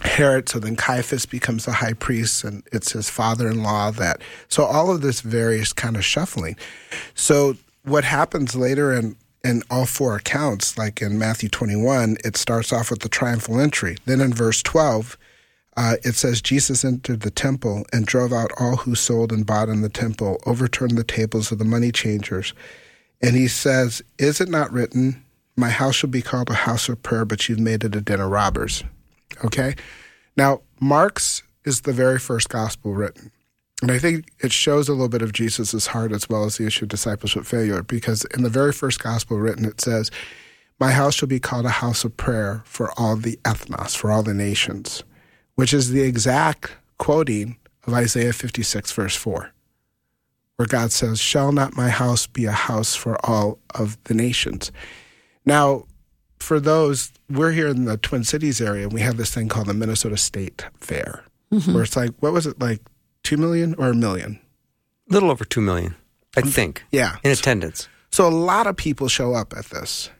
Herod. 0.00 0.48
So 0.48 0.58
then 0.58 0.74
Caiaphas 0.74 1.26
becomes 1.26 1.66
the 1.66 1.72
high 1.72 1.92
priest, 1.92 2.42
and 2.42 2.64
it's 2.72 2.92
his 2.92 3.08
father-in-law 3.08 3.92
that. 3.92 4.20
So 4.48 4.64
all 4.64 4.90
of 4.90 5.02
this 5.02 5.20
various 5.20 5.72
kind 5.72 5.96
of 5.96 6.04
shuffling. 6.04 6.56
So 7.14 7.56
what 7.86 8.04
happens 8.04 8.54
later 8.54 8.92
in 8.92 9.16
in 9.44 9.62
all 9.70 9.86
four 9.86 10.16
accounts, 10.16 10.76
like 10.76 11.00
in 11.00 11.18
Matthew 11.18 11.48
21, 11.48 12.16
it 12.24 12.36
starts 12.36 12.72
off 12.72 12.90
with 12.90 12.98
the 13.00 13.08
triumphal 13.08 13.60
entry. 13.60 13.96
Then 14.04 14.20
in 14.20 14.34
verse 14.34 14.60
12, 14.60 15.16
uh, 15.76 15.94
it 16.02 16.16
says 16.16 16.42
Jesus 16.42 16.84
entered 16.84 17.20
the 17.20 17.30
temple 17.30 17.84
and 17.92 18.06
drove 18.06 18.32
out 18.32 18.50
all 18.58 18.76
who 18.76 18.96
sold 18.96 19.30
and 19.30 19.46
bought 19.46 19.68
in 19.68 19.82
the 19.82 19.88
temple, 19.88 20.40
overturned 20.46 20.98
the 20.98 21.04
tables 21.04 21.52
of 21.52 21.58
the 21.58 21.64
money 21.64 21.92
changers. 21.92 22.54
And 23.22 23.36
he 23.36 23.46
says, 23.46 24.02
Is 24.18 24.40
it 24.40 24.48
not 24.48 24.72
written, 24.72 25.24
My 25.56 25.70
house 25.70 25.94
shall 25.94 26.10
be 26.10 26.22
called 26.22 26.50
a 26.50 26.54
house 26.54 26.88
of 26.88 27.02
prayer, 27.04 27.24
but 27.24 27.48
you've 27.48 27.60
made 27.60 27.84
it 27.84 27.94
a 27.94 28.00
den 28.00 28.20
of 28.20 28.30
robbers? 28.30 28.82
Okay? 29.44 29.76
Now, 30.36 30.62
Mark's 30.80 31.42
is 31.64 31.82
the 31.82 31.92
very 31.92 32.18
first 32.18 32.48
gospel 32.48 32.94
written. 32.94 33.30
And 33.82 33.90
I 33.90 33.98
think 33.98 34.30
it 34.40 34.52
shows 34.52 34.88
a 34.88 34.92
little 34.92 35.08
bit 35.08 35.22
of 35.22 35.32
Jesus' 35.32 35.88
heart 35.88 36.12
as 36.12 36.28
well 36.28 36.44
as 36.44 36.56
the 36.56 36.66
issue 36.66 36.86
of 36.86 36.88
discipleship 36.88 37.44
failure, 37.44 37.82
because 37.82 38.24
in 38.34 38.42
the 38.42 38.48
very 38.48 38.72
first 38.72 39.02
gospel 39.02 39.38
written, 39.38 39.66
it 39.66 39.80
says, 39.80 40.10
My 40.80 40.92
house 40.92 41.14
shall 41.14 41.28
be 41.28 41.40
called 41.40 41.66
a 41.66 41.70
house 41.70 42.02
of 42.02 42.16
prayer 42.16 42.62
for 42.64 42.90
all 42.98 43.16
the 43.16 43.38
ethnos, 43.44 43.94
for 43.94 44.10
all 44.10 44.22
the 44.22 44.32
nations, 44.32 45.04
which 45.56 45.74
is 45.74 45.90
the 45.90 46.02
exact 46.02 46.72
quoting 46.96 47.58
of 47.86 47.92
Isaiah 47.92 48.32
56, 48.32 48.92
verse 48.92 49.14
4, 49.14 49.52
where 50.56 50.66
God 50.66 50.90
says, 50.90 51.20
Shall 51.20 51.52
not 51.52 51.76
my 51.76 51.90
house 51.90 52.26
be 52.26 52.46
a 52.46 52.52
house 52.52 52.94
for 52.94 53.18
all 53.26 53.58
of 53.74 54.02
the 54.04 54.14
nations? 54.14 54.72
Now, 55.44 55.84
for 56.38 56.60
those, 56.60 57.12
we're 57.28 57.52
here 57.52 57.68
in 57.68 57.84
the 57.84 57.98
Twin 57.98 58.24
Cities 58.24 58.58
area, 58.60 58.84
and 58.84 58.92
we 58.92 59.02
have 59.02 59.18
this 59.18 59.34
thing 59.34 59.48
called 59.48 59.66
the 59.66 59.74
Minnesota 59.74 60.16
State 60.16 60.64
Fair, 60.78 61.24
mm-hmm. 61.52 61.74
where 61.74 61.84
it's 61.84 61.96
like, 61.96 62.12
what 62.20 62.32
was 62.32 62.46
it, 62.46 62.58
like 62.58 62.80
two 63.26 63.36
million 63.36 63.74
or 63.76 63.88
a 63.88 63.94
million? 63.94 64.38
A 65.10 65.12
little 65.12 65.30
over 65.30 65.44
2 65.44 65.60
million, 65.60 65.94
I 66.36 66.40
um, 66.40 66.48
think, 66.48 66.84
Yeah. 66.90 67.16
in 67.22 67.30
attendance. 67.30 67.88
So 68.10 68.26
a 68.26 68.30
lot 68.30 68.66
of 68.66 68.76
people 68.76 69.08
show 69.08 69.34
up 69.34 69.52
at 69.56 69.66
this. 69.66 70.10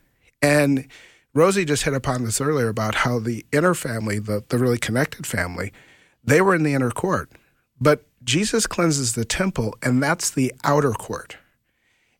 And 0.42 0.86
Rosey 1.34 1.64
just 1.66 1.84
hit 1.84 1.94
upon 1.94 2.24
this 2.24 2.40
earlier 2.40 2.68
about 2.68 2.96
how 2.96 3.18
the 3.18 3.44
inner 3.52 3.74
family, 3.74 4.18
the, 4.18 4.44
the 4.48 4.58
really 4.58 4.78
connected 4.78 5.26
family, 5.26 5.72
they 6.22 6.40
were 6.40 6.54
in 6.54 6.62
the 6.62 6.74
inner 6.74 6.90
court. 6.90 7.30
But 7.80 8.04
Jesus 8.24 8.66
cleanses 8.66 9.14
the 9.14 9.24
temple, 9.24 9.76
and 9.82 10.02
that's 10.02 10.30
the 10.30 10.52
outer 10.64 10.92
court. 10.92 11.36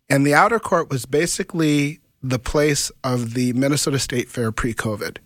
And 0.09 0.27
the 0.27 0.35
outer 0.35 0.61
court 0.61 0.89
was 0.89 1.05
basically 1.05 2.01
the 2.23 2.39
place 2.39 2.91
of 3.03 3.35
the 3.35 3.53
Minnesota 3.55 3.99
State 3.99 4.29
Fair 4.29 4.53
pre 4.53 4.73
COVID, 4.73 5.19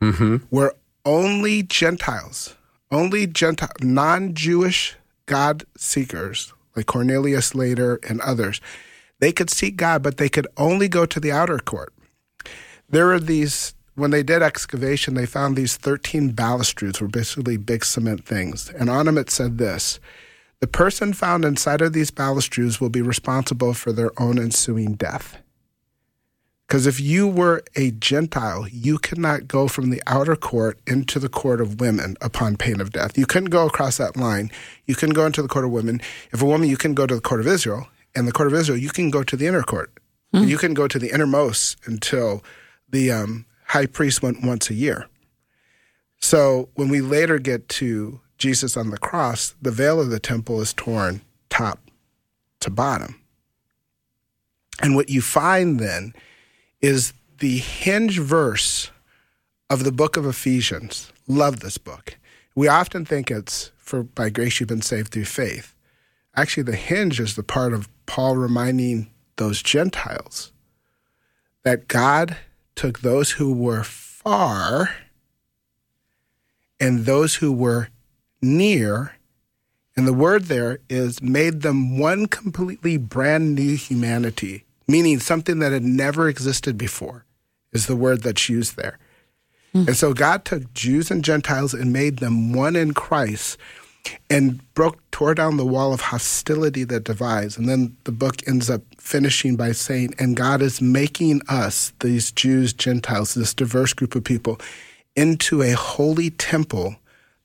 mm-hmm. 0.00 0.36
where 0.50 0.72
only 1.04 1.62
Gentiles, 1.62 2.54
only 2.90 3.26
Gentile, 3.26 3.70
non 3.80 4.34
Jewish 4.34 4.96
God 5.28 5.64
seekers, 5.76 6.52
like 6.74 6.86
Cornelius 6.86 7.54
later 7.54 8.00
and 8.08 8.20
others, 8.22 8.60
they 9.20 9.30
could 9.30 9.50
seek 9.50 9.76
God, 9.76 10.02
but 10.02 10.16
they 10.16 10.28
could 10.28 10.48
only 10.56 10.88
go 10.88 11.06
to 11.06 11.20
the 11.20 11.30
outer 11.30 11.58
court. 11.58 11.92
There 12.88 13.12
are 13.12 13.20
these, 13.20 13.74
when 13.94 14.10
they 14.10 14.22
did 14.22 14.42
excavation, 14.42 15.14
they 15.14 15.26
found 15.26 15.54
these 15.54 15.76
13 15.76 16.30
balustrades, 16.30 17.00
were 17.00 17.08
basically 17.08 17.56
big 17.56 17.84
cement 17.84 18.24
things. 18.24 18.70
And 18.70 18.88
on 18.88 19.06
them 19.06 19.18
it 19.18 19.30
said 19.30 19.58
this 19.58 20.00
The 20.60 20.66
person 20.66 21.12
found 21.12 21.44
inside 21.44 21.82
of 21.82 21.92
these 21.92 22.10
balustrades 22.10 22.80
will 22.80 22.90
be 22.90 23.02
responsible 23.02 23.74
for 23.74 23.92
their 23.92 24.10
own 24.20 24.38
ensuing 24.38 24.94
death. 24.94 25.38
Because 26.68 26.86
if 26.86 27.00
you 27.00 27.26
were 27.26 27.62
a 27.76 27.92
Gentile, 27.92 28.68
you 28.68 28.98
could 28.98 29.16
not 29.16 29.48
go 29.48 29.68
from 29.68 29.88
the 29.88 30.02
outer 30.06 30.36
court 30.36 30.78
into 30.86 31.18
the 31.18 31.30
court 31.30 31.62
of 31.62 31.80
women 31.80 32.14
upon 32.20 32.58
pain 32.58 32.78
of 32.78 32.92
death. 32.92 33.16
You 33.16 33.24
couldn't 33.24 33.48
go 33.48 33.66
across 33.66 33.96
that 33.96 34.18
line. 34.18 34.50
You 34.84 34.94
couldn't 34.94 35.14
go 35.14 35.24
into 35.24 35.40
the 35.40 35.48
court 35.48 35.64
of 35.64 35.70
women. 35.70 36.02
If 36.30 36.42
a 36.42 36.44
woman, 36.44 36.68
you 36.68 36.76
can 36.76 36.92
go 36.92 37.06
to 37.06 37.14
the 37.14 37.22
court 37.22 37.40
of 37.40 37.46
Israel. 37.46 37.88
And 38.14 38.28
the 38.28 38.32
court 38.32 38.48
of 38.48 38.54
Israel, 38.54 38.76
you 38.76 38.90
can 38.90 39.10
go 39.10 39.22
to 39.22 39.34
the 39.34 39.46
inner 39.46 39.62
court. 39.62 39.90
And 40.34 40.50
you 40.50 40.58
can 40.58 40.74
go 40.74 40.86
to 40.86 40.98
the 40.98 41.10
innermost 41.10 41.78
until 41.86 42.44
the 42.90 43.10
um, 43.10 43.46
high 43.68 43.86
priest 43.86 44.22
went 44.22 44.44
once 44.44 44.68
a 44.68 44.74
year. 44.74 45.08
So 46.20 46.68
when 46.74 46.90
we 46.90 47.00
later 47.00 47.38
get 47.38 47.66
to 47.70 48.20
Jesus 48.36 48.76
on 48.76 48.90
the 48.90 48.98
cross, 48.98 49.54
the 49.62 49.70
veil 49.70 50.02
of 50.02 50.10
the 50.10 50.20
temple 50.20 50.60
is 50.60 50.74
torn 50.74 51.22
top 51.48 51.80
to 52.60 52.68
bottom. 52.68 53.22
And 54.82 54.94
what 54.94 55.08
you 55.08 55.22
find 55.22 55.80
then 55.80 56.12
is 56.80 57.12
the 57.38 57.58
hinge 57.58 58.18
verse 58.18 58.90
of 59.70 59.84
the 59.84 59.92
book 59.92 60.16
of 60.16 60.26
Ephesians. 60.26 61.12
Love 61.26 61.60
this 61.60 61.78
book. 61.78 62.16
We 62.54 62.68
often 62.68 63.04
think 63.04 63.30
it's 63.30 63.70
for 63.76 64.02
by 64.02 64.30
grace 64.30 64.60
you've 64.60 64.68
been 64.68 64.82
saved 64.82 65.12
through 65.12 65.24
faith. 65.26 65.74
Actually, 66.36 66.64
the 66.64 66.76
hinge 66.76 67.20
is 67.20 67.36
the 67.36 67.42
part 67.42 67.72
of 67.72 67.88
Paul 68.06 68.36
reminding 68.36 69.10
those 69.36 69.62
Gentiles 69.62 70.52
that 71.64 71.88
God 71.88 72.36
took 72.74 73.00
those 73.00 73.32
who 73.32 73.52
were 73.52 73.82
far 73.82 74.94
and 76.80 77.06
those 77.06 77.36
who 77.36 77.52
were 77.52 77.88
near, 78.40 79.16
and 79.96 80.06
the 80.06 80.12
word 80.12 80.44
there 80.44 80.78
is 80.88 81.20
made 81.20 81.62
them 81.62 81.98
one 81.98 82.26
completely 82.26 82.96
brand 82.96 83.54
new 83.54 83.76
humanity, 83.76 84.64
meaning 84.88 85.20
something 85.20 85.58
that 85.60 85.72
had 85.72 85.84
never 85.84 86.28
existed 86.28 86.76
before, 86.76 87.24
is 87.72 87.86
the 87.86 87.96
word 87.96 88.22
that's 88.22 88.48
used 88.48 88.76
there. 88.76 88.98
Hmm. 89.72 89.84
And 89.88 89.96
so 89.96 90.14
God 90.14 90.44
took 90.44 90.72
Jews 90.72 91.10
and 91.10 91.22
Gentiles 91.24 91.74
and 91.74 91.92
made 91.92 92.18
them 92.18 92.52
one 92.52 92.74
in 92.74 92.94
Christ 92.94 93.58
and 94.30 94.62
broke 94.74 94.98
tore 95.10 95.34
down 95.34 95.56
the 95.56 95.66
wall 95.66 95.92
of 95.92 96.00
hostility 96.00 96.84
that 96.84 97.04
divides. 97.04 97.58
And 97.58 97.68
then 97.68 97.96
the 98.04 98.12
book 98.12 98.36
ends 98.48 98.70
up 98.70 98.82
finishing 98.98 99.56
by 99.56 99.72
saying, 99.72 100.14
and 100.18 100.36
God 100.36 100.62
is 100.62 100.80
making 100.80 101.42
us, 101.48 101.92
these 102.00 102.30
Jews, 102.32 102.72
Gentiles, 102.72 103.34
this 103.34 103.52
diverse 103.52 103.92
group 103.92 104.14
of 104.14 104.24
people, 104.24 104.58
into 105.14 105.62
a 105.62 105.72
holy 105.72 106.30
temple 106.30 106.96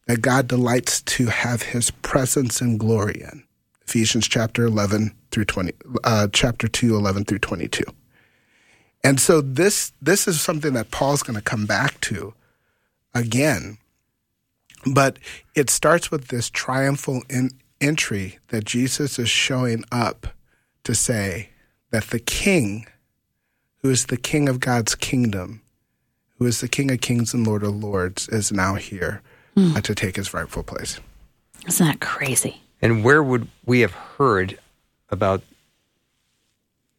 that 0.07 0.21
God 0.21 0.47
delights 0.47 1.01
to 1.01 1.27
have 1.27 1.61
his 1.61 1.91
presence 1.91 2.61
and 2.61 2.79
glory 2.79 3.21
in. 3.21 3.43
Ephesians 3.87 4.27
chapter 4.27 4.65
11 4.65 5.13
through 5.33 5.45
20, 5.45 5.73
uh, 6.03 6.27
chapter 6.31 6.67
2, 6.67 6.95
11 6.95 7.25
through 7.25 7.39
22. 7.39 7.83
And 9.03 9.19
so 9.19 9.41
this 9.41 9.91
this 10.01 10.29
is 10.29 10.39
something 10.39 10.73
that 10.73 10.91
Paul's 10.91 11.23
going 11.23 11.35
to 11.35 11.43
come 11.43 11.65
back 11.65 11.99
to 12.01 12.33
again. 13.13 13.77
But 14.85 15.17
it 15.55 15.69
starts 15.69 16.09
with 16.09 16.29
this 16.29 16.49
triumphal 16.49 17.23
in, 17.29 17.51
entry 17.81 18.39
that 18.47 18.63
Jesus 18.63 19.19
is 19.19 19.29
showing 19.29 19.83
up 19.91 20.27
to 20.85 20.95
say 20.95 21.49
that 21.91 22.05
the 22.05 22.19
king 22.19 22.87
who 23.79 23.89
is 23.89 24.05
the 24.05 24.17
king 24.17 24.47
of 24.47 24.61
God's 24.61 24.95
kingdom, 24.95 25.61
who 26.37 26.45
is 26.45 26.61
the 26.61 26.69
king 26.69 26.89
of 26.89 27.01
kings 27.01 27.33
and 27.33 27.45
lord 27.45 27.63
of 27.63 27.75
lords 27.75 28.29
is 28.29 28.51
now 28.51 28.75
here 28.75 29.21
uh, 29.57 29.81
to 29.81 29.93
take 29.93 30.15
his 30.15 30.33
rightful 30.33 30.63
place. 30.63 30.99
Isn't 31.67 31.85
that 31.85 31.99
crazy? 31.99 32.61
And 32.81 33.03
where 33.03 33.21
would 33.21 33.47
we 33.65 33.81
have 33.81 33.91
heard 33.91 34.57
about 35.13 35.41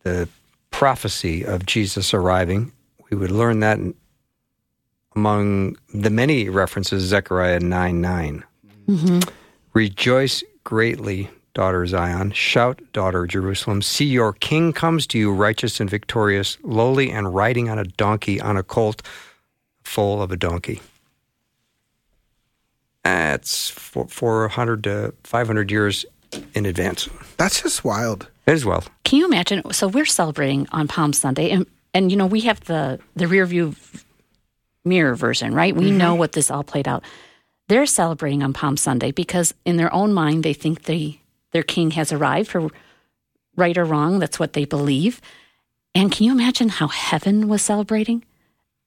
the 0.02 0.28
prophecy 0.70 1.44
of 1.44 1.66
Jesus 1.66 2.14
arriving? 2.14 2.72
We 3.10 3.16
would 3.16 3.30
learn 3.30 3.60
that 3.60 3.78
among 5.14 5.76
the 5.92 6.10
many 6.10 6.48
references, 6.48 7.04
Zechariah 7.04 7.60
9 7.60 8.00
9. 8.00 8.44
Mm-hmm. 8.88 9.30
Rejoice 9.72 10.42
greatly, 10.64 11.30
daughter 11.52 11.86
Zion. 11.86 12.32
Shout, 12.32 12.80
daughter 12.92 13.26
Jerusalem. 13.26 13.82
See, 13.82 14.04
your 14.04 14.32
king 14.32 14.72
comes 14.72 15.06
to 15.08 15.18
you, 15.18 15.32
righteous 15.32 15.80
and 15.80 15.88
victorious, 15.88 16.58
lowly 16.62 17.10
and 17.10 17.34
riding 17.34 17.68
on 17.68 17.78
a 17.78 17.84
donkey, 17.84 18.40
on 18.40 18.56
a 18.56 18.62
colt, 18.62 19.02
foal 19.82 20.22
of 20.22 20.32
a 20.32 20.36
donkey. 20.36 20.80
That's 23.04 23.68
four- 23.70 24.08
400 24.08 24.84
to 24.84 25.14
500 25.24 25.70
years 25.70 26.06
in 26.54 26.66
advance. 26.66 27.08
That's 27.36 27.62
just 27.62 27.84
wild. 27.84 28.28
It 28.46 28.54
is 28.54 28.64
well. 28.64 28.84
Can 29.04 29.18
you 29.18 29.26
imagine? 29.26 29.72
So 29.72 29.88
we're 29.88 30.04
celebrating 30.04 30.66
on 30.72 30.88
Palm 30.88 31.12
Sunday, 31.12 31.50
and 31.50 31.66
and 31.92 32.10
you 32.10 32.16
know 32.16 32.26
we 32.26 32.40
have 32.42 32.60
the 32.60 33.00
the 33.16 33.26
rear 33.26 33.46
view 33.46 33.74
mirror 34.84 35.14
version, 35.14 35.54
right? 35.54 35.74
We 35.74 35.88
mm-hmm. 35.88 35.98
know 35.98 36.14
what 36.14 36.32
this 36.32 36.50
all 36.50 36.64
played 36.64 36.86
out. 36.86 37.02
They're 37.68 37.86
celebrating 37.86 38.42
on 38.42 38.52
Palm 38.52 38.76
Sunday 38.76 39.10
because 39.10 39.54
in 39.64 39.76
their 39.76 39.92
own 39.94 40.12
mind 40.12 40.42
they 40.42 40.52
think 40.52 40.82
they 40.82 41.20
their 41.52 41.62
king 41.62 41.92
has 41.92 42.12
arrived, 42.12 42.50
for 42.50 42.68
right 43.56 43.78
or 43.78 43.84
wrong, 43.84 44.18
that's 44.18 44.38
what 44.38 44.52
they 44.52 44.64
believe. 44.64 45.20
And 45.94 46.10
can 46.10 46.26
you 46.26 46.32
imagine 46.32 46.68
how 46.68 46.88
heaven 46.88 47.48
was 47.48 47.62
celebrating? 47.62 48.24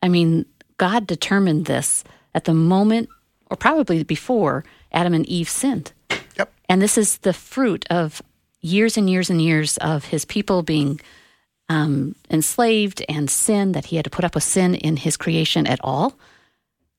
I 0.03 0.09
mean, 0.09 0.45
God 0.77 1.07
determined 1.07 1.65
this 1.65 2.03
at 2.35 2.43
the 2.43 2.53
moment, 2.53 3.09
or 3.49 3.57
probably 3.57 4.03
before 4.03 4.65
Adam 4.91 5.13
and 5.13 5.25
Eve 5.25 5.49
sinned. 5.49 5.93
Yep. 6.37 6.51
And 6.69 6.81
this 6.81 6.97
is 6.97 7.19
the 7.19 7.33
fruit 7.33 7.85
of 7.89 8.21
years 8.61 8.97
and 8.97 9.09
years 9.09 9.29
and 9.29 9.41
years 9.41 9.77
of 9.77 10.05
his 10.05 10.25
people 10.25 10.63
being 10.63 10.99
um, 11.69 12.15
enslaved 12.29 13.03
and 13.09 13.29
sin, 13.29 13.73
that 13.73 13.85
he 13.85 13.95
had 13.95 14.05
to 14.05 14.11
put 14.11 14.25
up 14.25 14.35
with 14.35 14.43
sin 14.43 14.75
in 14.75 14.97
his 14.97 15.17
creation 15.17 15.67
at 15.67 15.79
all. 15.83 16.13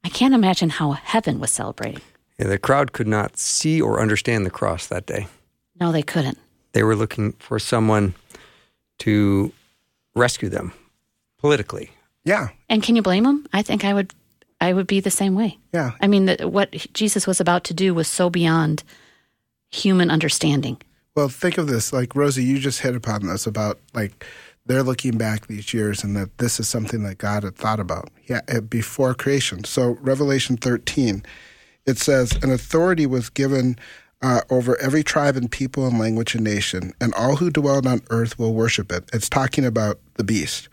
I 0.04 0.08
can't 0.08 0.34
imagine 0.34 0.70
how 0.70 0.92
heaven 0.92 1.40
was 1.40 1.50
celebrating. 1.50 2.00
Yeah, 2.38 2.46
the 2.46 2.58
crowd 2.58 2.92
could 2.92 3.08
not 3.08 3.36
see 3.36 3.80
or 3.80 4.00
understand 4.00 4.46
the 4.46 4.50
cross 4.50 4.86
that 4.86 5.06
day. 5.06 5.26
No, 5.80 5.90
they 5.90 6.02
couldn't. 6.02 6.38
They 6.72 6.82
were 6.82 6.96
looking 6.96 7.32
for 7.32 7.58
someone 7.58 8.14
to 8.98 9.52
rescue 10.14 10.48
them 10.48 10.72
politically. 11.38 11.90
Yeah. 12.24 12.48
And 12.68 12.82
can 12.82 12.94
you 12.94 13.02
blame 13.02 13.24
them? 13.24 13.46
I 13.52 13.62
think 13.62 13.84
I 13.84 13.94
would. 13.94 14.12
I 14.60 14.72
would 14.72 14.88
be 14.88 14.98
the 14.98 15.10
same 15.10 15.36
way. 15.36 15.56
Yeah. 15.72 15.92
I 16.00 16.08
mean, 16.08 16.26
that 16.26 16.50
what 16.50 16.72
Jesus 16.92 17.28
was 17.28 17.40
about 17.40 17.62
to 17.64 17.74
do 17.74 17.94
was 17.94 18.08
so 18.08 18.28
beyond 18.28 18.82
human 19.70 20.10
understanding. 20.10 20.78
Well, 21.14 21.28
think 21.28 21.58
of 21.58 21.66
this. 21.66 21.92
Like 21.92 22.10
Rosey, 22.10 22.44
you 22.44 22.58
just 22.58 22.80
hit 22.80 22.94
upon 22.94 23.26
this 23.26 23.46
about 23.46 23.78
like 23.94 24.24
they're 24.66 24.82
looking 24.82 25.16
back 25.16 25.46
these 25.46 25.72
years 25.74 26.04
and 26.04 26.14
that 26.14 26.36
this 26.38 26.60
is 26.60 26.68
something 26.68 27.02
that 27.02 27.18
God 27.18 27.42
had 27.42 27.56
thought 27.56 27.80
about. 27.80 28.10
Yeah, 28.26 28.42
eh, 28.48 28.60
before 28.60 29.14
creation. 29.14 29.64
So 29.64 29.98
Revelation 30.00 30.56
13, 30.56 31.24
it 31.86 31.98
says, 31.98 32.32
"An 32.42 32.52
authority 32.52 33.06
was 33.06 33.30
given 33.30 33.78
uh, 34.20 34.42
over 34.50 34.76
every 34.80 35.02
tribe 35.02 35.36
and 35.36 35.50
people 35.50 35.86
and 35.86 35.98
language 35.98 36.34
and 36.34 36.44
nation, 36.44 36.92
and 37.00 37.14
all 37.14 37.36
who 37.36 37.50
dwell 37.50 37.86
on 37.88 38.02
earth 38.10 38.38
will 38.38 38.54
worship 38.54 38.92
it." 38.92 39.08
It's 39.12 39.28
talking 39.28 39.64
about 39.64 39.98
the 40.14 40.24
beast. 40.24 40.68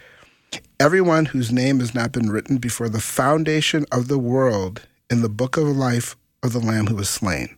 Everyone 0.79 1.25
whose 1.25 1.51
name 1.51 1.79
has 1.79 1.95
not 1.95 2.11
been 2.11 2.29
written 2.29 2.57
before 2.57 2.89
the 2.89 3.01
foundation 3.01 3.85
of 3.91 4.07
the 4.09 4.19
world 4.19 4.87
in 5.09 5.21
the 5.21 5.29
book 5.29 5.57
of 5.57 5.65
life 5.67 6.15
of 6.43 6.53
the 6.53 6.59
Lamb 6.59 6.87
who 6.87 6.95
was 6.95 7.09
slain. 7.09 7.55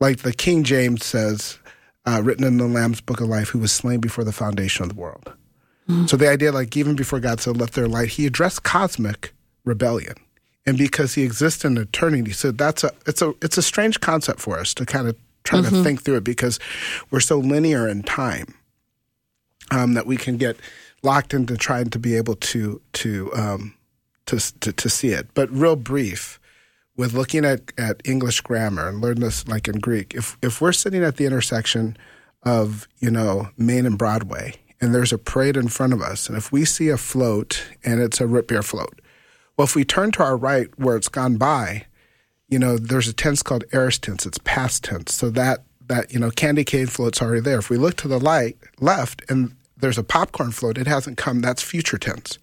Like 0.00 0.18
the 0.18 0.32
King 0.32 0.64
James 0.64 1.04
says, 1.04 1.58
uh, 2.04 2.20
written 2.22 2.44
in 2.44 2.58
the 2.58 2.66
Lamb's 2.66 3.00
book 3.00 3.20
of 3.20 3.28
life, 3.28 3.48
who 3.48 3.58
was 3.58 3.72
slain 3.72 4.00
before 4.00 4.24
the 4.24 4.32
foundation 4.32 4.82
of 4.82 4.90
the 4.90 5.00
world. 5.00 5.32
So 6.06 6.16
the 6.16 6.28
idea, 6.28 6.50
like 6.50 6.76
even 6.76 6.96
before 6.96 7.20
God 7.20 7.40
said, 7.40 7.56
"Let 7.56 7.72
there 7.72 7.86
light," 7.86 8.08
He 8.08 8.26
addressed 8.26 8.64
cosmic 8.64 9.32
rebellion, 9.64 10.14
and 10.66 10.76
because 10.76 11.14
He 11.14 11.22
exists 11.22 11.64
in 11.64 11.76
eternity, 11.78 12.32
so 12.32 12.50
that's 12.50 12.82
a 12.82 12.90
it's 13.06 13.22
a 13.22 13.34
it's 13.40 13.56
a 13.56 13.62
strange 13.62 14.00
concept 14.00 14.40
for 14.40 14.58
us 14.58 14.74
to 14.74 14.84
kind 14.84 15.06
of 15.06 15.16
try 15.44 15.60
to 15.62 15.70
think 15.84 16.02
through 16.02 16.16
it 16.16 16.24
because 16.24 16.58
we're 17.12 17.20
so 17.20 17.38
linear 17.38 17.86
in 17.86 18.02
time 18.02 18.56
um, 19.70 19.94
that 19.94 20.06
we 20.08 20.16
can 20.16 20.36
get 20.36 20.56
locked 21.04 21.32
into 21.32 21.56
trying 21.56 21.88
to 21.90 22.00
be 22.00 22.16
able 22.16 22.34
to 22.34 22.80
to 22.94 23.32
um, 23.34 23.74
to, 24.26 24.40
to 24.58 24.72
to 24.72 24.88
see 24.90 25.10
it. 25.10 25.28
But 25.34 25.48
real 25.52 25.76
brief, 25.76 26.40
with 26.96 27.12
looking 27.12 27.44
at, 27.44 27.72
at 27.78 28.00
English 28.04 28.40
grammar 28.40 28.88
and 28.88 29.00
learn 29.00 29.20
this 29.20 29.46
like 29.46 29.68
in 29.68 29.78
Greek, 29.78 30.14
if 30.14 30.36
if 30.42 30.60
we're 30.60 30.72
sitting 30.72 31.02
at 31.02 31.16
the 31.16 31.26
intersection 31.26 31.96
of 32.42 32.88
you 32.98 33.10
know 33.10 33.50
Main 33.56 33.86
and 33.86 33.98
Broadway, 33.98 34.54
and 34.80 34.94
there's 34.94 35.12
a 35.12 35.18
parade 35.18 35.56
in 35.56 35.68
front 35.68 35.92
of 35.92 36.02
us, 36.02 36.28
and 36.28 36.36
if 36.36 36.52
we 36.52 36.64
see 36.64 36.88
a 36.88 36.96
float 36.96 37.64
and 37.84 38.00
it's 38.00 38.20
a 38.20 38.26
root 38.26 38.48
beer 38.48 38.62
float, 38.62 39.00
well, 39.56 39.66
if 39.66 39.74
we 39.74 39.84
turn 39.84 40.12
to 40.12 40.22
our 40.22 40.36
right 40.36 40.68
where 40.78 40.96
it's 40.96 41.08
gone 41.08 41.36
by, 41.36 41.86
you 42.48 42.58
know, 42.58 42.76
there's 42.76 43.08
a 43.08 43.12
tense 43.12 43.42
called 43.42 43.64
aorist 43.72 44.02
tense. 44.02 44.26
It's 44.26 44.38
past 44.38 44.84
tense. 44.84 45.14
So 45.14 45.30
that 45.30 45.64
that 45.88 46.12
you 46.12 46.18
know 46.18 46.30
candy 46.30 46.64
cane 46.64 46.86
float's 46.86 47.22
already 47.22 47.40
there. 47.40 47.58
If 47.58 47.70
we 47.70 47.76
look 47.76 47.96
to 47.96 48.08
the 48.08 48.20
light 48.20 48.56
left 48.80 49.22
and 49.30 49.54
there's 49.76 49.98
a 49.98 50.04
popcorn 50.04 50.52
float, 50.52 50.78
it 50.78 50.86
hasn't 50.86 51.18
come. 51.18 51.40
That's 51.40 51.62
future 51.62 51.98
tense. 51.98 52.38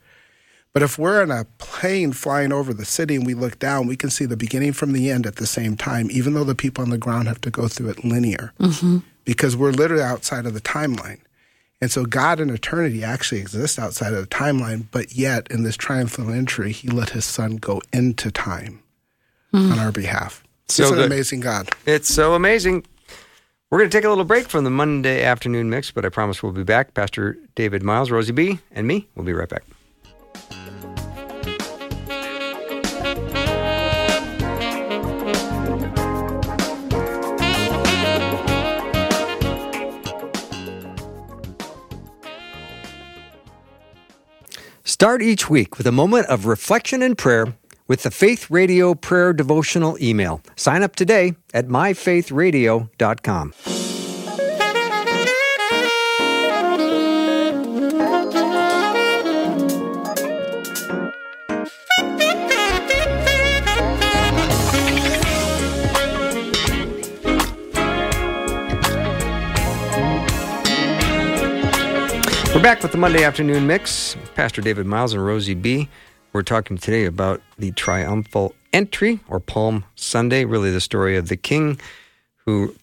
But 0.73 0.81
if 0.81 0.97
we're 0.97 1.21
in 1.21 1.29
a 1.29 1.45
plane 1.59 2.13
flying 2.13 2.51
over 2.51 2.73
the 2.73 2.85
city 2.85 3.15
and 3.15 3.25
we 3.25 3.35
look 3.35 3.59
down, 3.59 3.85
we 3.85 3.95
can 3.95 4.09
see 4.09 4.25
the 4.25 4.35
beginning 4.35 4.73
from 4.73 4.91
the 4.91 5.11
end 5.11 5.27
at 5.27 5.35
the 5.35 5.45
same 5.45 5.77
time, 5.77 6.09
even 6.09 6.33
though 6.33 6.43
the 6.43 6.55
people 6.55 6.83
on 6.83 6.89
the 6.89 6.97
ground 6.97 7.27
have 7.27 7.41
to 7.41 7.51
go 7.51 7.67
through 7.67 7.89
it 7.89 8.03
linear, 8.03 8.53
mm-hmm. 8.59 8.97
because 9.23 9.55
we're 9.55 9.71
literally 9.71 10.03
outside 10.03 10.47
of 10.47 10.55
the 10.55 10.61
timeline. 10.61 11.19
And 11.79 11.91
so 11.91 12.05
God 12.05 12.39
and 12.39 12.49
eternity 12.49 13.03
actually 13.03 13.41
exist 13.41 13.77
outside 13.77 14.13
of 14.13 14.21
the 14.21 14.35
timeline, 14.35 14.87
but 14.89 15.13
yet 15.13 15.47
in 15.51 15.63
this 15.63 15.77
triumphal 15.77 16.31
entry, 16.31 16.71
he 16.71 16.87
let 16.87 17.11
his 17.11 17.25
son 17.25 17.57
go 17.57 17.81
into 17.91 18.31
time 18.31 18.81
hmm. 19.51 19.71
on 19.71 19.77
our 19.77 19.91
behalf. 19.91 20.43
So 20.69 20.83
it's 20.83 20.91
an 20.91 20.97
good. 20.97 21.05
amazing 21.05 21.41
God. 21.41 21.69
It's 21.85 22.11
so 22.11 22.33
amazing. 22.33 22.85
We're 23.69 23.79
going 23.79 23.89
to 23.89 23.97
take 23.97 24.05
a 24.05 24.09
little 24.09 24.23
break 24.23 24.47
from 24.47 24.63
the 24.63 24.69
Monday 24.69 25.23
afternoon 25.23 25.69
mix, 25.69 25.91
but 25.91 26.05
I 26.05 26.09
promise 26.09 26.41
we'll 26.41 26.51
be 26.51 26.63
back. 26.63 26.93
Pastor 26.93 27.37
David 27.53 27.83
Myles, 27.83 28.09
Rosey 28.09 28.33
B., 28.33 28.59
and 28.71 28.87
me, 28.87 29.07
we'll 29.15 29.25
be 29.25 29.33
right 29.33 29.49
back. 29.49 29.63
Start 45.03 45.21
each 45.21 45.49
week 45.49 45.77
with 45.77 45.85
a 45.85 45.91
moment 45.91 46.27
of 46.27 46.45
reflection 46.45 47.01
and 47.01 47.17
prayer 47.17 47.57
with 47.89 48.03
the 48.03 48.09
Faith 48.09 48.49
Radio 48.49 48.93
Prayer 48.93 49.33
Devotional 49.33 50.01
email. 50.01 50.39
Sign 50.55 50.81
up 50.81 50.95
today 50.95 51.33
at 51.53 51.67
myfaithradio.com. 51.67 53.53
We're 72.53 72.61
back 72.61 72.83
with 72.83 72.91
the 72.91 72.99
Monday 72.99 73.23
afternoon 73.23 73.65
mix. 73.65 74.15
Pastor 74.35 74.61
David 74.61 74.85
Myles 74.85 75.11
and 75.13 75.23
Rosey 75.23 75.59
B. 75.59 75.89
We're 76.33 76.43
talking 76.43 76.77
today 76.77 77.05
about 77.05 77.41
the 77.57 77.71
triumphal 77.71 78.53
entry 78.71 79.21
or 79.27 79.39
Palm 79.39 79.85
Sunday, 79.95 80.45
really 80.45 80.69
the 80.69 80.79
story 80.79 81.17
of 81.17 81.29
the 81.29 81.35
king 81.35 81.79
who 82.45 82.75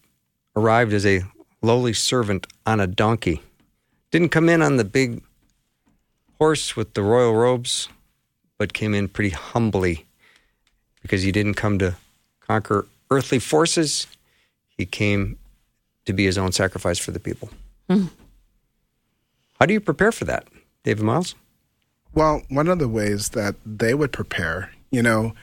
arrived 0.57 0.93
as 0.93 1.07
a 1.07 1.23
lowly 1.63 1.93
servant 1.93 2.49
on 2.67 2.81
a 2.81 2.89
donkey. 2.89 3.43
Didn't 4.11 4.31
come 4.31 4.49
in 4.49 4.61
on 4.61 4.77
the 4.77 4.85
big 4.85 5.23
horse 6.39 6.75
with 6.75 6.95
the 6.95 7.03
royal 7.05 7.37
robes, 7.37 7.89
but 8.59 8.73
came 8.73 8.93
in 8.93 9.07
pretty 9.07 9.31
humbly 9.31 10.05
because 11.01 11.23
he 11.23 11.31
didn't 11.31 11.55
come 11.55 11.79
to 11.79 11.95
conquer 12.41 12.89
earthly 13.09 13.39
forces. 13.39 14.09
He 14.77 14.85
came 14.85 15.39
to 16.07 16.13
be 16.13 16.25
his 16.25 16.37
own 16.37 16.51
sacrifice 16.51 16.99
for 16.99 17.13
the 17.13 17.21
people. 17.21 17.51
Hmm. 17.89 18.07
How 19.61 19.67
do 19.67 19.75
you 19.75 19.81
prepare 19.81 20.11
for 20.11 20.25
that, 20.25 20.49
David 20.85 21.05
Myles? 21.05 21.35
Well, 22.15 22.43
one 22.49 22.67
of 22.69 22.79
the 22.79 22.89
ways 22.89 23.29
that 23.31 23.57
they 23.67 23.93
would 23.93 24.11
prepare, 24.11 24.73
you 24.91 25.03
know, 25.03 25.35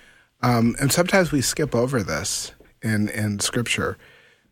um, 0.42 0.76
and 0.82 0.92
sometimes 0.92 1.32
we 1.32 1.42
skip 1.42 1.76
over 1.76 2.02
this 2.02 2.52
in 2.82 3.10
in 3.10 3.40
Scripture 3.40 3.98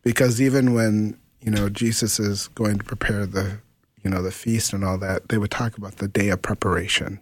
because 0.03 0.39
even 0.39 0.74
when 0.74 1.18
you 1.41 1.51
know 1.51 1.68
Jesus 1.68 2.20
is 2.20 2.47
going 2.49 2.78
to 2.78 2.84
prepare 2.84 3.26
the 3.26 3.59
you 4.03 4.09
know 4.09 4.22
the 4.22 4.32
feast 4.32 4.72
and 4.72 4.86
all 4.86 4.99
that, 4.99 5.30
they 5.30 5.38
would 5.39 5.51
talk 5.51 5.78
about 5.78 5.97
the 5.97 6.07
day 6.07 6.30
of 6.30 6.43
preparation. 6.43 7.20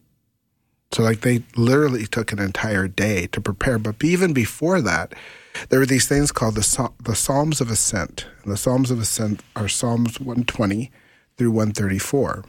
So 0.92 1.02
like 1.02 1.22
they 1.22 1.44
literally 1.56 2.06
took 2.06 2.32
an 2.32 2.40
entire 2.40 2.88
day 2.88 3.28
to 3.28 3.42
prepare. 3.42 3.80
But 3.80 4.04
even 4.04 4.32
before 4.34 4.80
that, 4.82 5.14
there 5.70 5.80
were 5.80 5.86
these 5.86 6.08
things 6.08 6.32
called 6.32 6.56
the 6.56 6.92
the 7.04 7.16
Psalms 7.16 7.62
of 7.62 7.72
Ascent. 7.72 8.28
And 8.44 8.52
the 8.52 8.58
Psalms 8.58 8.92
of 8.92 9.00
Ascent 9.00 9.42
are 9.56 9.70
Psalms 9.70 10.20
120 10.20 10.92
through 11.38 11.52
134. 11.52 12.46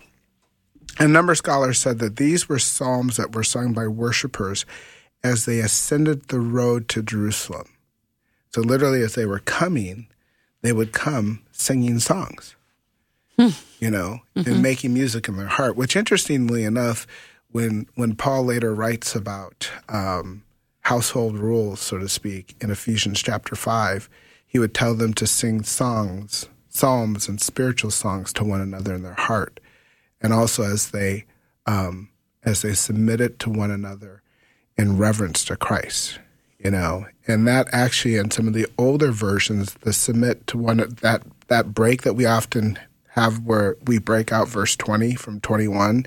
A 0.98 1.08
number 1.08 1.32
of 1.32 1.38
scholars 1.38 1.78
said 1.78 1.98
that 1.98 2.16
these 2.16 2.48
were 2.48 2.58
psalms 2.58 3.16
that 3.16 3.34
were 3.34 3.42
sung 3.42 3.72
by 3.72 3.86
worshipers 3.88 4.64
as 5.24 5.44
they 5.44 5.58
ascended 5.60 6.28
the 6.28 6.38
road 6.38 6.88
to 6.90 7.02
Jerusalem. 7.02 7.66
So 8.52 8.60
literally, 8.60 9.02
as 9.02 9.14
they 9.14 9.26
were 9.26 9.40
coming, 9.40 10.06
they 10.62 10.72
would 10.72 10.92
come 10.92 11.42
singing 11.50 11.98
songs, 11.98 12.54
you 13.80 13.90
know, 13.90 14.20
and 14.36 14.62
making 14.62 14.94
music 14.94 15.26
in 15.28 15.36
their 15.36 15.46
heart. 15.48 15.74
Which, 15.76 15.96
interestingly 15.96 16.62
enough, 16.62 17.06
when 17.50 17.86
when 17.96 18.14
Paul 18.14 18.44
later 18.44 18.72
writes 18.74 19.16
about 19.16 19.70
um, 19.88 20.44
household 20.82 21.36
rules, 21.36 21.80
so 21.80 21.98
to 21.98 22.08
speak, 22.08 22.54
in 22.60 22.70
Ephesians 22.70 23.20
chapter 23.22 23.56
five, 23.56 24.08
he 24.46 24.60
would 24.60 24.74
tell 24.74 24.94
them 24.94 25.14
to 25.14 25.26
sing 25.26 25.64
songs, 25.64 26.48
psalms, 26.74 27.28
and 27.28 27.40
spiritual 27.40 27.90
songs 27.90 28.32
to 28.34 28.44
one 28.44 28.60
another 28.60 28.94
in 28.94 29.02
their 29.02 29.14
heart 29.14 29.60
and 30.20 30.32
also 30.32 30.62
as 30.64 30.90
they 30.90 31.24
um, 31.66 32.10
as 32.44 32.62
they 32.62 32.74
submitted 32.74 33.38
to 33.38 33.48
one 33.50 33.70
another 33.70 34.22
in 34.76 34.98
reverence 34.98 35.44
to 35.44 35.56
Christ. 35.56 36.18
You 36.58 36.70
know, 36.70 37.06
and 37.28 37.46
that 37.46 37.68
actually 37.72 38.16
in 38.16 38.30
some 38.30 38.48
of 38.48 38.54
the 38.54 38.66
older 38.78 39.12
versions, 39.12 39.74
the 39.74 39.92
submit 39.92 40.46
to 40.48 40.58
one 40.58 40.78
that 41.02 41.22
that 41.48 41.74
break 41.74 42.02
that 42.02 42.14
we 42.14 42.24
often 42.24 42.78
have 43.08 43.40
where 43.44 43.76
we 43.86 43.98
break 43.98 44.32
out 44.32 44.48
verse 44.48 44.74
twenty 44.74 45.14
from 45.14 45.40
twenty 45.40 45.68
one 45.68 46.06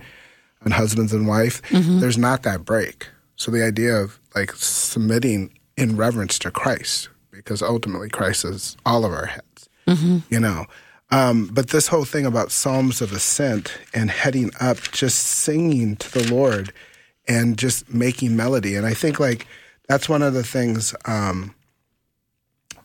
on 0.66 0.72
husbands 0.72 1.14
and 1.14 1.28
wife. 1.28 1.62
There's 2.00 2.18
not 2.18 2.42
that 2.44 2.66
break. 2.66 3.08
So 3.36 3.52
the 3.52 3.64
idea 3.64 3.96
of 3.96 4.20
like 4.36 4.52
submitting 4.54 5.54
in 5.78 5.96
reverence 5.96 6.40
to 6.40 6.50
Christ, 6.50 7.10
because 7.30 7.62
ultimately 7.62 8.10
Christ 8.10 8.44
is 8.44 8.76
all 8.84 9.06
of 9.06 9.12
our 9.12 9.28
heads. 9.88 10.34
You 10.34 10.40
know. 10.40 10.66
Um, 11.10 11.50
but 11.54 11.70
this 11.70 11.88
whole 11.88 12.04
thing 12.04 12.26
about 12.26 12.52
Psalms 12.52 13.02
of 13.02 13.14
Ascent 13.14 13.72
and 13.94 14.12
heading 14.12 14.52
up, 14.60 14.78
just 14.92 15.20
singing 15.20 15.96
to 15.98 16.12
the 16.20 16.34
Lord 16.34 16.74
and 17.30 17.58
just 17.58 17.94
making 17.94 18.36
melody. 18.36 18.76
And 18.76 18.86
I 18.86 18.94
think 18.94 19.18
like 19.20 19.48
that's 19.88 20.10
one 20.10 20.22
of 20.22 20.34
the 20.34 20.44
things, 20.44 20.94
um, 21.06 21.56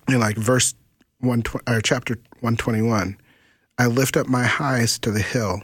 in 0.09 0.21
like 0.21 0.37
verse 0.37 0.75
one 1.19 1.43
or 1.67 1.81
chapter 1.81 2.17
one 2.41 2.57
twenty 2.57 2.83
one. 2.83 3.17
I 3.79 3.87
lift 3.87 4.17
up 4.17 4.29
my 4.29 4.51
eyes 4.61 4.99
to 5.01 5.11
the 5.11 5.23
hill. 5.23 5.63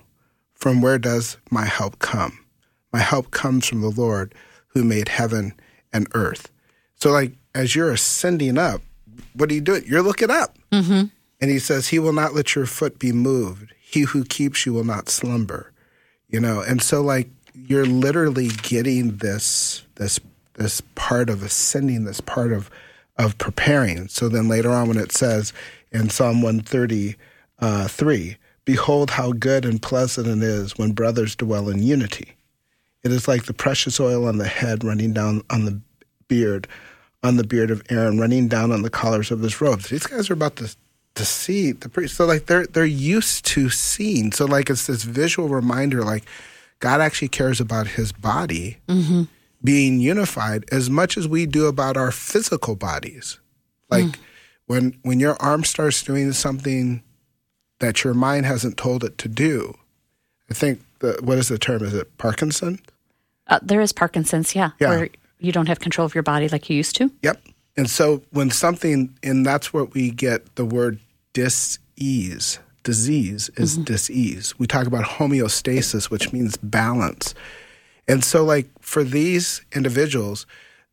From 0.54 0.82
where 0.82 0.98
does 0.98 1.36
my 1.50 1.64
help 1.64 2.00
come? 2.00 2.44
My 2.92 2.98
help 2.98 3.30
comes 3.30 3.66
from 3.66 3.80
the 3.80 3.90
Lord 3.90 4.34
who 4.68 4.82
made 4.82 5.08
heaven 5.08 5.52
and 5.92 6.08
earth. 6.14 6.50
So 6.96 7.10
like 7.10 7.32
as 7.54 7.76
you're 7.76 7.92
ascending 7.92 8.58
up, 8.58 8.82
what 9.34 9.50
are 9.50 9.54
you 9.54 9.60
doing? 9.60 9.84
You're 9.86 10.02
looking 10.02 10.30
up. 10.30 10.56
And 11.40 11.50
he 11.50 11.58
says, 11.58 11.88
He 11.88 11.98
will 11.98 12.12
not 12.12 12.34
let 12.34 12.54
your 12.54 12.66
foot 12.66 12.98
be 12.98 13.12
moved. 13.12 13.72
He 13.80 14.02
who 14.02 14.24
keeps 14.24 14.66
you 14.66 14.72
will 14.72 14.84
not 14.84 15.08
slumber. 15.08 15.72
You 16.28 16.40
know, 16.40 16.60
and 16.60 16.82
so 16.82 17.00
like 17.00 17.30
you're 17.54 17.86
literally 17.86 18.48
getting 18.48 19.16
this 19.16 19.82
this 19.96 20.20
this 20.54 20.80
part 20.94 21.30
of 21.30 21.42
ascending, 21.42 22.04
this 22.04 22.20
part 22.20 22.52
of 22.52 22.70
of 23.16 23.38
preparing. 23.38 24.08
So 24.08 24.28
then 24.28 24.48
later 24.48 24.70
on 24.70 24.88
when 24.88 24.98
it 24.98 25.12
says 25.12 25.52
in 25.90 26.10
Psalm 26.10 26.42
133, 26.42 27.16
uh, 27.60 27.88
three, 27.88 28.36
behold 28.64 29.10
how 29.10 29.32
good 29.32 29.64
and 29.64 29.82
pleasant 29.82 30.28
it 30.28 30.42
is 30.42 30.78
when 30.78 30.92
brothers 30.92 31.34
dwell 31.34 31.68
in 31.68 31.82
unity. 31.82 32.36
It 33.02 33.10
is 33.10 33.26
like 33.26 33.44
the 33.44 33.54
precious 33.54 33.98
oil 33.98 34.26
on 34.26 34.38
the 34.38 34.46
head 34.46 34.84
running 34.84 35.12
down 35.12 35.42
on 35.50 35.64
the 35.64 35.80
beard, 36.28 36.68
on 37.22 37.36
the 37.36 37.44
beard 37.44 37.70
of 37.70 37.82
Aaron, 37.90 38.18
running 38.18 38.48
down 38.48 38.70
on 38.70 38.82
the 38.82 38.90
collars 38.90 39.30
of 39.30 39.40
his 39.40 39.60
robes. 39.60 39.88
These 39.88 40.06
guys 40.06 40.30
are 40.30 40.34
about 40.34 40.56
to 40.56 40.76
to 41.18 41.24
see 41.24 41.72
the 41.72 41.88
priest. 41.88 42.16
So 42.16 42.24
like 42.26 42.46
they're 42.46 42.66
they're 42.66 42.84
used 42.86 43.44
to 43.46 43.68
seeing. 43.70 44.32
So 44.32 44.46
like 44.46 44.70
it's 44.70 44.86
this 44.86 45.02
visual 45.04 45.48
reminder, 45.48 46.02
like 46.02 46.24
God 46.80 47.00
actually 47.00 47.28
cares 47.28 47.60
about 47.60 47.86
His 47.88 48.12
body 48.12 48.78
being 49.62 50.00
unified 50.00 50.64
as 50.72 50.88
much 50.88 51.16
as 51.16 51.26
we 51.28 51.44
do 51.46 51.66
about 51.66 51.96
our 51.96 52.10
physical 52.12 52.76
bodies. 52.76 53.38
Like 53.90 54.18
when 54.66 54.96
when 55.02 55.20
your 55.20 55.36
arm 55.42 55.64
starts 55.64 56.02
doing 56.02 56.32
something 56.32 57.02
that 57.80 58.04
your 58.04 58.14
mind 58.14 58.46
hasn't 58.46 58.76
told 58.76 59.04
it 59.04 59.18
to 59.18 59.28
do. 59.28 59.76
I 60.50 60.54
think 60.54 60.80
the 61.00 61.18
what 61.22 61.38
is 61.38 61.48
the 61.48 61.58
term? 61.58 61.82
Is 61.84 61.94
it 61.94 62.16
Parkinson? 62.18 62.80
Uh, 63.46 63.58
there 63.62 63.80
is 63.80 63.92
Parkinson's, 63.92 64.54
yeah, 64.54 64.72
Yeah. 64.78 64.88
where 64.90 65.08
you 65.38 65.52
don't 65.52 65.68
have 65.68 65.80
control 65.80 66.04
of 66.04 66.14
your 66.14 66.22
body 66.22 66.48
like 66.48 66.68
you 66.68 66.76
used 66.76 66.96
to. 66.96 67.10
Yep. 67.22 67.40
And 67.78 67.88
so 67.88 68.22
when 68.32 68.50
something, 68.50 69.14
and 69.22 69.46
that's 69.46 69.72
what 69.72 69.94
we 69.94 70.10
get 70.10 70.56
the 70.56 70.64
word 70.66 70.98
dis-ease. 71.38 72.58
Disease 72.82 73.48
is 73.56 73.74
mm-hmm. 73.74 73.84
dis-ease. 73.84 74.58
We 74.58 74.66
talk 74.66 74.88
about 74.88 75.04
homeostasis, 75.04 76.10
which 76.10 76.32
means 76.32 76.56
balance. 76.56 77.32
And 78.08 78.24
so, 78.24 78.44
like 78.44 78.66
for 78.80 79.04
these 79.04 79.62
individuals, 79.72 80.46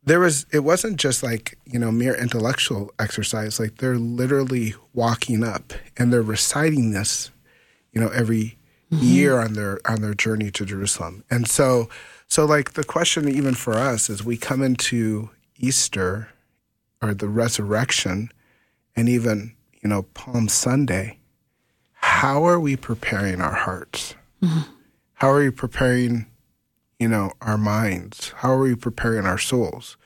there 0.04 0.20
was 0.20 0.46
it 0.52 0.60
wasn't 0.60 0.98
just 0.98 1.24
like 1.24 1.58
you 1.64 1.80
know 1.80 1.90
mere 1.90 2.14
intellectual 2.14 2.92
exercise. 3.00 3.58
Like 3.58 3.78
they're 3.78 3.98
literally 3.98 4.74
walking 4.94 5.42
up 5.42 5.72
and 5.96 6.12
they're 6.12 6.22
reciting 6.22 6.92
this, 6.92 7.32
you 7.92 8.00
know, 8.00 8.10
every 8.10 8.56
mm-hmm. 8.92 9.04
year 9.04 9.40
on 9.40 9.54
their 9.54 9.80
on 9.84 10.00
their 10.00 10.14
journey 10.14 10.52
to 10.52 10.64
Jerusalem. 10.64 11.24
And 11.28 11.48
so, 11.48 11.88
so 12.28 12.44
like 12.44 12.74
the 12.74 12.84
question 12.84 13.28
even 13.28 13.54
for 13.54 13.74
us 13.74 14.08
is 14.08 14.22
we 14.22 14.36
come 14.36 14.62
into 14.62 15.30
Easter 15.56 16.28
or 17.02 17.14
the 17.14 17.28
resurrection, 17.28 18.30
and 18.94 19.08
even 19.08 19.55
you 19.86 19.90
know 19.90 20.02
Palm 20.02 20.48
Sunday. 20.48 21.20
How 21.92 22.44
are 22.44 22.58
we 22.58 22.74
preparing 22.74 23.40
our 23.40 23.54
hearts? 23.54 24.16
Mm-hmm. 24.42 24.68
How 25.14 25.30
are 25.30 25.38
we 25.38 25.50
preparing 25.50 26.26
you 26.98 27.06
know, 27.06 27.30
our 27.40 27.56
minds? 27.56 28.32
How 28.38 28.50
are 28.50 28.58
we 28.58 28.74
preparing 28.74 29.26
our 29.26 29.38
souls? 29.38 29.96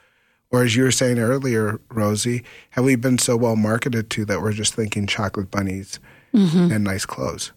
Or 0.50 0.62
as 0.62 0.76
you 0.76 0.82
were 0.82 0.90
saying 0.90 1.18
earlier, 1.18 1.80
Rosey, 1.88 2.44
have 2.70 2.84
we 2.84 2.94
been 2.96 3.16
so 3.16 3.38
well 3.38 3.56
marketed 3.56 4.10
to 4.10 4.26
that 4.26 4.42
we're 4.42 4.52
just 4.52 4.74
thinking 4.74 5.06
chocolate 5.06 5.50
bunnies 5.50 5.98
mm-hmm. 6.34 6.70
and 6.70 6.84
nice 6.84 7.06
clothes? 7.06 7.52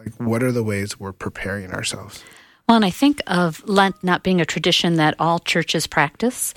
Like, 0.00 0.14
what 0.16 0.42
are 0.42 0.50
the 0.50 0.64
ways 0.64 0.98
we're 0.98 1.12
preparing 1.12 1.70
ourselves? 1.70 2.24
Well, 2.68 2.74
and 2.76 2.84
I 2.84 2.90
think 2.90 3.20
of 3.28 3.62
Lent 3.68 4.02
not 4.02 4.24
being 4.24 4.40
a 4.40 4.46
tradition 4.46 4.94
that 4.96 5.14
all 5.20 5.38
churches 5.38 5.86
practice, 5.86 6.52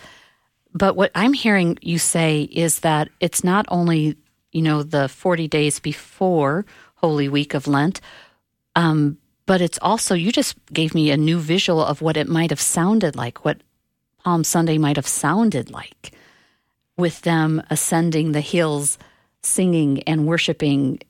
but 0.73 0.95
what 0.95 1.11
I'm 1.13 1.33
hearing 1.33 1.77
you 1.83 1.99
say 1.99 2.43
is 2.43 2.79
that 2.79 3.09
it's 3.19 3.43
not 3.43 3.67
only, 3.67 4.17
you 4.57 4.63
know, 4.63 4.81
the 4.81 5.07
40 5.07 5.47
days 5.47 5.79
before 5.79 6.65
Holy 6.95 7.29
Week 7.29 7.53
of 7.53 7.67
Lent, 7.67 8.01
um, 8.75 9.19
but 9.45 9.61
it's 9.61 9.77
also, 9.83 10.15
you 10.15 10.31
just 10.31 10.55
gave 10.73 10.95
me 10.95 11.11
a 11.11 11.15
new 11.15 11.37
visual 11.37 11.85
of 11.85 12.01
what 12.01 12.17
it 12.17 12.27
might 12.27 12.49
have 12.49 12.59
sounded 12.59 13.15
like, 13.15 13.45
what 13.45 13.61
Palm 14.23 14.43
Sunday 14.43 14.79
might 14.79 14.95
have 14.95 15.05
sounded 15.07 15.69
like 15.69 16.11
with 16.97 17.21
them 17.21 17.61
ascending 17.69 18.31
the 18.31 18.41
hills, 18.41 18.97
singing 19.43 20.01
and 20.03 20.25
worshiping 20.25 21.01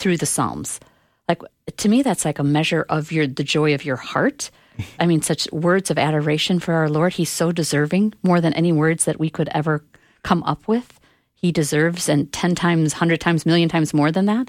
through 0.00 0.16
the 0.16 0.26
Psalms. 0.26 0.80
Like 1.28 1.42
to 1.76 1.88
me, 1.88 2.02
that's 2.02 2.24
like 2.24 2.40
a 2.40 2.44
measure 2.44 2.84
of 2.88 3.12
your 3.12 3.28
the 3.28 3.44
joy 3.44 3.74
of 3.74 3.84
your 3.84 3.96
heart. 3.96 4.50
I 4.98 5.06
mean, 5.06 5.22
such 5.22 5.50
words 5.52 5.88
of 5.88 5.98
adoration 5.98 6.58
for 6.58 6.74
our 6.74 6.90
Lord. 6.90 7.12
He's 7.12 7.30
so 7.30 7.52
deserving, 7.52 8.14
more 8.24 8.40
than 8.40 8.54
any 8.54 8.72
words 8.72 9.04
that 9.04 9.20
we 9.20 9.30
could 9.30 9.48
ever 9.52 9.84
come 10.24 10.42
up 10.42 10.66
with. 10.66 10.98
He 11.42 11.50
deserves, 11.52 12.08
and 12.08 12.32
ten 12.32 12.54
times, 12.54 12.92
hundred 12.94 13.20
times, 13.20 13.44
million 13.44 13.68
times 13.68 13.92
more 13.92 14.10
than 14.12 14.26
that. 14.26 14.48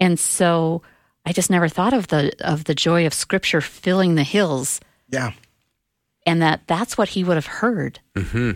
And 0.00 0.18
so, 0.18 0.82
I 1.26 1.32
just 1.32 1.50
never 1.50 1.68
thought 1.68 1.92
of 1.92 2.08
the 2.08 2.32
of 2.40 2.64
the 2.64 2.74
joy 2.74 3.06
of 3.06 3.12
Scripture 3.14 3.60
filling 3.60 4.14
the 4.16 4.24
hills, 4.24 4.80
Yeah. 5.10 5.32
and 6.26 6.40
that 6.42 6.62
that's 6.66 6.96
what 6.98 7.10
he 7.10 7.22
would 7.22 7.36
have 7.36 7.46
heard. 7.46 8.00
Hmm. 8.16 8.52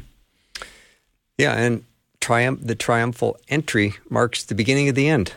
Yeah, 1.38 1.52
and 1.52 1.84
triumph 2.20 2.60
the 2.62 2.74
triumphal 2.74 3.38
entry 3.48 3.94
marks 4.08 4.42
the 4.44 4.54
beginning 4.54 4.88
of 4.88 4.94
the 4.94 5.08
end 5.08 5.34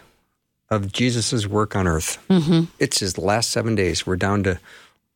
of 0.70 0.92
Jesus' 0.94 1.46
work 1.46 1.76
on 1.76 1.88
earth. 1.88 2.18
Mm-hmm. 2.30 2.66
It's 2.80 3.00
his 3.00 3.18
last 3.18 3.50
seven 3.50 3.76
days. 3.76 4.08
We're 4.08 4.16
down 4.16 4.44
to 4.44 4.60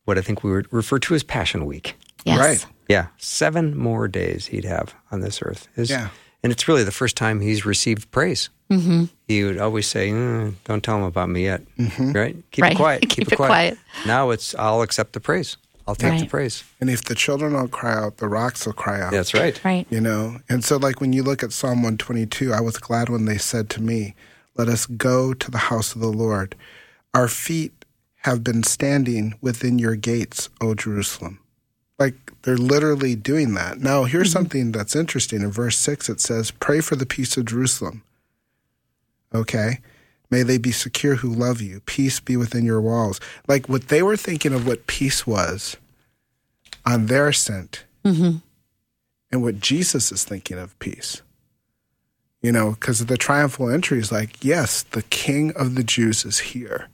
what 0.06 0.18
I 0.18 0.22
think 0.22 0.44
we 0.44 0.52
would 0.52 0.72
refer 0.74 1.00
to 1.00 1.16
as 1.16 1.24
Passion 1.24 1.66
Week. 1.66 1.96
Yes. 2.26 2.38
Right. 2.40 2.66
Yeah, 2.90 3.08
seven 3.18 3.78
more 3.78 4.10
days 4.10 4.48
he'd 4.48 4.66
have 4.66 4.94
on 5.10 5.22
this 5.22 5.42
earth. 5.42 5.70
His- 5.76 5.90
Yeah. 5.90 6.10
And 6.44 6.52
it's 6.52 6.68
really 6.68 6.84
the 6.84 6.92
first 6.92 7.16
time 7.16 7.40
he's 7.40 7.66
received 7.66 8.12
praise. 8.12 8.50
Mm-hmm. 8.70 9.06
He 9.28 9.44
would 9.44 9.58
always 9.58 9.88
say, 9.88 10.10
"Mm, 10.10 10.56
Don't 10.66 10.84
tell 10.84 10.98
him 10.98 11.04
about 11.04 11.30
me 11.30 11.44
yet. 11.44 11.62
Right? 12.00 12.36
Keep 12.52 12.64
Right. 12.64 12.72
it 12.74 12.76
quiet. 12.76 13.10
Keep 13.10 13.32
it 13.32 13.36
quiet. 13.36 13.78
Now 14.06 14.32
it's, 14.32 14.54
I'll 14.56 14.82
accept 14.82 15.14
the 15.14 15.20
praise. 15.20 15.58
I'll 15.88 15.96
take 15.96 16.20
the 16.22 16.28
praise. 16.28 16.64
And 16.80 16.90
if 16.90 17.04
the 17.04 17.14
children 17.16 17.54
don't 17.54 17.72
cry 17.72 17.94
out, 17.94 18.18
the 18.18 18.28
rocks 18.30 18.66
will 18.66 18.74
cry 18.74 19.02
out. 19.02 19.12
That's 19.12 19.34
right. 19.34 19.60
Right. 19.66 19.86
You 19.90 20.00
know, 20.00 20.40
and 20.50 20.64
so 20.64 20.78
like 20.78 21.02
when 21.02 21.12
you 21.14 21.24
look 21.24 21.44
at 21.44 21.52
Psalm 21.52 21.84
122, 21.84 22.54
I 22.54 22.62
was 22.62 22.78
glad 22.78 23.10
when 23.10 23.26
they 23.26 23.38
said 23.38 23.70
to 23.72 23.82
me, 23.82 24.16
Let 24.56 24.70
us 24.70 24.86
go 24.86 25.34
to 25.34 25.52
the 25.52 25.58
house 25.70 25.94
of 25.94 26.00
the 26.02 26.08
Lord. 26.12 26.56
Our 27.14 27.28
feet 27.28 27.74
have 28.22 28.44
been 28.44 28.64
standing 28.64 29.36
within 29.42 29.78
your 29.78 29.96
gates, 29.98 30.50
O 30.62 30.74
Jerusalem. 30.74 31.40
Like 32.04 32.34
they're 32.42 32.58
literally 32.58 33.16
doing 33.16 33.54
that. 33.54 33.80
Now, 33.80 34.04
here's 34.04 34.28
mm-hmm. 34.28 34.40
something 34.40 34.72
that's 34.74 34.94
interesting. 34.94 35.42
In 35.42 35.52
verse 35.52 35.78
6, 35.78 36.10
it 36.10 36.20
says, 36.20 36.52
Pray 36.52 36.82
for 36.82 36.98
the 36.98 37.06
peace 37.06 37.38
of 37.38 37.46
Jerusalem. 37.46 38.04
Okay? 39.34 39.80
May 40.30 40.44
they 40.44 40.58
be 40.58 40.74
secure 40.74 41.16
who 41.16 41.30
love 41.30 41.62
you. 41.62 41.80
Peace 41.86 42.20
be 42.20 42.36
within 42.36 42.66
your 42.66 42.82
walls. 42.82 43.22
Like 43.48 43.70
what 43.70 43.88
they 43.88 44.04
were 44.04 44.18
thinking 44.18 44.54
of 44.54 44.68
what 44.68 44.86
peace 44.86 45.26
was 45.26 45.78
on 46.86 47.06
their 47.06 47.30
ascent 47.30 47.86
mm-hmm. 48.04 48.38
and 49.32 49.42
what 49.42 49.62
Jesus 49.62 50.12
is 50.12 50.26
thinking 50.26 50.60
of 50.60 50.78
peace. 50.80 51.22
You 52.42 52.52
know, 52.52 52.72
because 52.72 53.06
the 53.06 53.16
triumphal 53.16 53.70
entry 53.70 54.00
is 54.00 54.12
like, 54.12 54.44
yes, 54.44 54.84
the 54.84 55.04
king 55.04 55.54
of 55.56 55.76
the 55.76 55.84
Jews 55.86 56.26
is 56.26 56.40
here. 56.40 56.90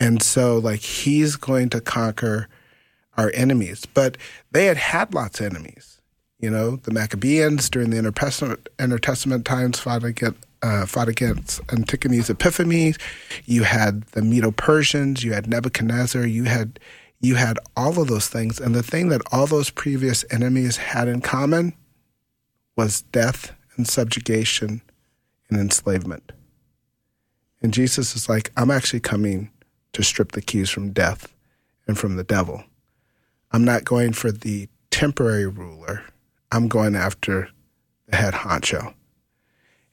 And 0.00 0.22
so, 0.22 0.56
like, 0.56 0.80
he's 0.80 1.36
going 1.36 1.68
to 1.70 1.82
conquer 1.82 2.48
our 3.18 3.30
enemies. 3.34 3.84
But 3.84 4.16
they 4.50 4.66
had 4.66 4.78
had 4.78 5.12
lots 5.12 5.40
of 5.40 5.46
enemies. 5.46 6.00
You 6.38 6.50
know, 6.50 6.76
the 6.76 6.92
Maccabees 6.92 7.68
during 7.68 7.90
the 7.90 7.98
Intertestament, 7.98 8.68
Intertestament 8.78 9.44
times 9.44 9.80
fought 9.80 10.04
against, 10.04 10.38
uh, 10.62 10.86
fought 10.86 11.08
against 11.08 11.60
Antiochus 11.70 12.30
Epiphanes. 12.30 12.96
You 13.44 13.64
had 13.64 14.02
the 14.12 14.22
Medo 14.22 14.52
Persians. 14.52 15.24
You 15.24 15.32
had 15.32 15.48
Nebuchadnezzar. 15.48 16.24
You 16.26 16.44
had 16.44 16.80
you 17.20 17.34
had 17.34 17.58
all 17.76 18.00
of 18.00 18.08
those 18.08 18.28
things. 18.28 18.60
And 18.60 18.74
the 18.74 18.82
thing 18.82 19.08
that 19.08 19.22
all 19.32 19.46
those 19.46 19.70
previous 19.70 20.24
enemies 20.30 20.76
had 20.76 21.08
in 21.08 21.20
common 21.20 21.74
was 22.76 23.02
death 23.02 23.52
and 23.76 23.88
subjugation 23.88 24.82
and 25.50 25.58
enslavement. 25.58 26.32
And 27.60 27.74
Jesus 27.74 28.14
is 28.14 28.28
like, 28.28 28.52
I'm 28.56 28.70
actually 28.70 29.00
coming 29.00 29.50
to 29.94 30.02
strip 30.04 30.32
the 30.32 30.42
keys 30.42 30.70
from 30.70 30.92
death 30.92 31.34
and 31.88 31.98
from 31.98 32.16
the 32.16 32.24
devil. 32.24 32.62
I'm 33.52 33.64
not 33.64 33.84
going 33.84 34.12
for 34.12 34.30
the 34.30 34.68
temporary 34.90 35.46
ruler. 35.46 36.02
I'm 36.52 36.68
going 36.68 36.94
after 36.94 37.48
the 38.06 38.16
head 38.16 38.34
honcho. 38.34 38.94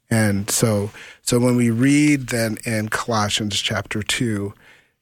And 0.10 0.50
so 0.50 0.92
so 1.22 1.40
when 1.40 1.56
we 1.56 1.72
read 1.72 2.28
then 2.28 2.58
in 2.66 2.90
Colossians 2.90 3.60
chapter 3.60 4.04
2 4.04 4.54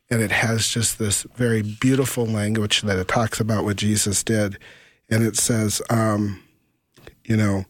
and 0.10 0.22
it 0.22 0.32
has 0.32 0.68
just 0.70 1.00
this 1.00 1.24
very 1.36 1.62
beautiful 1.62 2.26
language 2.26 2.82
that 2.82 2.98
it 2.98 3.08
talks 3.08 3.40
about 3.40 3.64
what 3.64 3.78
Jesus 3.78 4.24
did 4.24 4.58
and 5.10 5.24
it 5.24 5.36
says 5.36 5.82
um 5.90 6.42
you 7.26 7.36
know 7.36 7.66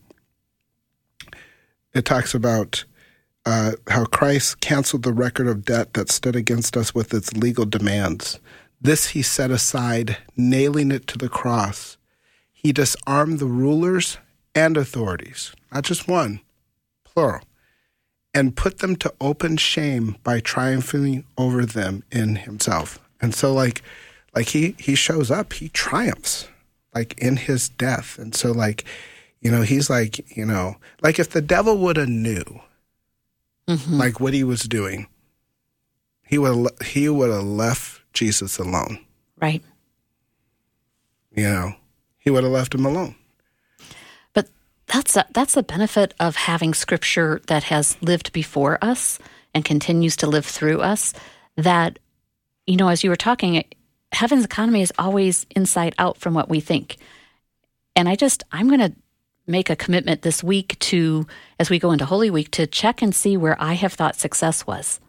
it 1.94 2.06
talks 2.06 2.34
about 2.34 2.86
uh, 3.46 3.74
how 3.88 4.06
Christ 4.06 4.62
canceled 4.62 5.04
the 5.04 5.14
record 5.14 5.48
of 5.48 5.66
debt 5.66 5.94
that 5.94 6.10
stood 6.10 6.36
against 6.36 6.78
us 6.78 6.96
with 6.96 7.14
its 7.14 7.34
legal 7.34 7.66
demands. 7.66 8.40
This 8.84 9.08
he 9.08 9.22
set 9.22 9.50
aside, 9.50 10.18
nailing 10.36 10.92
it 10.92 11.08
to 11.08 11.18
the 11.18 11.30
cross. 11.30 11.98
He 12.52 12.74
disarmed 12.74 13.40
the 13.40 13.46
rulers 13.46 14.18
and 14.54 14.76
authorities, 14.76 15.54
not 15.72 15.86
just 15.86 16.10
one, 16.10 16.42
plural, 17.06 17.44
and 18.34 18.58
put 18.58 18.80
them 18.80 18.98
to 18.98 19.14
open 19.22 19.56
shame 19.56 20.18
by 20.24 20.42
triumphing 20.42 21.24
over 21.38 21.66
them 21.66 22.04
in 22.12 22.36
himself. 22.36 23.00
And 23.22 23.34
so 23.34 23.54
like 23.54 23.82
like 24.36 24.48
he 24.48 24.76
he 24.78 24.96
shows 24.96 25.32
up, 25.32 25.54
he 25.54 25.70
triumphs 25.70 26.50
like 26.94 27.18
in 27.18 27.38
his 27.38 27.70
death. 27.70 28.20
And 28.20 28.36
so 28.36 28.52
like 28.52 28.84
you 29.40 29.52
know, 29.52 29.62
he's 29.62 29.90
like, 29.90 30.36
you 30.36 30.46
know, 30.46 30.76
like 31.02 31.20
if 31.20 31.30
the 31.30 31.42
devil 31.42 31.78
would 31.78 31.98
have 31.98 32.10
knew 32.10 32.62
mm-hmm. 33.68 33.98
like 33.98 34.20
what 34.20 34.34
he 34.34 34.44
was 34.44 34.64
doing, 34.64 35.08
he 36.26 36.38
would 36.38 36.70
he 36.84 37.08
would 37.08 37.30
have 37.30 37.44
left 37.44 38.03
Jesus 38.14 38.58
alone. 38.58 39.00
Right. 39.42 39.64
You 41.36 41.44
know, 41.44 41.74
he 42.20 42.30
would 42.30 42.44
have 42.44 42.54
left 42.54 42.76
him 42.76 42.86
alone. 42.86 43.16
But 44.34 44.50
that's 44.88 45.18
a, 45.18 45.26
that's 45.34 45.56
the 45.56 45.64
benefit 45.64 46.14
of 46.20 46.36
having 46.36 46.74
scripture 46.74 47.42
that 47.48 47.66
has 47.66 47.98
lived 48.02 48.32
before 48.32 48.78
us 48.82 49.20
and 49.54 49.66
continues 49.66 50.16
to 50.18 50.28
live 50.28 50.46
through 50.46 50.82
us. 50.82 51.14
That 51.56 52.00
you 52.66 52.78
know, 52.78 52.88
as 52.88 53.04
you 53.04 53.10
were 53.10 53.16
talking, 53.16 53.64
heaven's 54.12 54.46
economy 54.46 54.82
is 54.82 54.94
always 54.98 55.46
inside 55.56 55.96
out 55.98 56.18
from 56.18 56.34
what 56.34 56.50
we 56.50 56.60
think. 56.60 56.98
And 57.96 58.08
I 58.08 58.16
just 58.16 58.44
I'm 58.52 58.68
going 58.68 58.80
to 58.80 58.94
make 59.46 59.70
a 59.70 59.76
commitment 59.76 60.22
this 60.22 60.44
week 60.44 60.80
to 60.80 61.28
as 61.60 61.70
we 61.70 61.80
go 61.80 61.92
into 61.92 62.06
Holy 62.06 62.30
Week 62.30 62.50
to 62.52 62.66
check 62.66 63.02
and 63.02 63.14
see 63.14 63.36
where 63.36 63.62
I 63.62 63.74
have 63.74 63.94
thought 63.94 64.16
success 64.16 64.66
was 64.66 65.00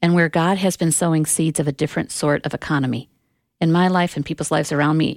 and 0.00 0.14
where 0.14 0.28
God 0.28 0.58
has 0.58 0.76
been 0.76 0.92
sowing 0.92 1.26
seeds 1.26 1.60
of 1.60 1.68
a 1.68 1.72
different 1.72 2.12
sort 2.12 2.44
of 2.46 2.54
economy 2.54 3.08
in 3.60 3.72
my 3.72 3.88
life 3.88 4.16
and 4.16 4.24
people's 4.24 4.50
lives 4.50 4.72
around 4.72 4.96
me 4.96 5.16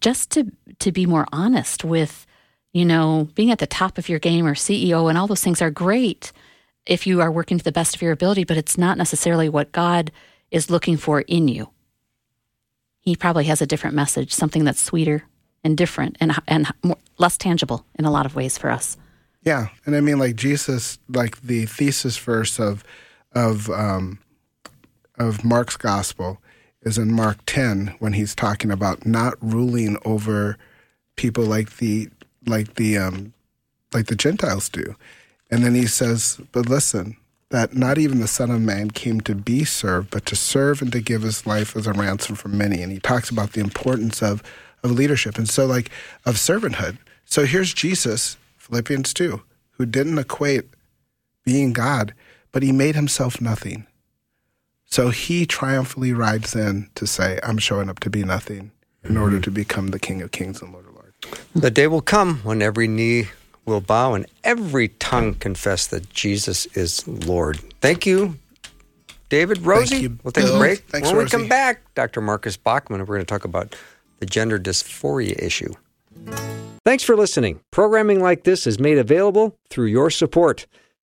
just 0.00 0.30
to 0.30 0.50
to 0.78 0.92
be 0.92 1.06
more 1.06 1.26
honest 1.32 1.84
with 1.84 2.26
you 2.72 2.84
know 2.84 3.28
being 3.34 3.50
at 3.50 3.58
the 3.58 3.66
top 3.66 3.98
of 3.98 4.08
your 4.08 4.18
game 4.18 4.46
or 4.46 4.54
CEO 4.54 5.08
and 5.08 5.18
all 5.18 5.26
those 5.26 5.42
things 5.42 5.60
are 5.60 5.70
great 5.70 6.32
if 6.86 7.06
you 7.06 7.20
are 7.20 7.30
working 7.30 7.58
to 7.58 7.64
the 7.64 7.72
best 7.72 7.94
of 7.94 8.02
your 8.02 8.12
ability 8.12 8.44
but 8.44 8.56
it's 8.56 8.78
not 8.78 8.98
necessarily 8.98 9.48
what 9.48 9.72
God 9.72 10.12
is 10.50 10.70
looking 10.70 10.96
for 10.96 11.22
in 11.22 11.48
you. 11.48 11.70
He 13.00 13.16
probably 13.16 13.44
has 13.44 13.60
a 13.60 13.66
different 13.66 13.96
message 13.96 14.32
something 14.32 14.64
that's 14.64 14.80
sweeter 14.80 15.24
and 15.64 15.76
different 15.76 16.16
and 16.20 16.32
and 16.46 16.68
more, 16.82 16.98
less 17.18 17.36
tangible 17.36 17.84
in 17.98 18.04
a 18.04 18.10
lot 18.10 18.26
of 18.26 18.36
ways 18.36 18.58
for 18.58 18.70
us. 18.70 18.96
Yeah, 19.44 19.68
and 19.84 19.96
I 19.96 20.00
mean, 20.00 20.18
like 20.18 20.36
Jesus, 20.36 21.00
like 21.08 21.40
the 21.42 21.66
thesis 21.66 22.16
verse 22.16 22.60
of 22.60 22.84
of 23.34 23.70
um, 23.70 24.18
of 25.18 25.44
Mark's 25.44 25.76
gospel 25.76 26.38
is 26.82 26.98
in 26.98 27.12
Mark 27.12 27.38
ten 27.46 27.94
when 27.98 28.12
he's 28.14 28.34
talking 28.34 28.70
about 28.70 29.06
not 29.06 29.34
ruling 29.40 29.96
over 30.04 30.58
people 31.16 31.44
like 31.44 31.76
the 31.76 32.08
like 32.46 32.74
the 32.74 32.98
um, 32.98 33.32
like 33.92 34.06
the 34.06 34.16
Gentiles 34.16 34.68
do, 34.68 34.96
and 35.50 35.64
then 35.64 35.74
he 35.74 35.86
says, 35.86 36.40
"But 36.52 36.68
listen, 36.68 37.16
that 37.50 37.74
not 37.74 37.98
even 37.98 38.20
the 38.20 38.28
Son 38.28 38.50
of 38.50 38.60
Man 38.60 38.90
came 38.90 39.20
to 39.22 39.34
be 39.34 39.64
served, 39.64 40.10
but 40.10 40.26
to 40.26 40.36
serve 40.36 40.82
and 40.82 40.92
to 40.92 41.00
give 41.00 41.22
his 41.22 41.46
life 41.46 41.76
as 41.76 41.86
a 41.86 41.92
ransom 41.92 42.36
for 42.36 42.48
many." 42.48 42.82
And 42.82 42.92
he 42.92 42.98
talks 42.98 43.30
about 43.30 43.52
the 43.52 43.60
importance 43.60 44.22
of 44.22 44.42
of 44.82 44.90
leadership, 44.90 45.38
and 45.38 45.48
so 45.48 45.66
like 45.66 45.90
of 46.26 46.36
servanthood. 46.36 46.98
So 47.24 47.46
here's 47.46 47.72
Jesus, 47.72 48.36
Philippians 48.58 49.14
2, 49.14 49.40
who 49.70 49.86
didn't 49.86 50.18
equate 50.18 50.64
being 51.46 51.72
God, 51.72 52.12
but 52.52 52.62
he 52.62 52.70
made 52.72 52.94
himself 52.94 53.40
nothing. 53.40 53.86
So 54.86 55.08
he 55.08 55.46
triumphantly 55.46 56.12
rides 56.12 56.54
in 56.54 56.90
to 56.96 57.06
say, 57.06 57.40
I'm 57.42 57.58
showing 57.58 57.88
up 57.88 58.00
to 58.00 58.10
be 58.10 58.24
nothing 58.24 58.72
in 59.02 59.16
order 59.16 59.36
mm-hmm. 59.36 59.42
to 59.42 59.50
become 59.50 59.88
the 59.88 59.98
King 59.98 60.20
of 60.22 60.30
Kings 60.30 60.60
and 60.60 60.72
Lord 60.72 60.86
of 60.86 60.94
Lords. 60.94 61.16
The 61.54 61.70
day 61.70 61.86
will 61.86 62.02
come 62.02 62.40
when 62.44 62.60
every 62.60 62.88
knee 62.88 63.28
will 63.64 63.80
bow 63.80 64.14
and 64.14 64.26
every 64.44 64.88
tongue 64.88 65.34
confess 65.34 65.86
that 65.86 66.10
Jesus 66.10 66.66
is 66.76 67.06
Lord. 67.08 67.58
Thank 67.80 68.06
you, 68.06 68.36
David. 69.28 69.58
Rosey, 69.58 70.02
you, 70.02 70.18
we'll 70.22 70.32
take 70.32 70.44
a 70.44 70.58
break. 70.58 70.80
Thanks, 70.80 71.08
when 71.08 71.16
we 71.16 71.24
Rosey. 71.24 71.30
come 71.30 71.48
back, 71.48 71.80
Dr. 71.94 72.20
Marcus 72.20 72.56
Bachman, 72.56 73.00
we're 73.00 73.06
going 73.06 73.20
to 73.20 73.24
talk 73.24 73.44
about 73.44 73.74
the 74.18 74.26
gender 74.26 74.58
dysphoria 74.58 75.40
issue. 75.42 75.72
Thanks 76.84 77.04
for 77.04 77.16
listening. 77.16 77.60
Programming 77.70 78.20
like 78.20 78.44
this 78.44 78.66
is 78.66 78.78
made 78.78 78.98
available 78.98 79.56
through 79.70 79.86
your 79.86 80.10
support. 80.10 80.66